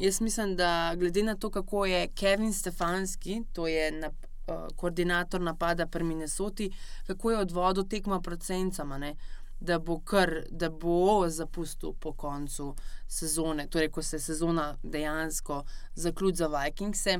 jaz 0.00 0.20
mislim, 0.20 0.56
da 0.56 0.94
glede 0.96 1.22
na 1.22 1.36
to, 1.36 1.50
kako 1.50 1.86
je 1.86 2.08
Kevin 2.08 2.52
Stefanski, 2.52 3.42
to 3.52 3.66
je 3.66 3.90
nap, 3.92 4.14
uh, 4.46 4.76
koordinator 4.76 5.40
napada 5.40 5.86
pri 5.86 6.04
Minnesoti, 6.04 6.70
kako 7.06 7.30
je 7.30 7.38
odvodil 7.38 7.84
tekmo 7.84 8.20
proti 8.20 8.46
Sencama, 8.46 8.98
ne, 8.98 9.16
da 9.60 9.78
bo 9.78 10.00
kar, 10.00 10.44
da 10.50 10.70
bo 10.70 11.28
zapustil 11.28 11.92
po 11.92 12.12
koncu 12.12 12.74
sezone, 13.08 13.66
torej 13.66 13.90
ko 13.90 14.02
se 14.02 14.18
sezona 14.18 14.76
dejansko 14.82 15.64
zaključi 15.94 16.36
za 16.36 16.46
Vikingse, 16.46 17.18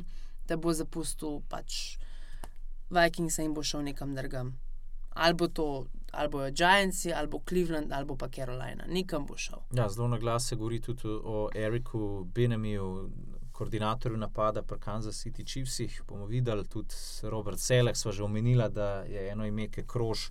da 0.48 0.56
bo 0.56 0.72
zapustil 0.72 1.40
pač 1.48 1.98
Vikingse 2.90 3.44
in 3.44 3.54
bo 3.54 3.62
šel 3.62 3.84
nekam 3.84 4.14
drugam. 4.14 4.58
Ali 5.10 5.34
bo 5.34 5.48
to, 5.48 5.86
ali 6.12 6.28
bojo 6.28 6.50
Giantsi, 6.50 7.12
ali 7.12 7.28
bo 7.28 7.40
Cleveland, 7.48 7.92
ali 7.92 8.06
bo 8.06 8.16
pa 8.16 8.28
Carolina, 8.28 8.84
nekam 8.88 9.26
bo 9.26 9.36
šel. 9.36 9.58
Ja, 9.74 9.88
zelo 9.88 10.08
na 10.08 10.18
glas 10.18 10.48
se 10.48 10.56
govori 10.56 10.80
tudi 10.80 11.02
o 11.06 11.48
Eriku 11.54 12.24
Benemiju, 12.34 13.10
koordinatorju 13.52 14.16
napada 14.16 14.62
pri 14.62 14.78
Kansas 14.80 15.24
City 15.24 15.44
Chiefsih. 15.44 16.02
Bomo 16.08 16.26
videli 16.26 16.64
tudi 16.64 16.94
Robert 17.22 17.58
Selek, 17.58 17.96
sva 17.96 18.12
že 18.12 18.24
omenila, 18.24 18.68
da 18.68 19.02
je 19.04 19.28
eno 19.30 19.46
ime, 19.46 19.68
ki 19.68 19.84
krož 19.86 20.30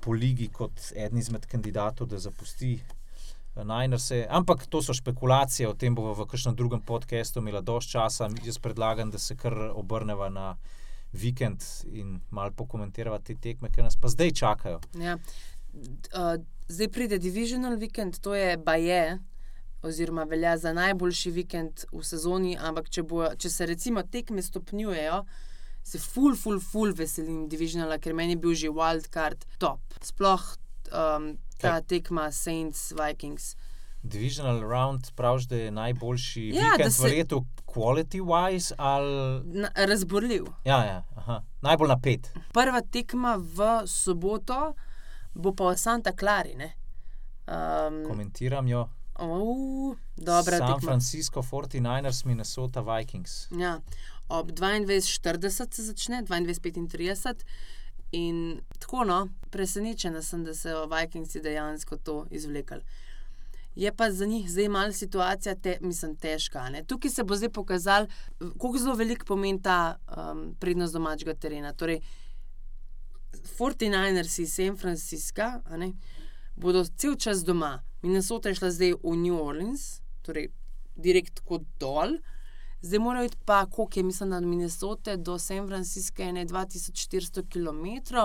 po 0.00 0.12
ligi 0.12 0.48
kot 0.48 0.92
eden 0.94 1.18
izmed 1.18 1.46
kandidatov, 1.46 2.08
da 2.08 2.18
zapusti. 2.18 2.78
Najnerse. 3.56 4.26
Ampak 4.28 4.66
to 4.68 4.82
so 4.84 4.92
špekulacije, 4.92 5.68
o 5.68 5.74
tem 5.74 5.94
bomo 5.96 6.12
v 6.12 6.26
kakšnem 6.28 6.56
drugem 6.56 6.82
podkastu 6.84 7.40
imeli 7.40 7.62
dovolj 7.64 7.88
časa. 7.88 8.28
Jaz 8.44 8.58
predlagam, 8.60 9.10
da 9.10 9.18
se 9.18 9.36
kar 9.36 9.54
obrneva 9.72 10.28
na 10.28 10.50
vikend 11.16 11.64
in 11.92 12.20
malo 12.30 12.52
pokomentirava 12.56 13.18
te 13.24 13.34
tekme, 13.34 13.70
ki 13.72 13.84
nas 13.86 13.96
pa 13.96 14.10
zdaj 14.12 14.34
čakajo. 14.36 14.80
Ja. 15.00 15.16
Uh, 15.76 16.36
zdaj 16.68 16.88
pride 16.92 17.18
Divisional 17.18 17.76
Weekend, 17.80 18.20
to 18.20 18.34
je 18.34 18.56
Baje, 18.56 19.18
oziroma 19.82 20.24
velja 20.24 20.56
za 20.58 20.72
najboljši 20.72 21.30
vikend 21.30 21.84
v 21.92 22.02
sezoni, 22.04 22.56
ampak 22.58 22.88
če, 22.90 23.04
bo, 23.06 23.26
če 23.38 23.50
se 23.52 23.66
recimo 23.68 24.02
tekme 24.02 24.42
stopnjujejo, 24.42 25.22
se 25.86 26.00
ful, 26.02 26.34
ful, 26.34 26.58
ful 26.60 26.94
veselim 26.96 27.46
divižnala, 27.50 28.00
ker 28.02 28.16
meni 28.16 28.34
je 28.34 28.42
bil 28.42 28.56
že 28.58 28.72
wildcard 28.74 29.46
top. 29.62 29.98
Sploh 30.02 30.46
um, 30.90 31.36
ta 31.62 31.78
tekma 31.80 32.30
Saints 32.34 32.90
Vikings. 32.96 33.54
Divisional 34.02 34.60
round 34.62 35.10
praviš, 35.12 35.44
da 35.44 35.56
je 35.56 35.70
najboljši 35.72 36.48
Ja, 36.48 36.70
vikend 36.70 36.92
se- 36.92 37.02
v 37.02 37.06
letu, 37.08 37.44
quality 37.66 38.20
wise 38.20 38.72
ali 38.78 39.42
Na, 39.44 39.68
razborljiv. 39.76 40.44
ja, 40.64 40.84
ja, 40.84 41.02
aha. 41.16 41.42
najbolj 41.60 41.88
napet. 41.88 42.30
Prva 42.52 42.80
tekma 42.82 43.36
v 43.36 43.58
soboto 43.86 44.74
bo 45.34 45.52
pa 45.52 45.64
v 45.64 45.76
Santa 45.76 46.12
Clari. 46.12 46.54
ne. 46.54 46.72
Um, 47.46 48.04
Komentiram 48.06 48.68
jo. 48.68 48.88
uh, 49.18 49.96
dobra 50.16 50.58
San 50.58 50.66
tekma. 50.68 50.80
Francisco 50.82 51.42
49ers, 51.42 52.24
Minnesota 52.24 52.80
Vikings. 52.82 53.48
Ja, 53.52 53.80
ob 54.28 54.50
22:40 54.50 55.74
se 55.74 55.82
začne, 55.84 56.22
22:35. 56.22 57.34
In 58.12 58.60
tako 58.78 59.04
no, 59.04 59.18
presenečena 59.50 60.22
sem, 60.22 60.44
da 60.44 60.54
so 60.54 60.86
Vikingsi 60.86 61.40
dejansko 61.40 61.96
to 61.98 62.26
izvlekli. 62.30 62.80
Je 63.76 63.92
pa 63.92 64.10
za 64.10 64.26
njih 64.26 64.50
zdaj 64.50 64.68
malo 64.68 64.92
situacija, 64.92 65.54
te, 65.54 65.78
mislim, 65.80 66.16
težka. 66.16 66.68
Ne? 66.70 66.84
Tukaj 66.84 67.10
se 67.10 67.24
bo 67.24 67.36
zdaj 67.36 67.52
pokazalo, 67.52 68.06
kako 68.38 68.78
zelo 68.78 68.94
velik 68.94 69.24
pomen 69.24 69.60
ta 69.62 69.98
um, 70.08 70.54
prednost 70.60 70.92
domačega 70.92 71.34
terena. 71.34 71.72
Torej, 71.72 72.00
49ers 73.58 74.38
iz 74.40 74.54
San 74.54 74.76
Francisca 74.76 75.60
ne, 75.76 75.92
bodo 76.56 76.84
cel 76.96 77.16
čas 77.16 77.44
doma. 77.44 77.82
Minnesota 78.02 78.48
je 78.48 78.54
šla 78.54 78.70
zdaj 78.70 78.94
v 79.02 79.16
New 79.16 79.36
Orleans, 79.42 80.00
torej 80.22 80.48
direkt 80.96 81.44
kot 81.44 81.62
dol. 81.80 82.16
Zdaj 82.80 82.98
morajo 82.98 83.26
iti 83.26 83.36
pa, 83.44 83.66
koliko 83.66 83.98
je, 83.98 84.02
mislim, 84.02 84.32
od 84.32 84.44
Minnesote 84.44 85.16
do 85.16 85.38
San 85.38 85.66
Francisca, 85.66 86.22
je 86.22 86.32
ne 86.32 86.46
2400 86.46 87.44
km, 87.52 88.16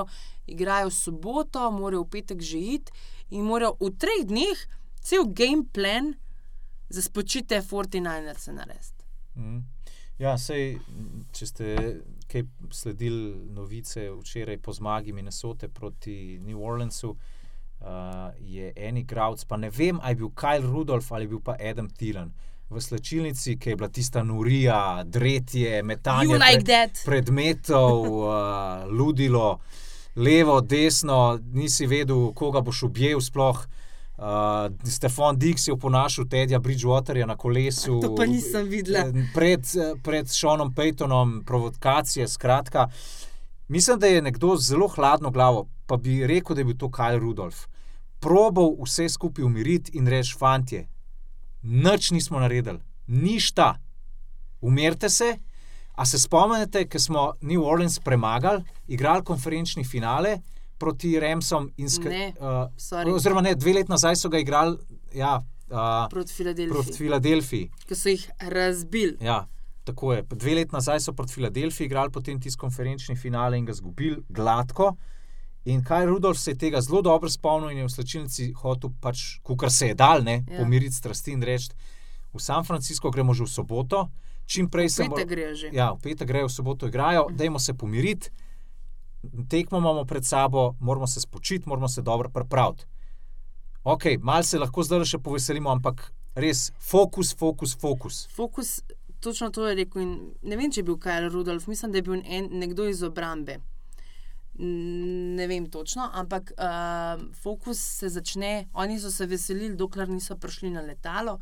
igrajo 0.47 0.89
soboto, 0.89 1.71
morajo 1.71 2.03
v 2.03 2.09
petek 2.09 2.41
že 2.41 2.57
iti 2.57 2.91
in 3.29 3.43
morajo 3.47 3.75
v 3.79 3.91
treh 3.97 4.23
dneh 4.27 4.67
cel 5.01 5.23
game 5.25 5.63
plan 5.73 6.13
za 6.89 7.01
spočite 7.01 7.61
49ers 7.61 8.51
narediti. 8.51 9.03
Mm. 9.35 9.59
Ja, 10.19 10.35
sej, 10.37 10.75
če 11.33 11.45
ste 11.49 11.75
kaj 12.29 12.43
sledili 12.71 13.33
novice 13.49 14.11
včeraj 14.11 14.59
po 14.61 14.73
zmagi 14.73 15.13
Minnesote 15.13 15.67
proti 15.67 16.39
New 16.45 16.61
Orleansu, 16.63 17.09
uh, 17.09 17.87
je 18.39 18.73
en 18.75 18.97
igralec, 18.97 19.43
pa 19.45 19.57
ne 19.57 19.69
vem, 19.69 19.99
ali 20.01 20.11
je 20.11 20.21
bil 20.21 20.29
Kyle 20.29 20.71
Rudolph 20.71 21.11
ali 21.11 21.25
je 21.25 21.27
bil 21.33 21.41
pa 21.43 21.55
Adam 21.59 21.89
Thielen. 21.89 22.31
V 22.69 22.79
slčilnici, 22.81 23.57
ki 23.59 23.69
je 23.69 23.75
bila 23.75 23.89
tista 23.89 24.23
nurija, 24.23 25.03
dretje, 25.03 25.81
metanje 25.83 26.37
like 26.37 26.63
that? 26.63 27.01
predmetov, 27.05 28.05
uh, 28.05 28.31
ludilo, 28.99 29.59
levo, 30.15 30.61
desno, 30.61 31.39
nisi 31.51 31.87
vedel, 31.87 32.29
koga 32.33 32.61
boš 32.61 32.83
objel 32.91 33.19
sploh. 33.19 33.65
Uh, 33.65 33.80
Stefan 34.83 35.37
Dix 35.37 35.67
je 35.67 35.73
oponašal 35.73 36.25
Tedja 36.29 36.59
Bridgewaterja 36.59 37.25
na 37.25 37.37
kolesu. 37.37 37.99
To 38.01 38.15
pa 38.15 38.25
nisem 38.25 38.67
videla. 38.69 38.99
Eh, 38.99 39.25
Pred, 39.33 39.65
pred 40.03 40.29
Seanom 40.29 40.73
Paytonom, 40.75 41.43
provokacije. 41.45 42.27
Skratka, 42.27 42.87
mislim, 43.67 43.99
da 43.99 44.07
je 44.07 44.21
nekdo 44.21 44.55
zelo 44.55 44.87
hladno 44.87 45.31
glavo, 45.31 45.67
pa 45.85 45.97
bi 45.97 46.27
rekel, 46.27 46.55
da 46.55 46.61
je 46.61 46.65
bil 46.65 46.77
to 46.77 46.87
Kyle 46.87 47.19
Rudolph. 47.19 47.57
Probal 48.19 48.75
vse 48.83 49.09
skupaj 49.09 49.45
umiriti 49.45 49.97
in 49.97 50.07
reči, 50.07 50.35
fantje, 50.37 50.87
nič 51.61 52.11
nismo 52.11 52.39
naredili, 52.39 52.79
ništa. 53.07 53.75
Umirite 54.61 55.09
se. 55.09 55.37
A 55.95 56.05
se 56.05 56.19
spomnite, 56.19 56.85
ko 56.89 56.99
smo 56.99 57.33
New 57.41 57.63
Orleans 57.63 57.99
premagali, 57.99 58.63
igrali 58.87 59.23
konferenčni 59.23 59.83
finale 59.83 60.37
proti 60.81 61.13
Remsom 61.19 61.69
in 61.77 61.87
Ne, 62.07 62.33
uh. 62.39 63.13
Oziroma, 63.13 63.41
ne, 63.41 63.53
dve 63.55 63.73
leti 63.73 63.91
nazaj 63.91 64.15
so 64.15 64.29
ga 64.29 64.39
igrali 64.39 64.77
ja, 65.13 65.37
uh, 65.69 66.09
Proti 66.09 66.33
Filadelfiji, 66.33 66.73
proti 66.73 66.97
Filadelfiji. 66.97 67.69
ki 67.85 67.95
so 67.95 68.09
jih 68.09 68.25
razbili. 68.49 69.17
Ja, 69.21 69.43
tako 69.83 70.13
je. 70.13 70.25
Dve 70.33 70.55
leti 70.55 70.73
nazaj 70.73 70.99
so 70.99 71.13
proti 71.13 71.33
Filadelfiji 71.33 71.85
igrali 71.85 72.11
potem 72.11 72.39
tisti 72.39 72.57
konferenčni 72.57 73.15
finale 73.15 73.57
in 73.57 73.65
ga 73.65 73.71
izgubili 73.71 74.21
gladko. 74.29 74.95
In 75.65 75.83
kaj 75.83 76.05
Rudolf 76.05 76.39
se 76.39 76.51
je 76.51 76.57
tega 76.57 76.81
zelo 76.81 77.01
dobro 77.01 77.29
spomnil 77.29 77.69
in 77.71 77.77
je 77.77 77.85
v 77.85 77.91
slčilnici 77.91 78.47
hotel, 78.53 78.89
pač, 78.99 79.19
kar 79.53 79.69
se 79.71 79.87
je 79.87 79.95
dal, 79.95 80.23
ne, 80.23 80.39
Ja. 80.49 80.57
pomiriti 80.57 80.95
strasti 80.95 81.31
in 81.31 81.43
reči: 81.43 81.69
v 82.33 82.39
San 82.39 82.63
Francisco 82.63 83.11
gremo 83.11 83.33
že 83.33 83.43
v 83.43 83.51
soboto, 83.51 84.07
čim 84.45 84.65
prej 84.67 84.89
se 84.89 85.03
že. 85.53 85.69
Ja, 85.71 85.91
v 85.93 86.01
petek 86.01 86.27
grejo, 86.27 86.47
v 86.47 86.51
soboto 86.51 86.87
igrajo, 86.87 87.27
dajmo 87.31 87.59
se 87.59 87.73
pomiriti, 87.73 88.31
tekmo 89.49 89.77
imamo 89.77 90.05
pred 90.05 90.25
sabo, 90.25 90.75
moramo 90.79 91.07
se 91.07 91.21
spočiti, 91.21 91.69
moramo 91.69 91.87
se 91.87 92.01
dobro 92.01 92.29
pripraviti. 92.29 92.85
Ok, 93.83 94.03
malo 94.21 94.43
se 94.43 94.59
lahko 94.59 94.83
zdaj 94.83 95.05
še 95.09 95.17
poveselimo, 95.17 95.71
ampak 95.71 96.11
res 96.35 96.69
fokus, 96.79 97.33
fokus, 97.37 97.73
fokus. 97.77 98.27
Fokus, 98.35 98.81
točno 99.19 99.49
to 99.49 99.67
je 99.67 99.75
rekel. 99.75 100.01
in 100.01 100.11
Ne 100.41 100.57
vem, 100.57 100.71
če 100.71 100.81
je 100.81 100.85
bil 100.85 100.99
Kajl 101.01 101.29
Rudolf, 101.33 101.67
mislim, 101.67 101.91
da 101.91 101.97
je 101.97 102.05
bil 102.05 102.21
en, 102.21 102.49
nekdo 102.61 102.85
iz 102.89 103.01
obrambe. 103.03 103.57
Ne 104.61 105.47
vem 105.47 105.65
točno, 105.71 106.09
ampak 106.13 106.51
uh, 106.51 107.23
fokus 107.41 107.79
se 107.79 108.09
začne. 108.09 108.67
Oni 108.73 108.99
so 108.99 109.09
se 109.09 109.25
veselili, 109.25 109.75
dokler 109.75 110.09
niso 110.09 110.37
prišli 110.37 110.69
na 110.69 110.81
letalo. 110.85 111.39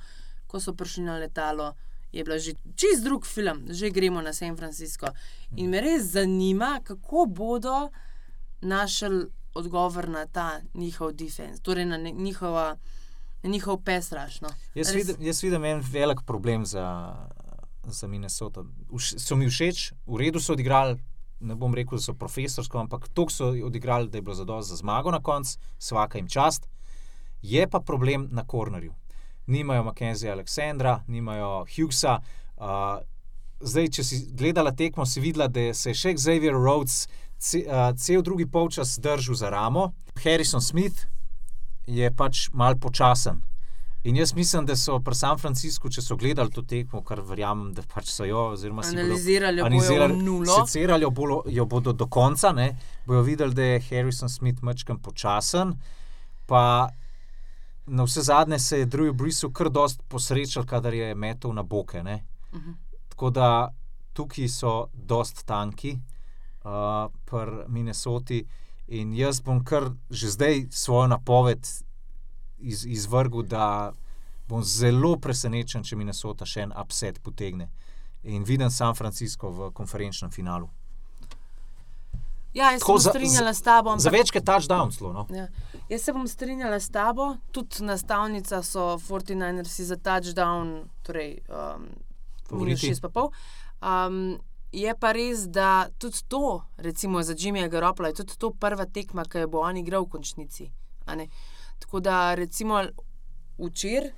Ko 0.48 0.60
so 0.60 0.74
prišli 0.74 1.04
na 1.04 1.18
letalo, 1.20 1.74
je 2.12 2.24
bila 2.24 2.38
že 2.38 2.53
čist 2.76 3.03
drug 3.03 3.26
film, 3.26 3.66
že 3.70 3.89
gremo 3.89 4.22
na 4.22 4.34
San 4.34 4.57
Francisco. 4.57 5.07
In 5.55 5.70
me 5.70 5.82
res 5.82 6.12
zanima, 6.12 6.80
kako 6.84 7.26
bodo 7.26 7.89
našli 8.62 9.28
odgovor 9.53 10.10
na 10.10 10.26
ta 10.26 10.62
njihov 10.74 11.14
defense, 11.14 11.62
torej 11.62 11.86
na 11.86 11.97
njihova, 11.97 12.78
na 13.43 13.49
njihov 13.49 13.84
pesraš. 13.84 14.41
No. 14.41 14.49
Jaz 14.76 14.93
vidim, 14.93 15.16
jaz 15.20 15.43
vidim 15.43 15.66
en 15.66 15.84
velik 15.91 16.22
problem 16.26 16.66
za, 16.66 17.16
za 17.84 18.07
Minnesota. 18.07 18.64
Vš, 18.91 19.20
so 19.20 19.36
mi 19.36 19.49
všeč, 19.49 19.91
v 20.05 20.18
redu 20.18 20.39
so 20.39 20.53
odigrali. 20.53 20.99
Ne 21.39 21.55
bom 21.55 21.72
rekel, 21.76 21.97
da 21.97 22.03
so 22.03 22.14
profesorsko, 22.14 22.80
ampak 22.80 23.07
to 23.16 23.30
so 23.32 23.53
odigrali, 23.66 24.10
da 24.10 24.18
je 24.18 24.22
bilo 24.22 24.36
zadovolj 24.36 24.64
za 24.68 24.76
zmago 24.76 25.12
na 25.12 25.22
koncu, 25.24 25.60
vsaka 25.78 26.18
jim 26.18 26.28
čast. 26.28 26.68
Je 27.41 27.68
pa 27.68 27.80
problem 27.80 28.28
na 28.32 28.43
kornerju. 28.43 28.93
Nimajo 29.50 29.84
Mackenzija 29.84 30.34
Aleksandra, 30.34 31.00
nimajo 31.08 31.66
Hughesa. 31.66 32.20
Uh, 32.58 33.00
zdaj, 33.60 33.89
če 33.97 34.06
si 34.06 34.20
gledala 34.38 34.72
tekmo, 34.78 35.06
si 35.10 35.24
videla, 35.24 35.47
da 35.50 35.72
se 35.74 35.89
je 35.89 35.97
še 35.97 36.14
Xavier 36.20 36.54
Rhodes 36.54 37.08
ce, 37.41 37.64
uh, 37.66 37.89
cel 37.97 38.22
drugi 38.22 38.45
polčas 38.45 39.00
držal 39.02 39.39
za 39.41 39.50
ramo. 39.50 39.89
Harrison 40.22 40.62
Smith 40.62 41.08
je 41.89 42.12
pač 42.14 42.50
mal 42.54 42.78
počasen. 42.78 43.41
In 44.04 44.16
jaz 44.16 44.32
mislim, 44.36 44.66
da 44.66 44.76
so 44.80 45.00
pri 45.04 45.16
San 45.16 45.38
Franciscu, 45.38 45.89
če 45.91 46.02
so 46.02 46.16
gledali 46.16 46.54
to 46.56 46.62
tekmo, 46.64 47.02
kar 47.04 47.20
verjamem, 47.26 47.74
da 47.76 47.84
pač 47.84 48.14
so 48.14 48.24
jo, 48.24 48.45
oziroma 48.54 48.86
Analizirali 48.88 49.60
bojo 49.60 49.68
analizirali, 49.68 50.14
v 50.14 50.24
nulo. 50.24 50.60
secirali 50.62 51.04
jo, 51.04 51.10
bolo, 51.12 51.41
jo 51.52 51.66
bodo 51.68 51.91
do 51.91 52.08
konca, 52.08 52.54
ne, 52.56 52.70
bojo 53.10 53.26
videli, 53.28 53.58
da 53.58 53.66
je 53.74 53.82
Harrison 53.89 54.32
Smith 54.32 54.64
mačkam 54.64 55.02
počasen. 55.04 55.74
Pa 56.47 56.64
na 57.90 58.06
vse 58.06 58.22
zadnje 58.22 58.60
se 58.60 58.80
je 58.80 58.86
Drew 58.86 59.14
Breesu 59.14 59.52
kar 59.52 59.70
dost 59.70 60.02
posrečal, 60.08 60.66
kadar 60.66 60.94
je 60.94 61.16
metal 61.16 61.54
na 61.54 61.64
boke. 61.64 62.04
Ne. 62.04 62.24
Mhm. 62.54 62.72
Tako 63.10 63.30
da 63.30 63.74
tukaj 64.14 64.48
so 64.48 64.88
dost 64.94 65.46
tanki, 65.46 66.00
uh, 66.64 67.12
pri 67.26 67.66
Minnesoti. 67.68 68.46
In 68.88 69.14
jaz 69.14 69.42
bom 69.42 69.64
kar 69.64 69.92
že 70.10 70.30
zdaj 70.30 70.68
svojo 70.72 71.08
napoved 71.08 71.68
iz, 72.58 72.86
izvrgel, 72.86 73.44
da 73.44 73.94
bom 74.48 74.64
zelo 74.64 75.18
presenečen, 75.18 75.84
če 75.84 75.96
Minnesota 75.96 76.46
še 76.46 76.66
en 76.66 76.74
upset 76.82 77.22
potegne. 77.22 77.70
In 78.24 78.44
vidim 78.44 78.70
San 78.70 78.96
Francisco 78.96 79.52
v 79.52 79.72
konferenčnem 79.72 80.32
finalu. 80.32 80.70
Ja, 82.54 82.72
jaz 82.72 82.74
se 82.74 82.80
Tako 82.80 82.91
bom 82.91 83.00
za- 83.00 83.10
strinjala 83.10 83.54
s 83.54 83.62
tabo. 83.62 83.89
Za 83.91 84.10
ampak- 84.10 84.20
več 84.20 84.32
kot 84.32 84.43
touchdown, 84.43 84.91
zelo. 84.91 85.14
No? 85.14 85.28
Ja. 85.30 85.47
Jaz 85.89 86.02
se 86.02 86.14
bom 86.14 86.28
strinjala 86.28 86.80
s 86.80 86.89
tabo, 86.89 87.38
tudi 87.52 87.84
nastavnica 87.84 88.64
so 88.64 88.97
49ersi 89.00 89.84
za 89.84 89.95
touchdown, 89.97 90.72
torej 91.04 91.39
um, 91.47 91.88
minus 92.52 92.82
Favoriti. 92.82 92.91
6,5. 92.91 93.32
Um, 93.82 94.39
je 94.72 94.95
pa 94.95 95.12
res, 95.12 95.47
da 95.47 95.70
tudi 95.97 96.18
to, 96.28 96.41
recimo 96.78 97.24
za 97.24 97.34
Jimmyja 97.34 97.70
Garopla, 97.70 98.08
je 98.08 98.14
tudi 98.16 98.38
to 98.38 98.52
prva 98.52 98.86
tekma, 98.86 99.26
ki 99.26 99.38
jo 99.38 99.47
bo 99.47 99.60
on 99.60 99.78
igral 99.78 100.04
v 100.04 100.10
končnici. 100.10 100.72
Tako 101.80 102.00
da 102.00 102.34
recimo 102.36 102.84
včeraj, 103.58 104.12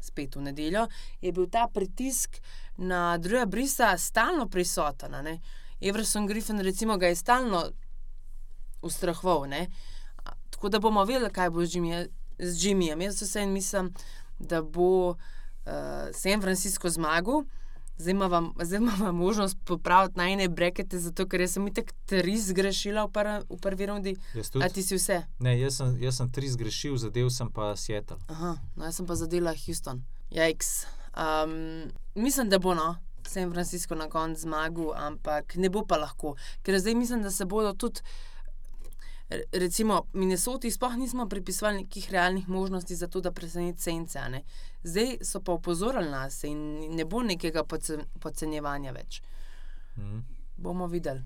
spet 0.00 0.36
v 0.36 0.40
nedeljo, 0.42 0.86
je 1.20 1.32
bil 1.32 1.46
ta 1.46 1.66
pritisk 1.66 2.40
na 2.76 3.18
druga 3.18 3.46
brisa 3.46 3.98
stalno 3.98 4.48
prisoten. 4.48 5.14
Everson 5.84 6.26
Griffin, 6.26 6.60
recimo, 6.60 6.96
ga 6.96 7.06
je 7.06 7.14
stalno 7.16 7.70
ustrahoval. 8.82 9.48
ne. 9.48 9.66
Tako 10.50 10.68
da 10.68 10.78
bomo 10.78 11.04
videli, 11.04 11.30
kaj 11.30 11.50
bo 11.50 11.66
z 11.66 11.70
Jimmyjem- 11.70 12.08
z 12.38 12.54
Jimmyjem. 12.58 13.02
Jaz 13.02 13.22
vseeno 13.22 13.52
mislim, 13.52 13.92
da 14.38 14.62
bo 14.62 15.10
uh, 15.10 15.16
San 16.12 16.40
Francisco 16.40 16.90
zmagal. 16.90 17.44
Zdaj 17.96 18.12
imamo 18.12 19.12
možnost 19.12 19.56
popraviti 19.64 20.18
najne 20.18 20.48
brekete, 20.48 20.98
zato 20.98 21.28
ker 21.28 21.48
sem 21.48 21.66
itek 21.68 21.92
tri 22.06 22.38
zgrešila 22.38 23.04
v, 23.04 23.12
prv, 23.12 23.44
v 23.50 23.60
prvi 23.60 23.86
rundi. 23.86 24.16
A 24.62 24.68
ti 24.68 24.82
si 24.82 24.96
vse? 24.96 25.22
Ne, 25.38 25.60
jaz 25.60 25.76
sem, 25.76 26.02
jaz 26.02 26.16
sem 26.16 26.32
tri 26.32 26.48
zgrešil, 26.48 26.96
zadev 26.96 27.30
sem 27.30 27.50
pa 27.50 27.76
Seattle. 27.76 28.18
Aha, 28.28 28.56
no, 28.76 28.84
jaz 28.84 28.96
sem 28.96 29.06
pa 29.06 29.14
zadela 29.14 29.54
Houston. 29.66 30.02
Jajks. 30.30 30.86
Um, 31.14 31.86
mislim, 32.14 32.48
da 32.48 32.58
bo 32.58 32.74
no. 32.74 32.96
San 33.26 33.52
Francisco 33.52 33.94
na 33.94 34.08
koncu 34.08 34.40
zmagal, 34.40 34.92
ampak 34.96 35.56
ne 35.56 35.68
bo 35.68 35.84
pa 35.84 35.96
lahko. 35.96 36.34
Ker 36.62 36.78
zdaj 36.78 36.94
mislim, 36.94 37.22
da 37.22 37.30
se 37.30 37.44
bodo 37.44 37.72
tudi, 37.74 38.00
re- 39.28 39.44
recimo, 39.52 40.02
Minnesoti 40.12 40.70
sploh 40.70 40.94
nismo 40.94 41.28
pripisovali 41.28 41.76
nekih 41.76 42.10
realnih 42.10 42.48
možnosti 42.48 42.94
za 42.94 43.06
to, 43.06 43.20
da 43.20 43.32
preseneti 43.32 43.82
sence. 43.82 44.18
Zdaj 44.82 45.18
so 45.22 45.40
pa 45.40 45.52
opozorili 45.52 46.10
nas 46.10 46.44
in 46.44 46.58
ne 46.90 47.04
bo 47.04 47.22
nekega 47.22 47.64
podce- 47.64 48.04
podcenjevanja 48.20 48.92
več. 48.92 49.22
Mhm. 49.96 50.18
Bomo 50.56 50.86
videli. 50.86 51.22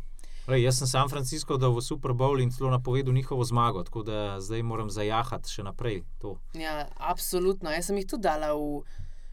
Lej, 0.48 0.62
jaz 0.62 0.78
sem 0.78 0.86
San 0.86 1.08
Francisco 1.08 1.56
dal 1.56 1.74
v 1.74 1.82
Super 1.82 2.12
Bowl 2.12 2.40
in 2.40 2.50
celo 2.50 2.70
napovedal 2.70 3.12
njihovo 3.12 3.44
zmago, 3.44 3.82
tako 3.84 4.02
da 4.02 4.40
zdaj 4.40 4.62
moram 4.62 4.90
zajahati 4.90 5.50
še 5.50 5.62
naprej 5.62 6.04
to. 6.18 6.38
Ja, 6.54 6.88
absolutno. 6.96 7.70
Jaz 7.70 7.86
sem 7.86 7.96
jih 7.96 8.06
tudi 8.06 8.22
dala 8.22 8.54
v, 8.54 8.80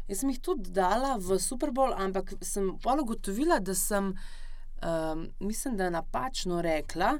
jaz 0.07 0.19
sem 0.19 0.29
jih 0.29 0.41
tudi 0.41 0.71
dala 0.71 1.15
v 1.17 1.39
Super 1.39 1.71
Bowl, 1.71 1.93
ampak 1.97 2.35
sem 2.41 2.73
pa 2.83 2.97
ugotovila, 3.01 3.59
da 3.59 3.75
sem, 3.75 4.13
um, 4.81 5.25
mislim, 5.39 5.77
da 5.77 5.89
napačno 5.89 6.61
rekla. 6.61 7.17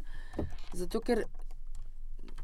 Zato, 0.73 1.01
ker 1.01 1.25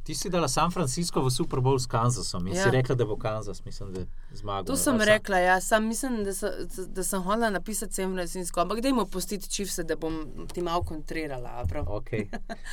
Ti 0.04 0.16
si 0.16 0.30
dala 0.30 0.48
San 0.48 0.72
Francisco 0.72 1.22
v 1.22 1.30
Super 1.30 1.60
Bowl 1.62 1.78
s 1.80 1.86
Kansasom 1.86 2.48
in 2.48 2.56
ja. 2.56 2.64
Si 2.64 2.70
rekla, 2.74 2.96
da 2.96 3.06
bo 3.06 3.16
Kansas, 3.22 3.66
mislim, 3.66 3.94
da 3.94 4.02
zmagal. 4.34 4.66
to 4.66 4.76
sem 4.78 4.98
rekla, 5.02 5.38
ja, 5.38 5.62
sam 5.62 5.86
mislim, 5.88 6.24
da, 6.24 6.34
so, 6.34 6.50
da 6.88 7.04
sem 7.04 7.22
hotela 7.22 7.50
napisati 7.50 7.94
San 7.94 8.14
Francisco, 8.14 8.62
ampak 8.62 8.82
dajmo 8.82 9.06
pustiti 9.06 9.50
čivse, 9.50 9.84
da 9.84 9.96
bom 9.96 10.48
ti 10.54 10.62
malo 10.62 10.84
kontrirala. 10.84 11.64
prav. 11.70 11.86
Okay. 11.86 12.26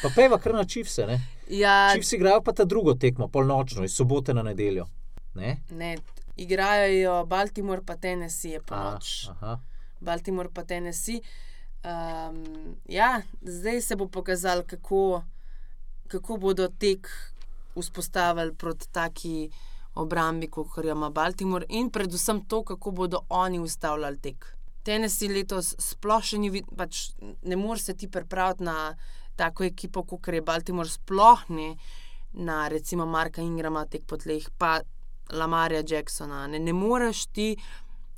Pa 0.03 0.09
peva 0.15 0.39
kar 0.39 0.55
na 0.55 0.65
Čivse, 0.65 1.07
ne? 1.07 1.21
Ja, 1.51 1.91
Čivsi 1.95 2.17
igrajo 2.17 2.41
pa 2.43 2.53
ta 2.53 2.65
drugo 2.65 2.95
tekmo, 2.95 3.29
polnočno, 3.29 3.85
iz 3.85 3.93
sobote 3.93 4.35
na 4.35 4.43
nedeljo. 4.43 4.87
Ne? 5.35 5.61
ne, 5.71 5.97
igrajo 6.39 7.25
Baltimore 7.27 7.83
pa 7.87 7.97
Tennessee 7.97 8.51
je 8.53 8.59
A, 8.59 8.63
ponoč. 8.67 9.29
aha. 9.31 9.59
Baltimore 10.01 10.49
pa 10.55 10.65
Tennessee. 10.65 11.21
Um, 11.85 12.77
ja, 12.85 13.23
zdaj 13.43 13.81
se 13.81 13.97
bo 13.97 14.09
pokazalo, 14.09 14.63
kako, 14.67 15.23
kako 16.09 16.37
bodo 16.37 16.69
tek 16.69 17.09
vzpostavili 17.77 18.55
proti 18.55 18.89
taki 18.93 19.51
obrambi, 19.95 20.49
kot 20.51 20.67
jo 20.85 20.93
ima 20.93 21.11
Baltimore, 21.11 21.67
in 21.69 21.91
predvsem 21.91 22.45
to, 22.45 22.65
kako 22.65 22.91
bodo 22.91 23.21
oni 23.29 23.59
ustavljali 23.59 24.19
tek. 24.19 24.47
Tennessee 24.83 25.29
letos 25.29 25.75
sploh 25.79 26.23
še 26.25 26.39
ni 26.39 26.63
pač 26.77 27.11
ne 27.43 27.57
moreš 27.57 27.83
se 27.91 27.95
ti 27.95 28.09
pripraviti 28.09 28.65
na 28.65 28.95
tako 29.37 29.65
ekipo, 29.65 30.03
kot 30.03 30.29
je 30.33 30.43
Baltimore, 30.43 30.89
sploh 30.89 31.45
ne 31.49 31.77
na 32.33 32.69
recimo 32.69 33.07
Marka 33.07 33.43
Ingrama 33.43 33.85
tek 33.87 34.07
po 34.07 34.17
tleh, 34.17 34.47
pa 34.59 34.81
Lamarja 35.31 35.83
Jacksona. 35.87 36.47
Ne, 36.47 36.59
ne 36.59 36.73
moreš 36.73 37.27
ti, 37.27 37.57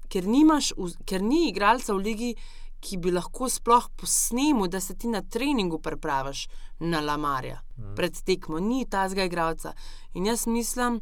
ker, 0.09 0.25
nimaš, 0.27 0.73
ker 1.07 1.23
ni 1.23 1.49
igralca 1.49 1.95
v 1.95 1.99
ligi, 1.99 2.35
ki 2.81 2.97
bi 2.97 3.11
lahko 3.13 3.49
sploh 3.49 3.91
posnel, 3.97 4.69
da 4.69 4.81
se 4.81 4.95
ti 4.95 5.09
na 5.09 5.21
treningu 5.23 5.79
pripraviš 5.79 6.47
na 6.81 7.01
Lamarja 7.01 7.61
Mhm. 7.77 7.95
pred 7.95 8.23
tekmo, 8.25 8.59
ni 8.59 8.87
tazga 8.87 9.25
igralca. 9.25 9.73
In 10.15 10.27
jaz 10.27 10.47
mislim, 10.47 11.01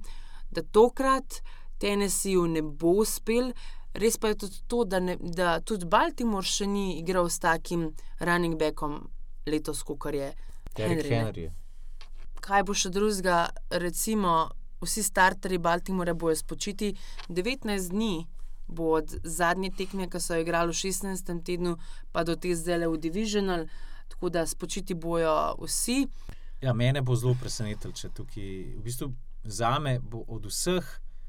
da 0.51 0.63
tokrat 0.63 1.43
Tennesseeju 1.79 2.47
ne 2.47 2.63
bo 2.63 2.89
uspel. 2.89 3.53
Res 3.95 4.17
pa 4.17 4.29
je 4.29 4.35
tudi 4.35 4.59
to, 4.67 4.85
da, 4.85 4.99
ne, 5.01 5.17
da 5.17 5.61
tudi 5.61 5.87
Baltimore 5.87 6.43
še 6.45 6.67
ni 6.67 6.99
igral 6.99 7.29
s 7.31 7.39
takim 7.39 7.95
running 8.21 8.59
backom 8.59 9.09
letos, 9.47 9.83
kot 9.83 10.13
je 10.15 10.35
Henry. 10.77 11.09
Henry. 11.09 11.51
Kaj 12.41 12.63
bo 12.65 12.75
še 12.75 12.91
drugega, 12.91 13.49
recimo, 13.71 14.51
vsi 14.81 15.03
starterji 15.03 15.59
Baltimore 15.59 16.15
bojo 16.15 16.37
spočiti 16.37 16.95
19 17.29 17.91
dni. 17.91 18.27
Bo 18.69 18.91
od 19.01 19.15
zadnje 19.25 19.71
tekme, 19.71 20.11
ki 20.11 20.21
so 20.21 20.35
jo 20.37 20.43
igrali 20.45 20.69
v 20.69 20.77
16. 20.77 21.31
tednu, 21.45 21.79
pa 22.13 22.25
do 22.25 22.35
te 22.37 22.53
zdaj 22.55 22.85
v 22.87 22.99
Divisional, 23.01 23.65
tako 24.09 24.29
da 24.29 24.47
spočiti 24.47 24.95
bojo 24.95 25.57
vsi. 25.63 26.07
Ja, 26.61 26.73
mene 26.73 27.01
bo 27.03 27.17
zelo 27.17 27.33
presenetilo, 27.41 27.95
če 27.97 28.11
tukaj, 28.13 28.51
v 28.77 28.83
bistvu 28.85 29.13
za 29.45 29.79
me 29.79 29.99
bo 30.01 30.25
od 30.29 30.51
vseh 30.51 30.85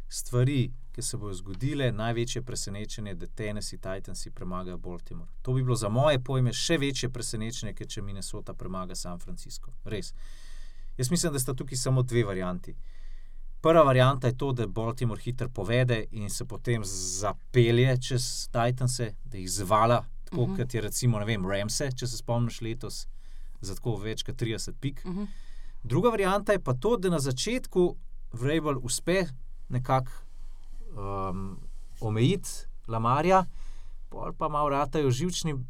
stvari, 0.09 0.71
ki 0.91 1.01
se 1.01 1.17
bodo 1.17 1.33
zgodile, 1.33 1.91
največje 1.91 2.41
presenečenje, 2.41 3.13
da 3.15 3.27
Tennessee 3.27 3.79
Titansi 3.79 4.31
premagajo 4.31 4.77
Baltimore. 4.77 5.31
To 5.41 5.53
bi 5.53 5.63
bilo 5.63 5.75
za 5.75 5.89
moje 5.89 6.19
pojme 6.19 6.53
še 6.53 6.77
večje 6.77 7.09
presenečenje, 7.09 7.75
kot 7.77 7.87
če 7.87 8.01
Minnesota 8.01 8.53
premaga 8.53 8.95
San 8.95 9.19
Francisco. 9.19 9.71
Res. 9.85 10.13
Jaz 10.97 11.11
mislim, 11.11 11.33
da 11.33 11.39
sta 11.39 11.53
tukaj 11.53 11.77
samo 11.77 12.03
dve 12.03 12.23
varianti. 12.23 12.75
Prva 13.61 13.83
varianta 13.83 14.27
je 14.27 14.37
to, 14.37 14.51
da 14.51 14.67
Baltimore 14.67 15.21
hitro 15.21 15.49
povede 15.49 16.05
in 16.11 16.29
se 16.29 16.45
potem 16.45 16.81
zapelje 16.85 17.97
čez 18.01 18.49
Titanse, 18.51 19.13
da 19.25 19.37
jih 19.37 19.51
zvala, 19.51 20.05
tako 20.25 20.41
uh 20.41 20.47
Mhm. 20.47 20.53
-huh. 20.53 20.57
kot 20.57 20.73
je 20.73 20.81
recimo, 20.81 21.25
vem, 21.25 21.45
Ramse, 21.45 21.91
če 21.91 22.07
se 22.07 22.17
spomniš 22.17 22.61
letos, 22.61 23.07
za 23.61 23.75
tako 23.75 23.95
več 23.95 24.23
kot 24.23 24.35
30 24.35 24.73
pik. 24.79 25.01
Uh 25.05 25.11
-huh. 25.15 25.27
Druga 25.83 26.09
varianta 26.09 26.51
je 26.51 26.59
pa 26.59 26.73
to, 26.73 26.97
da 26.97 27.09
na 27.09 27.19
začetku 27.19 27.95
Vrabel 28.31 28.77
uspe 28.81 29.25
nekako 29.69 30.11
um, 31.31 31.59
omejiti 31.99 32.49
Lamarja, 32.87 33.45
pol 34.09 34.33
pa 34.37 34.47
malo 34.49 34.69
ratajo 34.69 35.11
živčni 35.11 35.53
uh, 35.53 35.63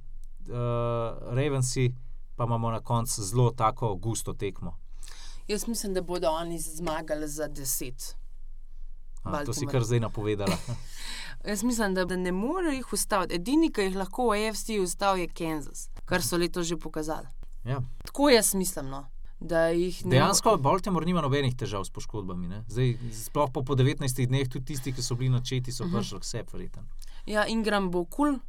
Ravensi, 1.31 1.93
pa 2.35 2.43
imamo 2.43 2.71
na 2.71 2.79
koncu 2.79 3.23
zelo 3.23 3.51
tako 3.51 3.95
gusto 3.95 4.33
tekmo. 4.33 4.77
Jaz 5.49 5.67
mislim, 5.67 5.93
da 5.93 6.01
bodo 6.03 6.29
oni 6.29 6.59
zmagali 6.59 7.27
za 7.27 7.49
10. 7.49 8.13
A, 9.23 9.45
to 9.45 9.53
si 9.53 9.65
kar 9.65 9.83
zdaj 9.83 9.99
napovedala. 9.99 10.57
Jaz 11.47 11.63
mislim, 11.63 11.93
da, 11.93 12.05
da 12.05 12.15
ne 12.15 12.31
morejo 12.31 12.71
jih 12.71 12.93
ustaviti. 12.93 13.35
Edini, 13.35 13.71
ki 13.71 13.81
jih 13.81 13.95
lahko 13.95 14.29
v 14.29 14.37
AFC 14.39 14.69
ustavi, 14.79 15.21
je 15.21 15.27
Kansas, 15.29 15.89
kar 16.05 16.21
so 16.21 16.37
letos 16.37 16.67
že 16.67 16.77
pokazali. 16.77 17.27
Ja. 17.65 17.81
Tako 18.05 18.29
jaz 18.29 18.53
mislim, 18.53 18.87
no, 18.87 19.05
da 19.39 19.67
jih 19.67 20.05
ne 20.05 20.11
Dejansko 20.11 20.57
Baltimore 20.57 21.05
nima 21.05 21.21
nobenih 21.21 21.55
težav 21.55 21.83
s 21.83 21.89
poškodbami. 21.89 22.47
ne. 22.47 22.63
Zdaj, 22.67 22.93
sploh 23.23 23.49
po, 23.53 23.63
po 23.63 23.75
19 23.75 24.27
dneh, 24.27 24.49
tudi 24.49 24.65
tisti, 24.65 24.93
ki 24.93 25.01
so 25.01 25.15
bili 25.15 25.29
načeti, 25.29 25.71
so 25.71 25.85
Mhm. 25.85 25.95
prišli 25.95 26.19
k 26.19 26.25
sebi, 26.25 26.49
verjetno. 26.53 26.83
Ja, 27.25 27.47
Ingram 27.47 27.91
bo 27.91 28.05
kul, 28.05 28.09
cool. 28.27 28.39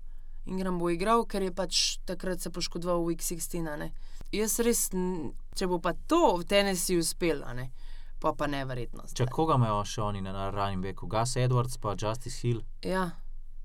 Ingram 0.46 0.78
bo 0.78 0.90
igral, 0.90 1.24
ker 1.24 1.42
je 1.42 1.53
pač 1.53 1.98
takrat 2.05 2.40
se 2.40 2.51
poškodoval 2.51 3.05
v 3.05 3.14
X16. 3.14 3.68
a 3.68 3.76
ne. 3.76 3.92
Jaz 4.33 4.59
res, 4.61 4.89
če 5.57 5.66
bo 5.66 5.78
pa 5.78 5.93
to 6.07 6.37
v 6.37 6.45
Tennessee 6.45 6.99
uspel, 6.99 7.43
a 7.45 7.53
ne, 7.53 7.70
pa 8.18 8.33
pa 8.33 8.47
neverjetno. 8.47 9.05
Če 9.12 9.26
koga 9.26 9.55
imajo 9.55 9.81
še 9.85 10.03
oni 10.03 10.20
na, 10.20 10.51
running 10.51 10.83
backu, 10.83 11.09
Gus 11.09 11.37
Edwards, 11.37 11.76
pa 11.76 11.95
Justice 11.95 12.39
Hill, 12.43 12.61
Ja, 12.83 13.11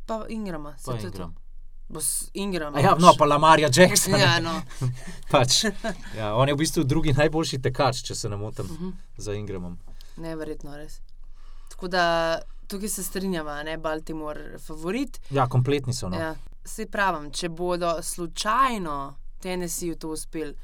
pa 0.05 0.25
Ingrama. 0.27 0.75
pa 0.85 0.95
je 0.95 1.11
to. 1.11 1.31
Ingram. 2.33 2.75
A 2.75 2.79
Ja, 2.79 2.95
no, 2.95 3.13
pa 3.13 3.25
Lamarja 3.25 3.69
Jacksona. 3.69 4.17
Ja, 4.17 4.39
no. 4.39 4.55
pač, 5.31 5.65
ja, 6.17 6.33
on 6.35 6.47
je 6.47 6.55
v 6.55 6.57
bistvu 6.57 6.83
drugi 6.83 7.13
najboljši 7.13 7.61
tekač, 7.61 8.01
če 8.01 8.15
se 8.15 8.29
ne 8.29 8.37
motim, 8.37 8.65
Mhm. 8.65 8.89
za 9.17 9.33
Ingramom. 9.33 9.77
Neverjetno, 10.17 10.75
res. 10.75 10.99
Tako 11.69 11.87
da 11.87 12.05
tukaj 12.67 12.89
se 12.89 13.03
strinjava, 13.03 13.63
ne 13.63 13.77
Baltimore, 13.77 14.57
favorit. 14.57 15.19
Ja, 15.29 15.45
kompletni 15.47 15.93
so. 15.93 16.09
No. 16.09 16.17
Ja, 16.17 16.33
se 16.65 16.85
pravim, 16.87 17.29
če 17.31 17.49
bodo 17.49 18.01
slučajno 18.01 19.15
Tennessee 19.45 19.93
to 19.95 20.09
uspel, 20.15 20.55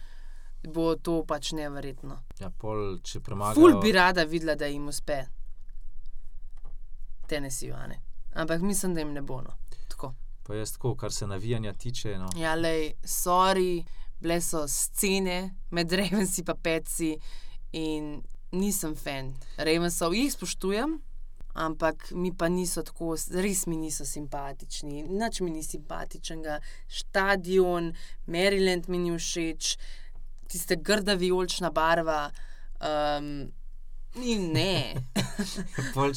bo 0.74 0.96
to 0.96 1.20
pač 1.30 1.52
neverjetno. 1.54 2.18
Ja, 2.42 2.50
pol, 2.50 2.98
če 3.06 3.22
premagajo. 3.22 3.60
Ful 3.60 3.78
bi 3.84 3.94
rada 3.94 4.26
videla, 4.26 4.56
da 4.58 4.70
jim 4.72 4.88
uspe 4.90 5.20
Tennessee, 7.30 7.70
a 7.78 7.86
ne. 7.92 8.00
Ampak 8.42 8.66
mislim, 8.66 8.96
da 8.98 9.04
jim 9.04 9.14
ne 9.14 9.22
bo. 9.22 9.38
No. 9.46 9.54
Tako. 9.94 10.14
Pa 10.48 10.58
jaz 10.58 10.74
tako, 10.74 10.96
kar 10.98 11.14
se 11.14 11.28
navijanja 11.30 11.74
tiče. 11.74 12.18
No. 12.18 12.32
Ja, 12.42 12.56
lej, 12.58 12.96
sorry, 13.06 13.84
bile 14.20 14.42
so 14.42 14.66
scene 14.68 15.56
med 15.70 15.94
Ravensi 15.94 16.42
in 16.42 16.58
Petsi 16.64 17.12
in 17.78 18.10
nisem 18.52 18.96
fan. 18.96 19.34
Ravensov 19.58 20.18
jih 20.18 20.34
spoštujem, 20.34 20.98
ampak 21.54 22.12
mi 22.12 22.32
pa 22.38 22.50
niso 22.50 22.84
tako, 22.84 23.16
res 23.32 23.66
mi 23.68 23.78
niso 23.78 24.06
simpatični. 24.06 25.04
Nič 25.04 25.42
mi 25.42 25.52
ni 25.52 25.64
simpatičnega. 25.64 26.60
Stadion, 26.88 27.94
Maryland 28.28 28.88
mi 28.88 28.98
ni 28.98 29.16
všeč, 29.18 29.78
tiste 30.52 30.76
grda 30.76 31.14
vijolična 31.14 31.72
barva. 31.72 32.30
Um, 32.82 33.52
in 34.16 34.52
ne. 34.52 34.96
Zdaj 35.96 36.14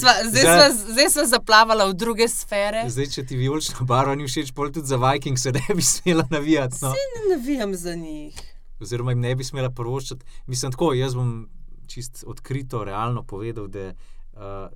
sva, 0.00 0.14
zdaj, 0.24 0.42
sva, 0.42 0.64
zdaj 0.72 1.10
sva 1.10 1.24
zaplavala 1.28 1.86
v 1.90 1.94
druge 1.94 2.28
sfere. 2.28 2.86
Zdaj, 2.90 3.10
če 3.14 3.26
ti 3.28 3.36
vijolična 3.38 3.86
barva 3.88 4.14
ni 4.16 4.26
všeč, 4.28 4.54
pol 4.56 4.72
tudi 4.72 4.88
za 4.88 4.96
Viking 5.00 5.38
se 5.38 5.52
ne 5.52 5.74
bi 5.74 5.82
smela 5.82 6.24
navijati. 6.30 6.80
No. 6.82 6.92
Ne 6.94 7.36
navijam 7.36 7.74
za 7.74 7.94
njih. 7.94 8.40
Oziroma, 8.80 9.12
jim 9.12 9.20
ne 9.20 9.34
bi 9.36 9.44
smela 9.44 9.70
prvoščati. 9.70 10.24
Mislim, 10.46 10.72
tako, 10.72 10.92
jaz 10.96 11.14
bom 11.14 11.46
čist 11.86 12.24
odkrito, 12.26 12.84
realno 12.84 13.22
povedal, 13.22 13.68
da 13.68 13.92
uh, 14.36 14.68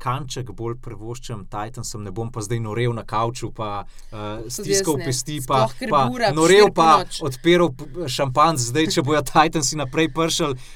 kanček 0.00 0.50
bolj 0.56 0.78
prevoščam 0.82 1.44
Titansom, 1.50 2.04
ne 2.06 2.12
bom 2.14 2.30
pa 2.32 2.42
zdaj 2.44 2.60
norel 2.64 2.94
na 2.96 3.04
kavču, 3.06 3.52
pa 3.56 3.84
uh, 3.84 4.46
stiskal 4.48 5.00
pesti, 5.04 5.40
pa, 5.46 5.66
pa 5.90 6.04
norel, 6.36 6.70
pa 6.74 7.02
odpiral 7.26 7.72
šampanc, 8.08 8.62
zdaj 8.70 8.92
če 8.96 9.06
bojo 9.06 9.22
Titansi 9.26 9.80
naprej 9.80 10.12
pršali. 10.16 10.70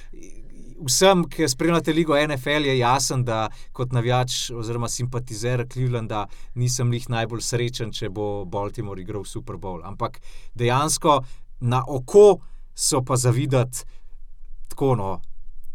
Vsem, 0.85 1.23
ki 1.31 1.47
spremljate 1.49 1.95
ligo 1.97 2.17
NFL, 2.19 2.67
je 2.69 2.75
jasen, 2.77 3.23
da 3.25 3.47
kot 3.73 3.95
navijač 3.97 4.51
oziroma 4.53 4.91
simpatizer 4.91 5.63
Clevelanda 5.71 6.27
nisem 6.61 6.91
jih 6.93 7.07
najbolj 7.15 7.45
srečen, 7.47 7.93
če 7.95 8.11
bo 8.13 8.45
Baltimore 8.45 9.01
igral 9.01 9.25
Super 9.25 9.57
Bowl. 9.57 9.81
Ampak 9.87 10.19
dejansko 10.59 11.23
na 11.65 11.81
oko 11.89 12.43
so 12.75 13.01
pa 13.07 13.17
zavidati 13.17 13.87
tako, 14.69 14.93
no, 14.99 15.11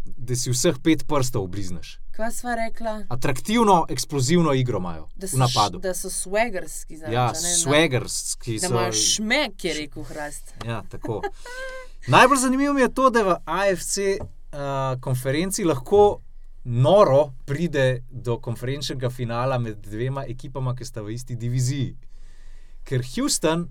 da 0.05 0.35
si 0.35 0.51
vseh 0.51 0.77
pet 0.83 1.07
prstov 1.07 1.47
oblizneš. 1.47 1.97
Kva 2.19 2.31
sva 2.31 2.55
rekla? 2.57 3.03
Atraktivno, 3.09 3.85
eksplozivno 3.89 4.53
igro 4.53 4.77
imajo 4.77 5.07
Da 5.15 5.25
v 5.25 5.29
so, 5.29 5.37
napadu. 5.37 5.77
š- 5.77 5.81
da 5.81 5.93
so 5.93 6.09
swagerski. 6.09 6.97
Zraven, 6.97 7.13
Ja, 7.13 7.21
a 7.21 7.31
ne, 7.33 7.39
na- 7.41 7.55
swagerski 7.55 8.53
Da 8.55 8.67
so. 8.67 8.73
imajo 8.73 8.91
šmek, 8.93 9.63
je 9.63 9.73
rekel 9.73 10.03
Hrast. 10.03 10.53
Ja, 10.65 10.83
tako. 10.83 11.21
Najbolj 12.07 12.37
zanimivo 12.37 12.73
mi 12.73 12.81
je 12.81 12.93
to, 12.93 13.09
da 13.09 13.23
v 13.23 13.35
AFC 13.45 13.97
uh, 13.97 14.19
konferenci 14.99 15.63
lahko 15.63 16.19
noro 16.65 17.33
pride 17.45 17.85
do 18.11 18.37
konferenčnega 18.37 19.09
finala 19.09 19.57
med 19.57 19.77
dvema 19.79 20.25
ekipama, 20.25 20.75
ki 20.75 20.85
sta 20.85 21.01
v 21.01 21.11
isti 21.11 21.35
diviziji. 21.35 21.95
Ker 22.83 23.01
Houston 23.15 23.67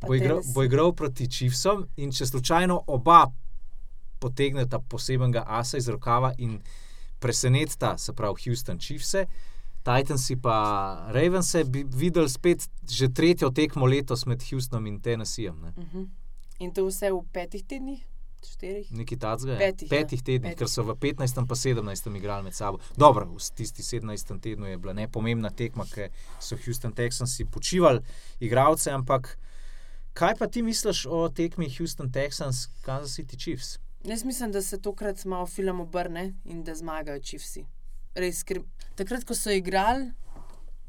bo 0.00 0.14
igral, 0.14 0.40
bo 0.54 0.62
igral 0.62 0.92
proti 0.92 1.26
Chiefsom 1.28 1.86
in 1.96 2.12
če 2.12 2.26
slučajno 2.26 2.82
oba 2.88 3.26
potegneta 4.18 4.78
posebnega 4.80 5.44
asa 5.48 5.76
iz 5.76 5.88
rokava 5.88 6.34
in 6.38 6.60
presenetita, 7.20 7.98
se 7.98 8.12
pravi 8.12 8.42
Houston 8.46 8.78
Chiefse. 8.78 9.26
Titansi 9.82 10.36
pa 10.36 10.56
Ravense 11.12 11.64
bi 11.64 11.84
videli 11.88 12.28
spet 12.28 12.68
že 12.90 13.08
tretjo 13.08 13.50
tekmo 13.50 13.86
letos 13.86 14.26
med 14.26 14.42
Houstonom 14.42 14.86
in 14.86 15.00
Tennesseejem. 15.00 15.60
ne. 15.60 15.72
Mhm. 15.76 16.04
In 16.58 16.72
to 16.74 16.84
vse 16.84 17.08
v 17.10 17.22
petih 17.32 17.64
tednih, 17.64 18.04
štirih. 18.44 18.92
Nekaj 18.92 19.18
takega. 19.18 19.56
Petih, 19.58 19.88
ja. 19.88 19.90
petih 19.90 20.22
tednih, 20.22 20.50
Petih. 20.52 20.58
ker 20.58 20.68
so 20.68 20.82
v 20.82 20.94
15. 20.94 21.38
in 21.38 21.46
17. 21.46 22.16
igrali 22.16 22.42
med 22.44 22.54
sabo. 22.54 22.78
Dobro, 22.96 23.24
v 23.24 23.40
tisti 23.56 23.82
17. 23.82 24.40
tednu 24.40 24.66
je 24.66 24.76
bila 24.78 24.92
nepomembna 24.92 25.50
tekma, 25.50 25.84
ker 25.84 26.10
so 26.40 26.56
Houston 26.56 26.92
Texansi 26.92 27.44
počivali 27.44 28.00
igralce, 28.40 28.90
ampak 28.90 29.38
kaj 30.12 30.34
pa 30.38 30.46
ti 30.46 30.62
misliš 30.62 31.06
o 31.06 31.28
tekmi 31.28 31.70
Houston 31.78 32.12
Texans, 32.12 32.68
Kansas 32.82 33.14
City 33.14 33.36
Chiefs? 33.36 33.78
Jaz 34.04 34.24
mislim, 34.24 34.52
da 34.52 34.62
se 34.62 34.80
tokrat 34.80 35.24
malo 35.24 35.46
film 35.46 35.80
obrne 35.80 36.32
in 36.44 36.64
da 36.64 36.74
zmagajo 36.74 37.20
čivsi. 37.20 37.64
Res, 38.14 38.42
ker 38.42 38.62
takrat, 38.96 39.24
ko 39.24 39.34
so 39.34 39.52
igrali, 39.52 40.10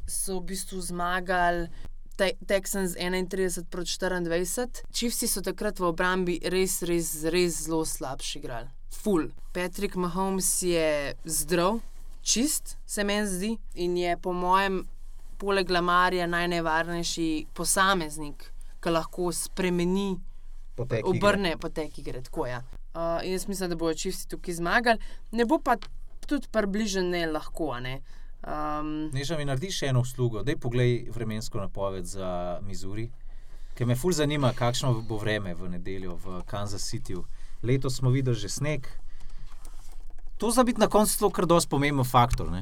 so 0.08 0.40
v 0.40 0.46
bistvu 0.54 0.82
zmagali. 0.82 1.68
Te- 2.16 2.38
Texans 2.48 2.96
31 2.96 3.66
proti 3.70 3.92
24. 4.00 4.84
Čivsi 4.92 5.28
so 5.28 5.42
takrat 5.42 5.80
v 5.80 5.90
obrambi 5.92 6.40
res, 6.44 6.82
res, 6.88 7.24
res 7.24 7.64
zelo 7.66 7.86
slabši 7.86 8.40
igrali. 8.40 8.70
Ful. 8.92 9.30
Patrick 9.54 9.96
Mahomes 9.96 10.62
je 10.64 11.14
zdrav, 11.26 11.80
čist, 12.22 12.78
se 12.86 13.04
meni 13.04 13.28
zdi, 13.28 13.58
in 13.76 13.98
je 13.98 14.18
po 14.18 14.34
mojem, 14.34 14.84
poleg 15.38 15.70
Lamarja, 15.70 16.28
najnevarnejši 16.28 17.48
posameznik, 17.54 18.52
ki 18.82 18.90
lahko 18.90 19.32
spremeni 19.36 20.14
Potek 20.76 21.08
obrne 21.08 21.58
potek 21.58 21.98
igre. 22.00 22.22
Tako, 22.22 22.46
ja. 22.48 22.62
Uh, 22.94 23.20
jaz 23.24 23.48
mislim, 23.48 23.70
da 23.70 23.76
bodo 23.76 23.94
čisti 23.94 24.30
tukaj 24.30 24.54
zmagali. 24.54 25.00
Ne 25.32 25.46
bo 25.46 25.60
pa 25.60 25.78
tudi 26.28 26.48
približno 26.52 27.02
ne 27.02 27.26
lahko. 27.28 27.72
a 27.72 27.80
Ne? 27.80 28.02
Um, 28.48 29.10
Neža 29.14 29.38
mi 29.38 29.46
narediš 29.46 29.78
še 29.78 29.92
eno 29.94 30.02
uslugo, 30.02 30.44
da 30.44 30.56
poglej 30.58 31.10
vremensko 31.14 31.60
napoved 31.60 32.06
za 32.06 32.60
Missouri, 32.66 33.12
ker 33.78 33.88
me 33.88 33.96
ful 33.96 34.12
zanima, 34.12 34.54
kakšno 34.54 35.02
bo 35.08 35.18
vreme 35.22 35.54
v 35.54 35.70
nedeljo 35.70 36.16
v 36.16 36.42
Kansas 36.46 36.90
Cityju. 36.90 37.24
Letos 37.64 38.02
smo 38.02 38.10
videli 38.10 38.36
že 38.36 38.50
sneg. 38.50 38.88
To 40.38 40.50
za 40.52 40.64
biti 40.64 40.82
na 40.82 40.88
koncu 40.90 41.18
zelo 41.18 41.30
kar 41.30 41.46
dosti 41.46 41.70
pomemben 41.70 42.06
faktor. 42.06 42.50
Ne? 42.50 42.62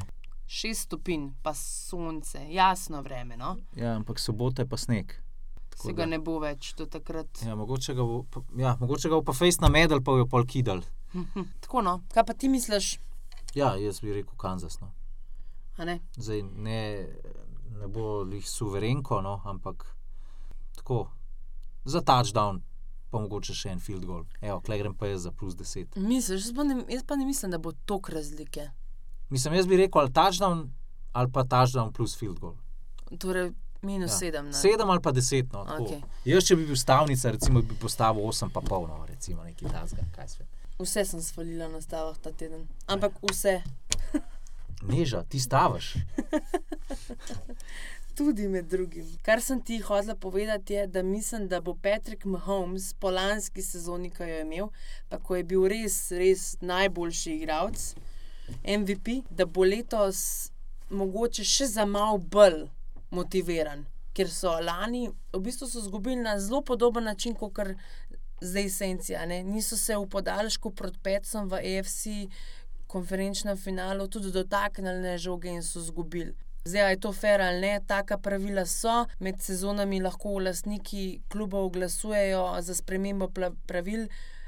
šest 0.50 0.82
stopinj, 0.82 1.30
pa 1.44 1.54
sonce, 1.54 2.42
jasno 2.50 3.02
vreme. 3.02 3.38
No? 3.38 3.58
Ja, 3.76 3.96
ampak 3.96 4.20
sobota 4.20 4.62
je 4.62 4.70
pa 4.70 4.78
sneg. 4.78 5.14
Tako 5.80 5.88
Se 5.88 5.94
da- 5.94 6.02
ga 6.04 6.06
ne 6.12 6.20
bo 6.20 6.40
več 6.44 6.74
do 6.76 6.86
takrat. 6.92 7.40
Ja, 7.48 7.56
mogoče 7.56 7.94
ga 7.96 8.04
bo, 8.04 8.26
ja, 8.60 8.74
mogoče 8.80 9.10
ga 9.10 9.16
bo 9.16 9.24
pa 9.24 9.34
fejst 9.34 9.62
na 9.64 9.70
medal, 9.72 10.02
pa 10.04 10.12
jo 10.20 10.26
pol 10.28 10.44
kidal. 10.44 10.82
Tako 11.64 11.82
no, 11.82 12.02
kaj 12.14 12.26
pa 12.28 12.34
ti 12.36 12.50
misliš? 12.52 12.98
Ja, 13.56 13.76
jaz 13.80 14.02
bi 14.04 14.12
rekel 14.14 14.36
Kansas. 14.38 14.76
No. 14.82 14.92
ne? 15.80 16.00
Zdaj 16.20 16.44
ne, 16.44 16.82
ne 17.80 17.88
bo 17.88 18.26
jih 18.28 18.44
suverenko, 18.44 19.22
no, 19.24 19.38
ampak 19.48 19.86
tako 20.76 21.08
za 21.86 22.02
touchdown, 22.04 22.60
pa 23.10 23.22
mogoče 23.24 23.56
še 23.56 23.72
en 23.72 23.80
field 23.80 24.04
goal. 24.06 24.26
Evo, 24.42 24.60
klej 24.60 24.84
grem 24.84 24.94
pa 25.00 25.08
jaz 25.08 25.24
za 25.24 25.32
plus 25.32 25.56
10. 25.56 25.96
Misliš, 25.96 26.50
jaz 26.50 26.54
pa 26.60 26.68
ne, 26.68 26.82
jaz 26.92 27.08
pa 27.08 27.16
ne 27.16 27.26
mislim, 27.26 27.56
da 27.56 27.58
bo 27.58 27.72
tok 27.86 28.12
razlike. 28.12 28.68
Mislim, 29.32 29.56
jaz 29.56 29.66
bi 29.72 29.80
rekel 29.80 30.02
ali 30.04 30.12
touchdown 30.12 30.68
ali 31.14 31.32
pa 31.32 31.44
touchdown 31.48 31.94
plus 31.96 32.18
field 32.20 32.40
goal. 32.44 32.58
Torej, 33.18 33.54
minus 33.82 34.12
Ja. 34.12 34.18
sedem. 34.18 34.46
ne? 34.46 34.54
Sedem 34.54 34.90
ali 34.90 35.02
pa 35.02 35.12
deset. 35.12 35.54
No, 35.54 35.66
tako. 35.66 35.84
Okej. 35.84 36.02
Jaz, 36.26 36.44
če 36.44 36.56
bi 36.56 36.66
bil 36.66 36.76
stavnica, 36.76 37.32
recimo, 37.32 37.62
bi 37.62 37.76
postavil 37.76 38.26
osem 38.26 38.50
pa 38.50 38.62
pol, 38.62 38.88
no, 38.88 39.06
recimo 39.06 39.44
nekaj 39.44 39.72
tasga, 39.72 40.04
kaj 40.16 40.28
sve. 40.28 40.46
Vse 40.80 41.06
sem 41.06 41.22
svalila 41.22 41.68
na 41.68 41.82
stavah 41.82 42.18
ta 42.18 42.32
teden. 42.32 42.68
Ampak 42.88 43.12
vse, 43.24 43.62
Neža, 44.82 45.24
ti 45.24 45.40
stavaš. 45.40 45.94
tudi 48.16 48.48
med 48.48 48.66
drugim. 48.66 49.06
Kar 49.22 49.42
sem 49.42 49.62
ti 49.62 49.80
hotel 49.80 50.16
povedati, 50.16 50.74
je, 50.74 50.88
da 50.88 51.04
mislim, 51.04 51.48
da 51.48 51.62
bo 51.62 51.76
Patrick 51.76 52.26
Mahomes 52.26 52.94
po 52.94 53.10
lanski 53.10 53.62
sezoni, 53.62 54.10
ki 54.10 54.24
jo 54.24 54.28
je 54.28 54.42
imel, 54.42 54.68
pa 55.10 55.18
ko 55.18 55.36
je 55.36 55.44
bil 55.44 55.68
res, 55.68 56.12
res 56.12 56.58
najboljši 56.62 57.32
igralec, 57.32 57.96
MVP, 58.66 59.08
da 59.30 59.46
bo 59.46 59.64
letos 59.64 60.52
mogoče 60.90 61.44
še 61.44 61.68
za 61.68 61.86
malo 61.86 62.18
bolj 62.18 62.68
motiviran. 63.10 63.86
Ker 64.14 64.30
so 64.30 64.56
lani 64.60 65.08
v 65.34 65.40
bistvu 65.40 65.68
so 65.68 65.80
izgubili 65.80 66.16
na 66.22 66.40
zelo 66.40 66.62
podoben 66.62 67.04
način 67.04 67.36
kot 67.36 67.54
kar 67.54 67.74
zdaj 68.42 68.70
Sencija. 68.70 69.26
Ne? 69.26 69.44
Niso 69.44 69.78
se 69.78 69.98
v 69.98 70.08
podaljšku 70.10 70.72
proti 70.72 71.00
Petcom 71.04 71.50
v 71.50 71.62
AFC 71.62 72.08
konferenčnem 72.88 73.58
finalu 73.58 74.08
tudi 74.08 74.32
dotaknili 74.32 75.18
žoge 75.18 75.50
in 75.50 75.64
so 75.64 75.80
izgubili. 75.80 76.34
Zdaj, 76.66 76.92
je 76.92 77.00
to 77.00 77.12
fair 77.14 77.42
ali 77.42 77.62
ne, 77.62 77.80
taka 77.88 78.18
pravila 78.18 78.66
so. 78.66 79.06
Med 79.20 79.40
sezonami 79.42 80.02
lahko 80.02 80.40
lastniki 80.40 81.22
klubov 81.30 81.70
glasujejo 81.70 82.44
za 82.62 82.76
spremembo 82.76 83.30
pravil. 83.68 84.08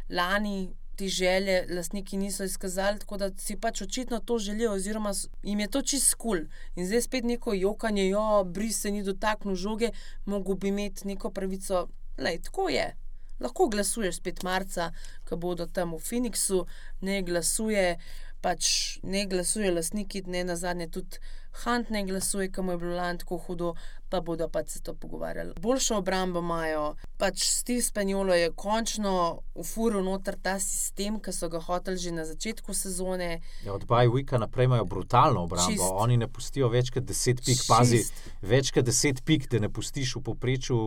Lani 0.10 0.74
te 0.96 1.08
želje 1.08 1.66
lastniki 1.70 2.18
niso 2.18 2.44
izkazali, 2.44 3.00
tako 3.00 3.18
da 3.18 3.30
si 3.38 3.56
pač 3.56 3.82
očitno 3.82 4.20
to 4.20 4.38
želijo, 4.38 4.74
oziroma 4.74 5.14
jim 5.44 5.60
je 5.60 5.68
to 5.68 5.82
čist 5.82 6.14
kul. 6.16 6.38
Cool. 6.38 6.48
In 6.76 6.88
zdaj 6.88 7.02
spet 7.02 7.24
neko 7.24 7.54
jokanje, 7.54 8.08
jo, 8.10 8.44
bris 8.44 8.82
se 8.82 8.92
ni 8.92 9.04
dotaknil 9.04 9.56
žoge, 9.56 9.92
mogo 10.26 10.56
bi 10.56 10.68
imeti 10.68 11.08
neko 11.08 11.32
pravico. 11.32 11.88
Lej, 12.18 12.42
tako 12.42 12.70
je. 12.70 12.92
Lahko 13.40 13.68
glasuješ 13.68 14.20
spet 14.20 14.44
marca, 14.44 14.92
ko 15.26 15.36
bodo 15.36 15.66
tam 15.66 15.96
v 15.96 16.00
Phoenixu, 16.00 16.66
ne 17.02 17.22
glasuje, 17.26 17.98
pač 18.42 19.00
ne 19.04 19.26
glasuje 19.26 19.72
lastniki, 19.72 20.24
ne 20.28 20.44
na 20.44 20.56
zadnje 20.56 20.90
tudi 20.92 21.22
Hunt 21.52 21.90
ne 21.90 22.06
glasuje, 22.06 22.48
ki 22.52 22.62
mu 22.62 22.72
je 22.72 22.78
bilo 22.78 22.96
lani 22.96 23.20
tako 23.20 23.38
hudo, 23.38 23.74
pa 24.10 24.22
bodo 24.22 24.48
pač 24.50 24.70
se 24.70 24.80
to 24.84 24.94
pogovarjali. 24.96 25.54
Boljšo 25.60 25.98
obrambo 26.00 26.40
imajo, 26.40 26.96
pač 27.18 27.44
Steve 27.44 27.82
Spanjolo 27.82 28.34
je 28.34 28.52
končno 28.56 29.42
ufuril 29.56 30.04
noter 30.04 30.38
ta 30.42 30.56
sistem, 30.60 31.20
ki 31.20 31.34
so 31.36 31.50
ga 31.52 31.60
hoteli 31.60 32.00
že 32.00 32.12
na 32.16 32.26
začetku 32.26 32.74
sezone. 32.74 33.42
Ja, 33.66 33.74
od 33.74 33.86
Bajwika 33.86 34.40
naprej 34.40 34.66
imajo 34.72 34.86
brutalno 34.86 35.44
obrambo. 35.44 35.72
Čist. 35.72 35.84
Oni 35.92 36.18
ne 36.18 36.28
pustijo 36.28 36.70
več 36.72 36.90
kot 36.90 37.04
10 37.04 37.44
pik, 37.46 37.66
pazi, 37.68 38.00
Čist. 38.00 38.24
več 38.42 38.72
kot 38.72 38.88
10 38.88 39.24
pik, 39.28 39.50
da 39.52 39.60
ne 39.60 39.70
pustiš 39.70 40.16
v 40.16 40.24
povprečju 40.32 40.78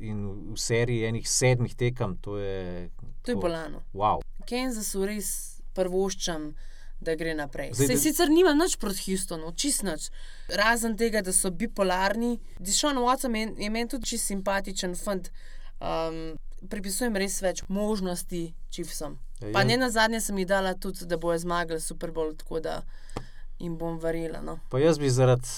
in 0.00 0.52
v 0.52 0.60
seriji 0.60 1.04
enih 1.12 1.28
sedmih 1.28 1.76
tekem. 1.76 2.16
To 2.24 2.38
je, 2.40 2.88
To 3.24 3.32
je 3.32 3.36
bolano. 3.36 3.84
Wow. 3.92 4.24
Kansasu 4.48 5.04
res 5.04 5.53
prvoščam, 5.74 6.54
da 7.00 7.14
gre 7.14 7.34
naprej. 7.34 7.72
Zdaj, 7.72 7.86
Zdaj, 7.86 7.96
da- 7.96 8.02
sicer 8.02 8.30
nima 8.30 8.54
nič 8.54 8.76
proti 8.76 9.02
Houstonu, 9.06 9.52
čist 9.52 9.82
nič. 9.82 10.10
Razen 10.48 10.96
tega, 10.96 11.22
da 11.22 11.32
so 11.32 11.50
bipolarni. 11.50 12.38
Dišon 12.58 12.96
Watson 12.96 13.36
je, 13.36 13.54
je 13.58 13.70
meni 13.70 13.88
tudi 13.88 14.06
čist 14.06 14.26
simpatičen 14.26 14.94
fant. 14.96 15.30
Um, 15.80 16.38
pripisujem 16.64 17.16
res 17.16 17.42
več 17.42 17.62
možnosti 17.68 18.54
Chiefsom. 18.70 19.18
Ja, 19.40 19.50
Pa 19.52 19.60
ja. 19.60 19.64
ne 19.64 19.76
na 19.76 19.90
zadnje 19.90 20.20
sem 20.20 20.38
jih 20.38 20.46
dala 20.46 20.74
tudi, 20.74 21.04
da 21.04 21.16
bojo 21.16 21.38
zmagali 21.38 21.80
Super 21.80 22.10
Bowl, 22.10 22.32
tako 22.34 22.60
da 22.60 22.82
jim 23.58 23.76
bom 23.76 23.98
verjela. 23.98 24.40
No. 24.40 24.58
Pa 24.70 24.78
jaz 24.78 24.98
bi 24.98 25.10
zaradi 25.10 25.48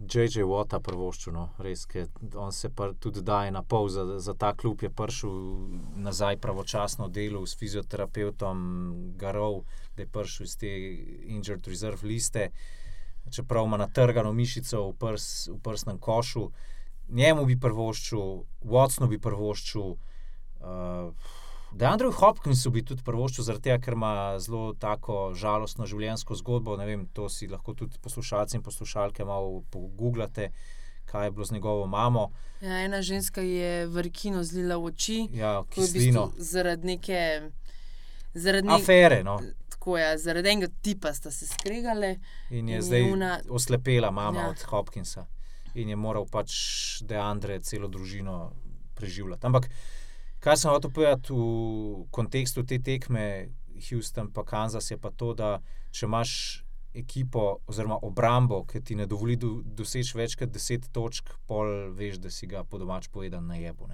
J.J. 0.00 0.44
Wata 0.44 0.78
prvoščil, 0.84 1.32
no, 1.32 1.46
res, 1.64 1.86
ker 1.88 2.10
on 2.36 2.52
se 2.52 2.68
pa 2.68 2.90
tudi 3.00 3.22
daje 3.24 3.50
na 3.50 3.62
pol 3.62 3.88
za, 3.88 4.04
za 4.20 4.34
ta 4.36 4.52
klub, 4.52 4.82
je 4.84 4.90
prišel 4.92 5.32
nazaj 6.04 6.36
pravočasno 6.42 7.08
delo 7.08 7.40
s 7.46 7.56
fizioterapeutom 7.56 8.58
Garov, 9.16 9.62
da 9.96 10.04
je 10.04 10.10
prišel 10.12 10.44
iz 10.44 10.56
te 10.60 10.72
injured 11.32 11.66
reserve 11.66 12.08
liste, 12.08 12.50
čeprav 13.32 13.64
ima 13.64 13.80
natrgano 13.80 14.34
mišico 14.36 14.84
v, 14.90 14.92
prs, 15.00 15.48
v 15.54 15.58
prsnem 15.64 15.98
košu. 15.98 16.50
Njemu 17.08 17.46
bi 17.46 17.56
prvoščil, 17.60 18.22
Watsonu 18.66 19.08
bi 19.08 19.18
prvoščil. 19.22 19.96
Uh, 20.66 21.44
Da, 21.72 21.90
Andrej 21.90 22.12
Hopkins 22.12 22.66
bi 22.66 22.82
tudi 22.82 23.02
prvoščil, 23.02 23.44
zaradi 23.44 23.62
tega, 23.62 23.78
ker 23.78 23.92
ima 23.92 24.10
zelo 24.38 24.72
tako 24.74 25.32
žalostno 25.34 25.84
življenjsko 25.84 26.34
zgodbo. 26.34 26.76
Vem, 26.78 27.06
to 27.08 27.28
si 27.28 27.46
lahko 27.46 27.74
tudi 27.74 27.98
poslušalci 27.98 28.56
in 28.56 28.62
poslušalke 28.62 29.24
malo 29.24 29.62
pogooglate, 29.70 30.50
kaj 31.04 31.26
je 31.26 31.30
bilo 31.30 31.44
z 31.44 31.52
njegovo 31.52 31.86
mamo. 31.86 32.30
Ja, 32.60 32.80
ena 32.80 33.02
ženska 33.02 33.40
je 33.40 33.86
v 33.86 34.02
rekino 34.02 34.42
zlila 34.42 34.76
v 34.76 34.84
oči. 34.84 35.18
Ja, 35.32 35.62
ko 35.64 35.80
je 35.80 35.86
v 35.86 35.92
bistvu 35.92 36.24
zaradi 36.38 36.86
neke. 36.86 37.20
Zaradi 38.34 38.68
nek- 38.68 38.80
Afere. 38.80 39.22
No. 39.22 39.36
Tako 39.68 39.98
je, 39.98 40.18
zaradi 40.18 40.48
enega 40.48 40.72
tipa 40.80 41.12
sta 41.12 41.30
se 41.30 41.46
skregali. 41.46 42.14
In 42.50 42.56
je 42.56 42.58
In 42.60 42.68
je 42.70 42.82
zdaj 42.82 43.12
ona- 43.12 43.40
oslepela 43.50 44.10
mama 44.10 44.40
Ja. 44.40 44.48
od 44.48 44.62
Hopkinsa. 44.62 45.26
In 45.74 45.88
je 45.88 45.96
moral 45.96 46.24
pač 46.26 46.52
Deandre 47.02 47.60
celo 47.60 47.88
družino 47.88 48.52
preživljati. 48.94 49.46
Ampak 49.46 49.68
kaj 50.46 50.60
sem 50.62 50.70
hotel 50.70 50.92
povedati 50.94 51.34
v 51.34 52.06
kontekstu 52.14 52.62
te 52.62 52.78
tekme, 52.78 53.50
Houston 53.90 54.30
pa 54.30 54.44
Kansas, 54.46 54.90
je 54.90 54.98
pa 54.98 55.10
to, 55.10 55.32
da 55.34 55.58
če 55.90 56.06
imaš 56.06 56.32
ekipo 56.96 57.58
oziroma 57.66 57.98
obrambo, 58.06 58.62
ki 58.64 58.80
ti 58.80 58.94
ne 58.96 59.08
dovoli 59.10 59.36
do, 59.36 59.58
doseči 59.66 60.16
več 60.16 60.36
kot 60.38 60.54
10 60.54 60.86
točk, 60.94 61.34
pol 61.50 61.90
veš, 61.98 62.20
da 62.22 62.30
si 62.30 62.46
ga 62.48 62.62
po 62.64 62.78
domač 62.78 63.10
povedan 63.12 63.50
na 63.50 63.58
jebu. 63.58 63.90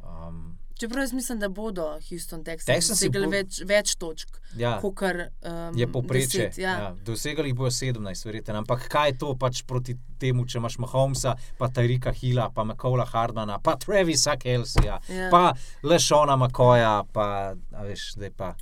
Um, 0.00 0.56
Čeprav 0.76 1.02
jaz 1.02 1.12
mislim, 1.12 1.38
da 1.38 1.48
bodo 1.50 1.82
Houston 2.02 2.42
Texans 2.42 2.88
dosegli 2.88 3.24
bo- 3.24 3.30
več, 3.30 3.62
več 3.64 3.94
točk, 3.94 4.28
ja, 4.56 4.74
kot 4.78 5.02
um, 5.02 5.72
je 5.74 5.86
povprečje. 5.88 6.40
deset, 6.42 6.58
Ja. 6.58 6.70
Ja, 6.72 6.94
dosegali 7.02 7.48
jih 7.48 7.54
bojo 7.54 7.70
17, 7.70 7.96
verjetno. 8.24 8.54
Ampak 8.56 8.88
kaj 8.88 9.08
je 9.08 9.18
to 9.18 9.34
pač 9.36 9.62
proti 9.62 9.96
temu, 10.18 10.44
če 10.44 10.58
imaš 10.58 10.78
Mahomesa, 10.78 11.34
pa 11.58 11.68
Tarika 11.68 12.12
Hila, 12.12 12.50
pa 12.50 12.64
Mekola 12.64 13.04
Hardmana, 13.06 13.58
pa 13.58 13.76
Travisa 13.76 14.36
Kelsija, 14.36 15.00
Ja. 15.08 15.30
pa 15.30 15.52
Lešona 15.82 16.36
Makoja, 16.36 17.04
pa 17.10 17.54
veš, 17.82 18.12
zdaj 18.12 18.30
pa 18.32 18.54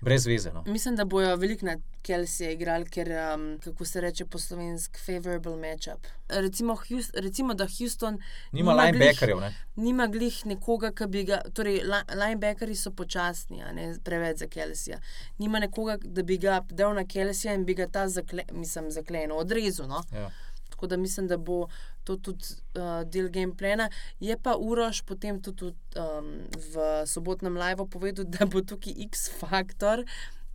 brez 0.00 0.26
veze. 0.26 0.52
No. 0.52 0.62
Mislim, 0.66 0.96
da 0.96 1.04
bojo 1.04 1.36
veliko 1.36 1.66
na 1.66 1.76
Kelsija 2.02 2.50
igrali, 2.50 2.84
ker, 2.86 3.08
um, 3.34 3.58
kako 3.58 3.84
se 3.84 4.00
reče 4.00 4.24
po 4.26 4.38
slovenski, 4.38 5.00
favorable 5.00 5.56
matchup. 5.58 6.06
Recimo, 6.30 6.74
Houst, 6.76 7.10
recimo 7.16 7.54
da 7.54 7.66
Houston 7.68 8.18
Nima 8.52 8.72
glih- 8.72 8.92
linebackerjev, 8.92 9.40
ne? 9.40 9.54
Nima 9.76 10.06
glih 10.08 10.46
nekoga, 10.46 10.92
ki 10.92 11.06
bi 11.08 11.24
ga. 11.24 11.40
Torej, 11.50 11.80
li- 11.82 12.16
linebackeri 12.16 12.76
so 12.76 12.90
počasni, 12.92 13.62
ne 13.72 13.94
preveč 14.00 14.38
za 14.38 14.46
Kelsija. 14.48 14.98
Nima 15.38 15.58
nekoga, 15.58 15.96
da 15.98 16.22
bi 16.24 16.38
ga 16.38 16.60
dal 16.70 16.94
na 16.94 17.04
Kelsija 17.06 17.54
in 17.54 17.64
bi 17.64 17.74
ga 17.74 17.86
ta 17.88 18.08
zakle, 18.08 18.44
mislim, 18.52 18.90
zaklenil, 18.90 19.36
odrezal. 19.36 19.88
No? 19.88 20.02
Ja. 20.12 20.30
Tako 20.70 20.86
da 20.86 20.96
mislim, 20.96 21.26
da 21.26 21.36
bo 21.38 21.66
to 22.04 22.16
tudi 22.18 22.44
uh, 22.74 22.82
del 23.04 23.28
gameplana. 23.28 23.90
Je 24.20 24.36
pa 24.38 24.54
Uroš 24.56 25.02
potem 25.02 25.42
tudi 25.42 25.64
um, 25.64 26.30
v 26.66 26.76
sobotnem 27.06 27.56
live 27.56 27.84
povedal, 27.86 28.24
da 28.26 28.46
bo 28.46 28.60
tukaj 28.62 28.92
X-faktor, 29.04 30.04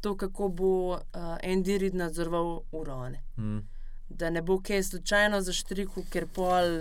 to 0.05 0.17
kako 0.17 0.49
bo 0.49 0.87
uh, 0.87 0.99
Andy 1.43 1.77
Reid 1.77 1.95
nadzoroval 1.95 2.61
urone. 2.71 3.23
Mm. 3.37 3.59
Da 4.09 4.29
ne 4.29 4.41
bo 4.41 4.59
kaj 4.61 4.83
slučajno 4.83 5.39
zaštrikal, 5.41 6.03
ker 6.13 6.27
pol, 6.29 6.75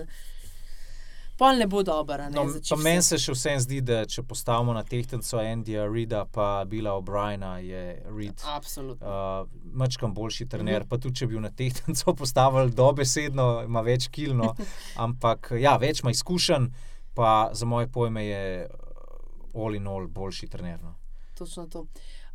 pol 1.41 1.57
ne 1.57 1.67
bo 1.67 1.81
dobro. 1.83 2.21
a 2.21 2.29
ne, 2.29 2.37
No, 2.37 2.45
pa 2.69 2.77
meni 2.77 3.03
se 3.03 3.17
še 3.19 3.33
vsem 3.33 3.63
zdi, 3.65 3.79
da 3.81 4.03
če 4.05 4.27
postavimo 4.29 4.75
na 4.77 4.83
tehtnico 4.85 5.41
Andyja 5.41 5.87
Reida 5.89 6.27
pa 6.29 6.67
Billa 6.69 6.93
O'Briena, 7.01 7.55
je 7.65 8.03
Reid. 8.11 8.45
Absolutno. 8.45 9.09
Uh, 9.09 9.49
Mačkam 9.73 10.13
boljši 10.15 10.49
trener, 10.49 10.83
uh 10.83 10.85
-huh. 10.85 10.91
pa 10.91 10.99
tudi 10.99 11.17
če 11.23 11.27
bi 11.27 11.41
na 11.41 11.51
tehtnico 11.51 12.15
postavili 12.23 12.77
dobesedno, 12.77 13.63
ima 13.65 13.81
več 13.81 14.09
kilno, 14.09 14.55
ampak 15.07 15.53
ja, 15.61 15.77
več 15.77 16.05
ima 16.05 16.11
izkušenj, 16.11 16.69
pa 17.15 17.51
za 17.53 17.67
moje 17.67 17.89
pojme 17.89 18.27
je 18.27 18.69
uh, 18.69 19.65
all 19.65 19.75
in 19.75 19.87
all 19.87 20.09
boljši 20.09 20.49
trener. 20.49 20.83
No. 20.83 20.95
Točno 21.35 21.67
to. 21.67 21.87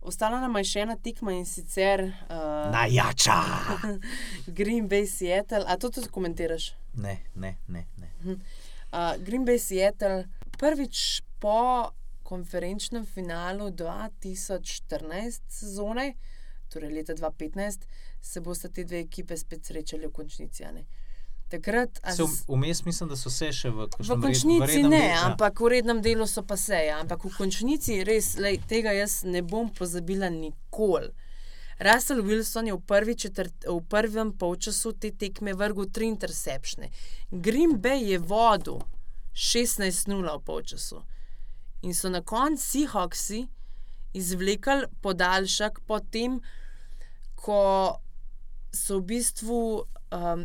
Ostala 0.01 0.39
nam 0.39 0.55
je 0.55 0.63
še 0.63 0.83
ena 0.85 0.95
tekma 0.95 1.33
in 1.35 1.45
sicer 1.45 2.05
uh, 2.07 2.69
Najjača! 2.71 3.35
Green 4.59 4.87
Bay 4.89 5.07
Seattle. 5.07 5.65
A 5.67 5.75
to 5.77 5.89
tudi 5.91 6.07
komentiraš? 6.07 6.71
Ne, 6.95 7.17
ne, 7.35 7.57
ne. 7.67 7.85
ne. 7.99 8.11
Uh, 8.25 9.17
Green 9.19 9.43
Bay 9.45 9.59
Seattle 9.59 10.23
prvič 10.59 11.21
po 11.39 11.91
konferenčnem 12.23 13.05
finalu 13.05 13.71
2014 13.75 15.41
sezone, 15.49 16.13
torej 16.71 16.93
leta 16.93 17.15
2015, 17.17 17.87
se 18.21 18.41
boste 18.41 18.69
te 18.69 18.83
dve 18.83 19.03
ekipe 19.03 19.37
spet 19.37 19.65
srečali 19.65 20.07
v 20.07 20.13
končnici. 20.13 20.63
ne. 20.73 20.85
Takrat, 21.49 21.99
Se 22.07 22.23
v- 22.23 22.45
Vmes 22.47 22.85
mislim, 22.85 23.09
da 23.09 23.15
so 23.15 23.29
se 23.29 23.51
še 23.51 23.69
v 23.69 23.75
V 23.75 23.89
kakšnem 23.89 24.13
red- 24.13 24.21
končnici 24.21 24.83
ne, 24.83 24.89
delu, 24.89 25.09
ja. 25.09 25.21
ampak 25.25 25.59
v 25.59 25.67
rednem 25.67 26.01
delu 26.01 26.27
so 26.27 26.43
pa 26.43 26.55
se. 26.55 26.77
Ja. 26.77 26.99
Ampak 26.99 27.23
v 27.23 27.31
končnici 27.31 28.03
res, 28.03 28.35
lej, 28.37 28.59
tega 28.63 28.91
jaz 28.91 29.23
ne 29.23 29.41
bom 29.41 29.69
pozabila 29.69 30.29
nikoli. 30.29 31.09
Russell 31.79 32.21
Wilson 32.21 32.67
je 32.67 32.73
v, 32.73 32.81
prvi 32.81 33.15
četrt, 33.15 33.65
v 33.65 33.79
prvem 33.81 34.33
polčasu 34.33 34.91
te 34.93 35.09
tekme 35.11 35.53
vrgel 35.53 35.87
tri 35.87 36.05
intercepšne. 36.07 36.89
Green 37.31 37.79
Bay 37.79 38.03
je 38.05 38.19
vodil 38.19 38.81
16-0 39.33 40.05
v 40.29 40.43
polčasu. 40.43 41.01
In 41.81 41.93
so 41.93 42.09
na 42.09 42.21
koncu 42.21 42.59
Seahawksi 42.59 43.47
izvlekli 44.13 44.85
podaljšek, 45.01 45.79
potem 45.81 46.41
ko 47.35 47.95
so 48.69 48.99
v 48.99 49.05
bistvu 49.05 49.59
um, 50.11 50.43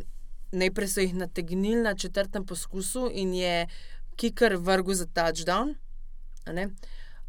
najprej 0.55 0.89
so 0.89 1.03
jih 1.03 1.15
nategnili 1.15 1.83
na 1.83 1.95
četrtem 1.95 2.47
poskusu 2.47 3.09
in 3.13 3.35
je 3.35 3.67
kiker 4.17 4.57
vrgel 4.57 4.95
za 4.95 5.07
touchdown. 5.07 5.75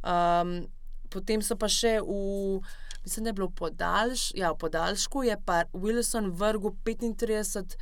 Um, 0.06 0.68
potem 1.10 1.42
so 1.42 1.58
pa 1.58 1.70
še 1.72 1.98
v, 2.04 2.60
mislim, 3.06 3.24
da 3.26 3.30
je 3.30 3.38
bilo 3.40 3.50
podaljš, 3.50 4.32
ja, 4.36 4.52
v 4.52 4.60
podaljšku, 4.62 5.24
je 5.26 5.38
pa 5.46 5.64
Wilson 5.74 6.32
vrgel 6.36 6.76
35 6.86 7.78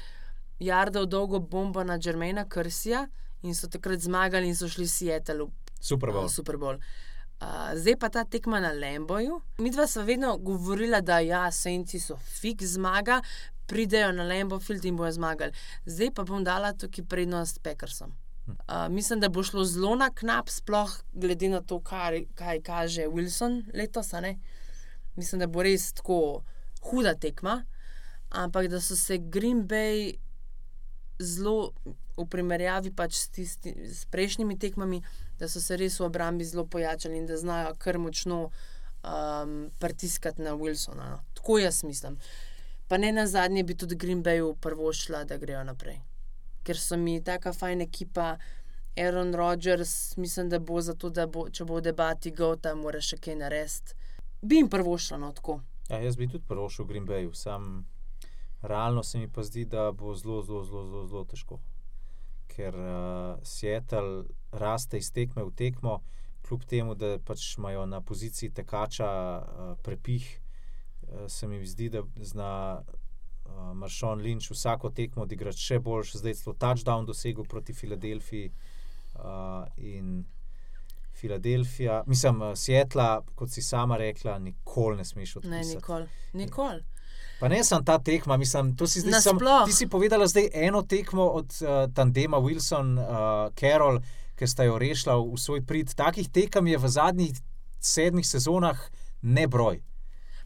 jardov 0.64 1.10
dolgo 1.12 1.40
bombo 1.40 1.84
na 1.84 1.98
Germaina 1.98 2.46
Krsija 2.46 3.08
in 3.44 3.56
so 3.56 3.68
takrat 3.68 4.00
zmagali 4.00 4.48
in 4.48 4.56
so 4.56 4.70
šli 4.70 4.88
Seattle 4.88 5.50
Super 5.80 6.10
uh, 6.10 6.16
Bowl. 6.16 6.30
Super 6.30 6.58
Bowl. 6.58 6.80
Uh, 7.44 7.74
zdaj 7.76 7.98
pa 8.00 8.08
ta 8.10 8.24
tekma 8.24 8.62
na 8.64 8.72
Lemboju. 8.72 9.42
Mi 9.60 9.72
dva 9.72 9.88
sva 9.88 10.06
vedno 10.08 10.38
govorila, 10.38 11.02
da 11.02 11.20
ja, 11.20 11.44
Senci 11.52 12.00
so 12.00 12.16
fik 12.16 12.64
zmaga, 12.64 13.20
pridejo 13.68 14.12
na 14.12 14.24
Lembo 14.24 14.60
Field 14.60 14.86
in 14.86 14.98
bojo 14.98 15.12
zmagali. 15.12 15.52
Zdaj 15.86 16.12
pa 16.16 16.24
bom 16.24 16.44
dala 16.44 16.74
tukaj 16.74 17.06
prednost 17.06 17.64
Packersom. 17.64 18.14
Uh, 18.48 18.90
mislim, 18.90 19.20
da 19.20 19.30
bo 19.30 19.44
šlo 19.44 19.64
zelo 19.66 19.96
na 19.96 20.10
knap, 20.12 20.50
sploh 20.50 20.92
glede 21.14 21.50
na 21.50 21.62
to, 21.62 21.80
kaj, 21.80 22.26
kaj 22.36 22.62
kaže 22.62 23.08
Wilson 23.08 23.64
letos. 23.74 24.12
Mislim, 25.16 25.40
da 25.40 25.48
bo 25.48 25.64
res 25.64 25.94
tako 25.94 26.44
huda 26.82 27.16
tekma, 27.16 27.64
ampak 28.30 28.68
da 28.68 28.82
so 28.82 28.96
se 28.96 29.18
Green 29.18 29.68
Bay 29.68 30.18
zelo 31.20 31.72
v 32.18 32.26
primerjavi 32.30 32.92
pač 32.92 33.16
s, 33.16 33.30
tisti, 33.30 33.74
s 33.90 34.06
prejšnjimi 34.06 34.60
tekmami, 34.60 35.02
da 35.40 35.48
so 35.48 35.62
se 35.62 35.78
res 35.78 36.00
v 36.00 36.06
obrambi 36.06 36.46
zelo 36.46 36.66
pojačali 36.66 37.18
in 37.18 37.26
da 37.26 37.38
znajo 37.38 37.76
kar 37.80 37.98
močno 37.98 38.50
um, 39.04 39.72
pritiskati 39.80 40.42
na 40.42 40.58
Wilsona. 40.58 41.10
No. 41.10 41.20
Tako 41.34 41.60
jaz 41.60 41.84
mislim. 41.84 42.20
Pa 42.88 42.98
ne 42.98 43.12
na 43.12 43.28
zadnje 43.28 43.64
bi 43.64 43.78
tudi 43.78 43.96
Green 43.96 44.24
Bayu 44.24 44.56
prvo 44.56 44.94
šla, 44.94 45.24
da 45.24 45.38
grejo 45.38 45.64
naprej. 45.64 46.02
Ker 46.64 46.78
so 46.80 46.98
mi 46.98 47.24
taka 47.24 47.54
fajna 47.54 47.84
ekipa, 47.84 48.38
Aaron 48.98 49.34
Rodgers, 49.36 50.18
mislim, 50.18 50.50
da 50.50 50.60
bo 50.60 50.82
zato, 50.82 51.10
da 51.10 51.26
bo, 51.28 51.48
če 51.50 51.66
bo 51.66 51.80
v 51.80 51.88
debati 51.90 52.32
Gota, 52.32 52.76
mora 52.76 53.02
še 53.02 53.18
kaj 53.18 53.36
narediti. 53.40 53.96
Bi 54.42 54.60
jim 54.60 54.70
prvo 54.70 54.98
šlo, 54.98 55.18
no 55.18 55.32
tako. 55.34 55.60
Ja, 55.90 55.98
jaz 56.04 56.16
bi 56.20 56.28
tudi 56.30 56.46
prvo 56.48 56.70
šel 56.70 56.86
v 56.86 56.92
Green 56.92 57.08
Bay, 57.08 57.30
sam 57.34 57.86
realno 58.62 59.04
se 59.04 59.20
mi 59.20 59.28
pa 59.28 59.44
zdi, 59.44 59.66
da 59.66 59.92
bo 59.92 60.14
zelo, 60.16 60.42
zelo, 60.44 60.64
zelo, 60.64 60.86
zelo, 60.86 61.06
zelo 61.08 61.24
težko. 61.26 61.60
Ker 62.54 62.76
uh, 62.78 63.42
Seattle 63.44 64.24
raste 64.52 65.02
iz 65.02 65.10
tekme 65.12 65.44
v 65.44 65.56
tekmo, 65.58 65.98
kljub 66.46 66.68
temu, 66.70 66.96
da 66.96 67.18
pač 67.26 67.56
imajo 67.58 67.86
na 67.90 68.02
poziciji 68.02 68.54
tekača 68.54 69.10
uh, 69.10 69.74
prepih, 69.84 70.28
se 71.28 71.48
mi 71.48 71.66
zdi, 71.66 71.90
da 71.90 72.04
zna 72.22 72.82
uh, 73.46 73.74
Maršon 73.74 74.22
Lynch 74.22 74.52
vsako 74.52 74.90
tekmo 74.90 75.24
odigrati 75.24 75.58
še 75.58 75.80
boljš, 75.80 76.16
zdaj 76.22 76.34
celo 76.34 76.56
touchdown 76.56 77.06
dosegel 77.06 77.44
proti 77.46 77.74
Filadelfiji. 77.74 78.52
Uh, 79.16 79.68
in 79.78 80.24
Filadelfija, 81.14 82.04
mislim, 82.08 82.42
Seattle, 82.56 83.20
kot 83.36 83.50
si 83.50 83.62
sama 83.62 83.98
rekla, 83.98 84.40
nikoli 84.40 84.98
ne 84.98 85.06
smeš 85.06 85.36
Ne, 85.36 85.40
odpisati. 85.40 85.76
nikoli. 85.76 86.08
Nikoli. 86.34 86.84
Pa 87.40 87.48
ne 87.48 87.64
samo 87.64 87.84
ta 87.84 88.00
tekma, 88.00 88.38
mislim, 88.38 88.76
to 88.78 88.88
si 88.88 89.00
zdaj 89.00 89.22
sam, 89.22 89.38
ti 89.66 89.74
si 89.74 89.88
povedala 89.88 90.28
zdaj 90.28 90.50
eno 90.54 90.82
tekmo 90.82 91.24
od 91.24 91.46
uh, 91.62 91.94
tandema 91.94 92.38
Wilson, 92.38 92.98
uh, 93.00 93.54
Carroll, 93.60 94.00
ki 94.36 94.48
sta 94.48 94.64
jo 94.64 94.78
rešila 94.80 95.18
v 95.20 95.38
svoj 95.38 95.62
prid. 95.62 95.94
Takih 95.96 96.30
tekem 96.30 96.68
je 96.68 96.78
v 96.78 96.88
zadnjih 96.90 97.42
sedmih 97.80 98.28
sezonah 98.28 98.80
nebroj. 99.22 99.82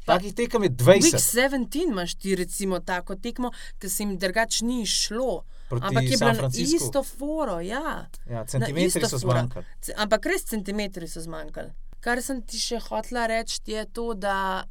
Takih 0.08 0.34
tekem 0.34 0.64
je 0.64 0.70
Week 0.70 1.02
20 1.04 1.20
17 1.20 1.84
imaš 1.84 2.16
ti 2.16 2.36
recimo 2.36 2.80
tako 2.80 3.16
tekmo, 3.16 3.52
ki 3.80 3.90
se 3.90 4.04
jim 4.04 4.18
drugače 4.18 4.66
ni 4.66 4.86
šlo. 4.86 5.44
proti 5.70 5.86
Ampak 5.86 6.04
je 6.04 6.18
bilo 6.18 6.50
isto 6.54 7.04
foro, 7.04 7.60
ja. 7.60 8.08
Ja, 8.30 8.46
centimetri 8.46 9.04
so 9.08 9.18
zmanjkali. 9.18 9.66
Ampak 9.98 10.26
res 10.26 10.46
centimetri 10.46 11.08
so 11.08 11.22
zmanjkali. 11.22 11.72
Kar 12.00 12.22
sem 12.24 12.42
ti 12.42 12.60
še 12.62 12.80
hotela 12.80 13.26
reči, 13.28 13.60
je 13.66 13.86
to, 13.86 14.14
da 14.14 14.64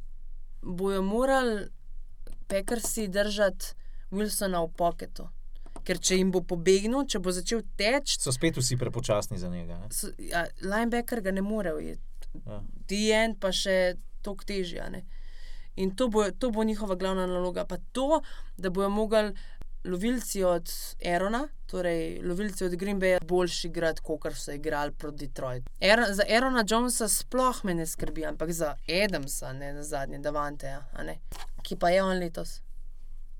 bojo 0.61 1.01
morali 1.01 1.67
pekarsi 2.47 3.07
držati 3.07 3.65
Wilsona 4.11 4.63
v 4.63 4.71
poketu. 4.73 5.27
Ker 5.83 5.99
če 5.99 6.17
jim 6.17 6.31
bo 6.31 6.41
pobegnil, 6.41 7.05
če 7.07 7.19
bo 7.19 7.31
začel 7.31 7.61
teči, 7.77 8.17
So 8.19 8.31
spet 8.31 8.57
vsi 8.57 8.77
prepočasni 8.77 9.37
za 9.37 9.49
njega. 9.49 9.77
Ne? 9.77 9.87
so- 9.91 10.11
ja, 10.17 10.47
linebacker 10.61 11.21
ga 11.21 11.31
ne 11.31 11.41
more 11.41 11.73
ujeti. 11.73 12.01
Ja. 12.45 12.63
DN 12.89 13.37
pa 13.39 13.51
še 13.51 13.95
toliko 14.21 14.43
težje. 14.43 14.83
In 15.77 15.91
to 15.91 16.07
bo, 16.07 16.31
to 16.31 16.49
bo 16.51 16.63
njihova 16.63 16.95
glavna 16.95 17.25
naloga. 17.27 17.65
Pa 17.65 17.77
to, 17.91 18.21
da 18.57 18.69
bojo 18.69 18.89
mogli 18.89 19.33
lovilci 19.85 20.43
od 20.43 20.69
Erona, 21.01 21.47
torej 21.65 22.21
lovilci 22.21 22.65
od 22.65 22.71
Green 22.73 22.99
Bay, 22.99 23.25
boljši 23.25 23.67
igrati, 23.67 24.01
kot 24.01 24.33
so 24.35 24.51
igrali 24.51 24.91
proti 24.91 25.17
Detroitu. 25.17 25.71
Aaron- 25.81 26.13
Za 26.13 26.23
Erona 26.27 26.63
Jonesa 26.67 27.07
sploh 27.07 27.63
me 27.63 27.73
ne 27.73 27.85
skrbi, 27.85 28.25
ampak 28.25 28.51
za 28.51 28.75
Adamsa, 29.03 29.53
ne 29.53 29.73
na 29.73 29.83
zadnje, 29.83 30.19
Davanteja, 30.19 30.85
a 30.93 31.03
ne. 31.03 31.19
ki 31.63 31.75
pa 31.75 31.89
je 31.89 32.03
on 32.03 32.17
letos. 32.17 32.61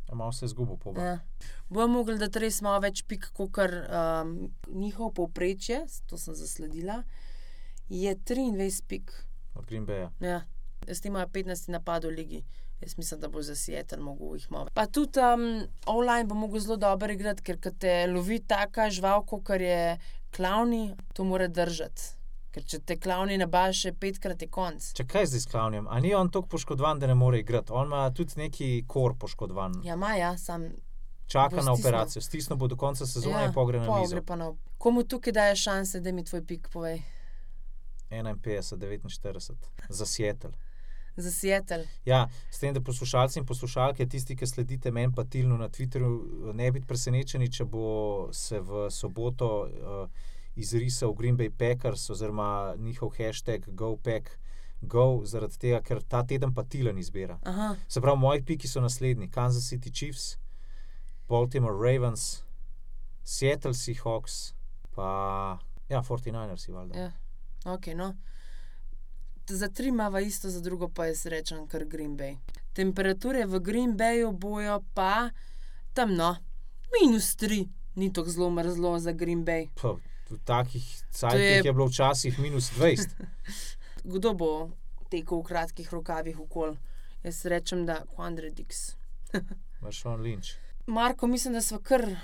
Ja, 0.09 0.15
Malo 0.15 0.31
se 0.31 0.45
je 0.45 0.49
zgubil 0.49 0.75
po 0.77 0.93
Ja. 0.97 1.19
Bojo 1.69 1.87
mogli 1.87 2.17
dati 2.17 2.39
res 2.39 2.61
malo 2.61 2.79
več 2.79 3.03
pik, 3.03 3.29
kot 3.33 3.57
um, 3.57 4.33
njihov 4.69 5.13
povprečje, 5.13 5.85
to 6.05 6.17
sem 6.17 6.35
zasledila, 6.35 7.03
je 7.89 8.15
23 8.15 8.83
pik. 8.83 9.11
od 9.55 9.65
Green 9.65 9.85
Baya. 9.85 10.09
Ja. 10.19 10.41
Tem 10.87 11.11
imajo 11.11 11.27
15 11.27 11.69
napadov 11.69 12.11
v 12.11 12.15
ligi. 12.15 12.43
Jaz 12.81 12.97
mislim, 12.97 13.19
da 13.19 13.27
bo 13.27 13.41
za 13.41 13.55
Seattle 13.55 13.97
mogel 13.97 14.35
jih 14.35 14.51
malo. 14.51 14.67
Pa 14.73 14.85
tudi 14.85 15.19
um, 15.19 15.63
online 15.85 16.25
bo 16.25 16.35
mogel 16.35 16.59
zelo 16.59 16.77
dobro 16.77 17.13
igrati, 17.13 17.43
ker 17.43 17.57
te 17.79 18.07
lovi 18.07 18.39
taka 18.39 18.89
žival, 18.89 19.25
kot 19.25 19.49
je 19.49 19.97
klavni, 20.35 20.95
to 21.13 21.23
mora 21.23 21.47
držati. 21.47 22.01
Ker 22.51 22.63
če 22.63 22.79
te 22.79 22.95
klavni 22.97 23.37
nabaše 23.37 23.93
petkrat, 23.93 24.41
je 24.41 24.47
konc. 24.47 24.93
Če 24.93 25.05
kaj 25.05 25.25
zdaj 25.25 25.39
s 25.39 25.45
Klavnjem? 25.45 25.87
A 25.87 25.99
ni 25.99 26.13
on 26.15 26.29
tako 26.31 26.47
poškodovan, 26.47 26.99
da 26.99 27.07
ne 27.07 27.15
more 27.15 27.39
igrati? 27.39 27.71
On 27.71 27.85
ima 27.85 28.11
tudi 28.13 28.33
neki 28.37 28.83
kor 28.87 29.13
poškodovan. 29.19 29.81
Ja, 29.83 29.95
ma 29.95 30.15
ja, 30.15 30.37
sam. 30.37 30.69
Čaka 31.27 31.61
na 31.61 31.73
operacijo, 31.73 32.21
stisnil 32.21 32.57
bo 32.57 32.67
do 32.67 32.75
konca 32.75 33.05
sezone 33.05 33.41
ja, 33.41 33.45
in 33.45 33.53
pogre 33.53 33.79
na 33.79 33.99
mizo. 33.99 34.21
pa 34.25 34.35
na- 34.35 34.53
Komu 34.77 35.03
tukaj 35.03 35.33
daje 35.33 35.55
šanse, 35.55 35.99
da 35.99 36.11
mi 36.11 36.23
tvoj 36.23 36.45
pik 36.45 36.69
povej? 36.69 37.01
51, 38.09 38.77
49 38.77 39.53
za 39.89 40.05
Seattle. 40.05 40.51
Za 41.17 41.31
Seattle. 41.31 41.85
Ja, 42.05 42.27
s 42.51 42.59
tem, 42.59 42.73
da 42.73 42.81
poslušalci 42.81 43.39
in 43.39 43.45
poslušalke, 43.45 44.05
tisti, 44.05 44.35
ki 44.35 44.47
sledite 44.47 44.91
meni 44.91 45.13
pa 45.15 45.23
Tilnu 45.25 45.57
na 45.57 45.69
Twitterju, 45.69 46.53
ne 46.53 46.71
biti 46.71 46.85
presenečeni, 46.87 47.49
če 47.51 47.65
bo 47.65 48.29
se 48.33 48.59
v 48.61 48.85
soboto 48.93 49.47
uh, 49.65 50.09
izrisal 50.55 51.13
Green 51.13 51.37
Bay 51.37 51.49
Packers 51.49 52.09
oziroma 52.09 52.75
njihov 52.77 53.15
hashtag 53.17 53.65
GoPack. 53.67 54.29
Go, 54.81 55.23
zaradi 55.25 55.57
tega, 55.57 55.79
ker 55.81 56.03
ta 56.05 56.21
teden 56.23 56.53
pa 56.53 56.61
Tilan 56.63 56.97
izbira. 57.01 57.39
Aha, 57.43 57.75
Se 57.89 58.01
pravi, 58.01 58.19
moji 58.21 58.43
piki 58.45 58.67
so 58.67 58.81
naslednji: 58.81 59.29
Kansas 59.29 59.65
City 59.69 59.89
Chiefs, 59.89 60.37
Baltimore 61.29 61.73
Ravens, 61.73 62.43
Seattle 63.23 63.73
Seahawks, 63.73 64.53
pa 64.95 65.57
ja, 65.89 66.01
49ers, 66.01 66.69
valjda. 66.73 66.99
ja. 66.99 67.11
ok. 67.73 67.87
No. 67.95 68.13
Za 69.49 69.67
tri 69.69 69.87
imamo 69.87 70.19
isto, 70.19 70.49
za 70.49 70.61
drugo 70.61 70.89
pa 70.89 71.05
je 71.05 71.15
srečen, 71.15 71.67
kar 71.67 71.85
Green 71.85 72.17
Bay. 72.17 72.37
Temperature 72.73 73.45
v 73.45 73.59
Green 73.59 73.97
Bayu 73.97 74.31
bojo 74.31 74.83
pa 74.93 75.29
temno, 75.93 76.35
minus 76.93 77.35
tri, 77.35 77.65
ni 77.95 78.13
tako 78.13 78.29
zelo 78.29 78.49
mrzlo 78.49 78.99
za 78.99 79.11
Green 79.11 79.45
Bay. 79.45 79.69
Pa, 79.75 79.95
v 80.29 80.37
takih 80.45 80.83
cajtih 81.11 81.39
je- 81.39 81.45
je... 81.47 81.61
je 81.65 81.73
bilo 81.73 81.85
včasih 81.85 82.39
minus 82.39 82.71
20. 82.71 83.07
Kdo 84.05 84.33
bo 84.33 84.69
tekel 85.09 85.37
v 85.37 85.43
kratkih 85.43 85.93
rokavih 85.93 86.39
okol? 86.39 86.75
Jaz 87.23 87.45
rečem, 87.45 87.85
da 87.85 88.03
Quandredix. 88.07 88.95
Mašon 89.81 90.21
Lynch. 90.21 90.59
Marko, 90.85 91.27
mislim, 91.27 91.53
da 91.53 91.61
smo 91.61 91.79
kar 91.79 92.03
uh, 92.03 92.17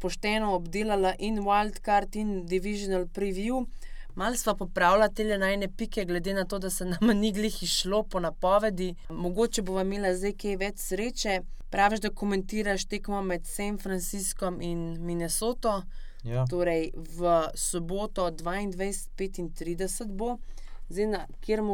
pošteno 0.00 0.54
obdelali 0.54 1.14
in 1.18 1.38
wildcard 1.38 2.16
in 2.16 2.46
divisional 2.46 3.06
preview. 3.06 3.66
Mal 4.14 4.36
smo 4.36 4.54
popravili 4.54 5.14
te 5.14 5.38
najne 5.38 5.68
pike, 5.70 6.04
glede 6.04 6.34
na 6.34 6.44
to, 6.44 6.58
da 6.58 6.70
se 6.70 6.84
nam 6.84 6.98
ni 7.20 7.32
glih 7.32 7.62
išlo 7.62 8.02
po 8.02 8.20
napovedi. 8.20 8.94
Mogoče 9.10 9.62
bo 9.62 9.80
imela 9.80 10.14
zdaj 10.14 10.32
kaj 10.32 10.56
več 10.56 10.78
sreče. 10.78 11.40
Praviš, 11.70 12.00
da 12.00 12.10
komentiraš 12.10 12.84
tekmo 12.84 13.22
med 13.22 13.46
San 13.46 13.78
Franciscom 13.78 14.60
in 14.62 14.78
Minnesoto. 15.00 15.82
Ja. 16.24 16.46
Torej 16.46 16.90
v 16.94 17.24
soboto 17.54 18.30
22:35 18.30 20.06
bo, 20.08 20.38
zdaj 20.88 21.06
na 21.06 21.26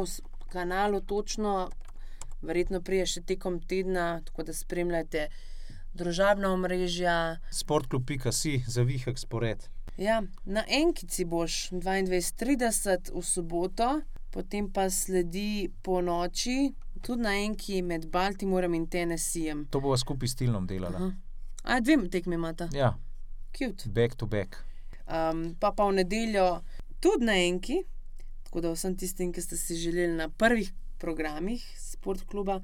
s- 0.05 0.21
kanalu 0.49 1.01
točno, 1.01 1.69
verjetno 2.41 2.81
prije 2.81 3.05
še 3.05 3.21
tekom 3.21 3.59
tedna, 3.61 4.21
tako 4.21 4.43
da 4.43 4.53
spremljate 4.53 5.27
družabna 5.93 6.49
omrežja. 6.49 7.37
Sportklub.si 7.51 8.63
za 8.67 8.81
vihek 8.81 9.19
spored. 9.19 9.63
Ja, 9.97 10.23
na 10.45 10.63
enkici 10.69 11.25
boš 11.25 11.69
22:30 11.71 13.11
v 13.11 13.21
soboto, 13.23 14.01
potem 14.31 14.69
pa 14.69 14.89
sledi 14.89 15.49
po 15.81 16.01
noči, 16.01 16.71
tudi 17.01 17.21
na 17.21 17.35
enki 17.35 17.81
med 17.81 18.07
Baltimorem 18.07 18.73
in 18.73 18.87
Tennesseejem. 18.87 19.65
To 19.65 19.79
bova 19.79 19.97
skupaj 19.97 20.27
s 20.27 20.35
Tilnom 20.35 20.67
delala. 20.67 20.97
Aha. 20.97 21.11
A 21.65 21.79
dve 21.79 22.09
tekmi 22.09 22.35
imata, 22.35 22.69
Ja, 22.73 22.93
cute. 23.51 23.89
back 23.89 24.15
to 24.15 24.25
back. 24.25 24.57
um, 25.07 25.55
pa 25.55 25.71
pa 25.71 25.85
v 25.85 25.93
nedeljo 25.93 26.61
tudi 26.99 27.25
na 27.25 27.33
enki. 27.35 27.83
Tako 28.43 28.61
da 28.61 28.71
vsem 28.71 28.95
tistim, 28.95 29.31
ki 29.31 29.41
ste 29.41 29.57
si 29.57 29.75
želeli 29.75 30.13
na 30.13 30.29
prvih 30.29 30.71
programih 30.97 31.61
sportkluba, 31.77 32.61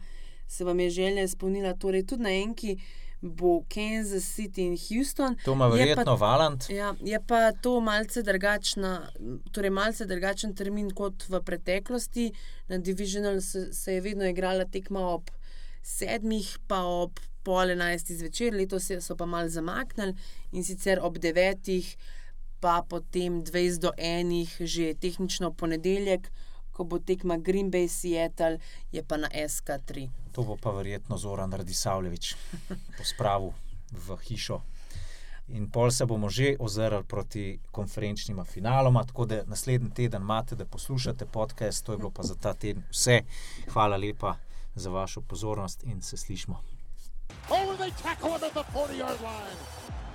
se 0.48 0.64
vam 0.64 0.80
je 0.80 0.90
želja 0.92 1.24
izpolnila. 1.24 1.74
Torej, 1.76 2.06
tudi 2.06 2.24
na 2.24 2.30
enki 2.32 2.78
bo 3.22 3.64
Kansas 3.70 4.24
City 4.36 4.62
in 4.62 4.78
Houston. 4.78 5.36
To 5.46 5.54
ima 5.54 5.68
verjetno 5.68 6.16
Valant. 6.16 6.70
Ja, 6.70 6.94
je 7.00 7.20
pa 7.28 7.52
to 7.52 7.80
malce, 7.82 8.24
drugačna, 8.24 9.10
torej 9.52 9.74
malce 9.74 10.06
drugačen 10.06 10.56
termin 10.56 10.92
kot 10.92 11.26
v 11.30 11.42
preteklosti. 11.44 12.32
Na 12.68 12.78
Divisional 12.78 13.42
se, 13.42 13.74
se 13.74 13.94
je 13.94 14.02
vedno 14.02 14.26
igrala 14.26 14.66
tekma 14.66 15.08
ob 15.16 15.32
sedmih, 15.84 16.58
pa 16.68 16.84
ob 16.84 17.20
pol 17.48 17.72
enajstih 17.72 18.20
zvečer, 18.20 18.54
letos 18.54 18.92
so 19.02 19.16
pa 19.16 19.26
mal 19.26 19.48
zamaknili 19.50 20.16
in 20.52 20.66
sicer 20.68 21.00
ob 21.02 21.18
devetih, 21.24 21.96
pa 22.60 22.82
potem 22.90 23.42
20 23.46 23.80
do 23.80 23.92
enih, 23.98 24.52
že 24.60 24.94
tehnično 25.00 25.54
ponedeljek, 25.54 26.28
ko 26.78 26.86
bo 26.86 27.00
tekma 27.02 27.40
Green 27.42 27.72
Bay 27.74 27.90
Seattle, 27.90 28.60
je 28.94 29.02
pa 29.02 29.18
na 29.18 29.30
SK3. 29.34 30.10
To 30.38 30.46
bo 30.46 30.58
pa 30.62 30.70
verjetno 30.78 31.18
Zoran 31.18 31.54
Radisavljevič 31.54 32.36
pospravil 32.98 33.54
v 33.92 34.18
hišo. 34.30 34.62
In 35.58 35.70
pol 35.72 35.90
se 35.96 36.06
bomo 36.06 36.30
že 36.30 36.58
ozrli 36.60 37.04
proti 37.08 37.60
konferenčnima 37.72 38.44
finaloma, 38.44 39.06
tako 39.08 39.26
da 39.26 39.44
naslednji 39.48 39.90
teden 39.90 40.22
imate, 40.22 40.56
da 40.56 40.66
poslušate 40.66 41.26
podcast. 41.26 41.86
To 41.86 41.96
je 41.96 41.98
bilo 41.98 42.12
pa 42.12 42.24
za 42.24 42.36
ta 42.36 42.54
teden 42.54 42.84
vse. 42.92 43.22
Hvala 43.74 43.98
lepa 43.98 44.36
za 44.76 44.90
vašo 44.90 45.22
pozornost 45.22 45.84
in 45.84 46.02
se 46.02 46.18
slišmo. 46.18 46.62
Oh, 47.50 47.76
they 47.80 47.92
tackle 48.04 48.30
him 48.30 48.44
at 48.44 48.54
the 48.54 48.64
40 48.74 49.00
yard 49.00 49.22
line. 49.22 50.07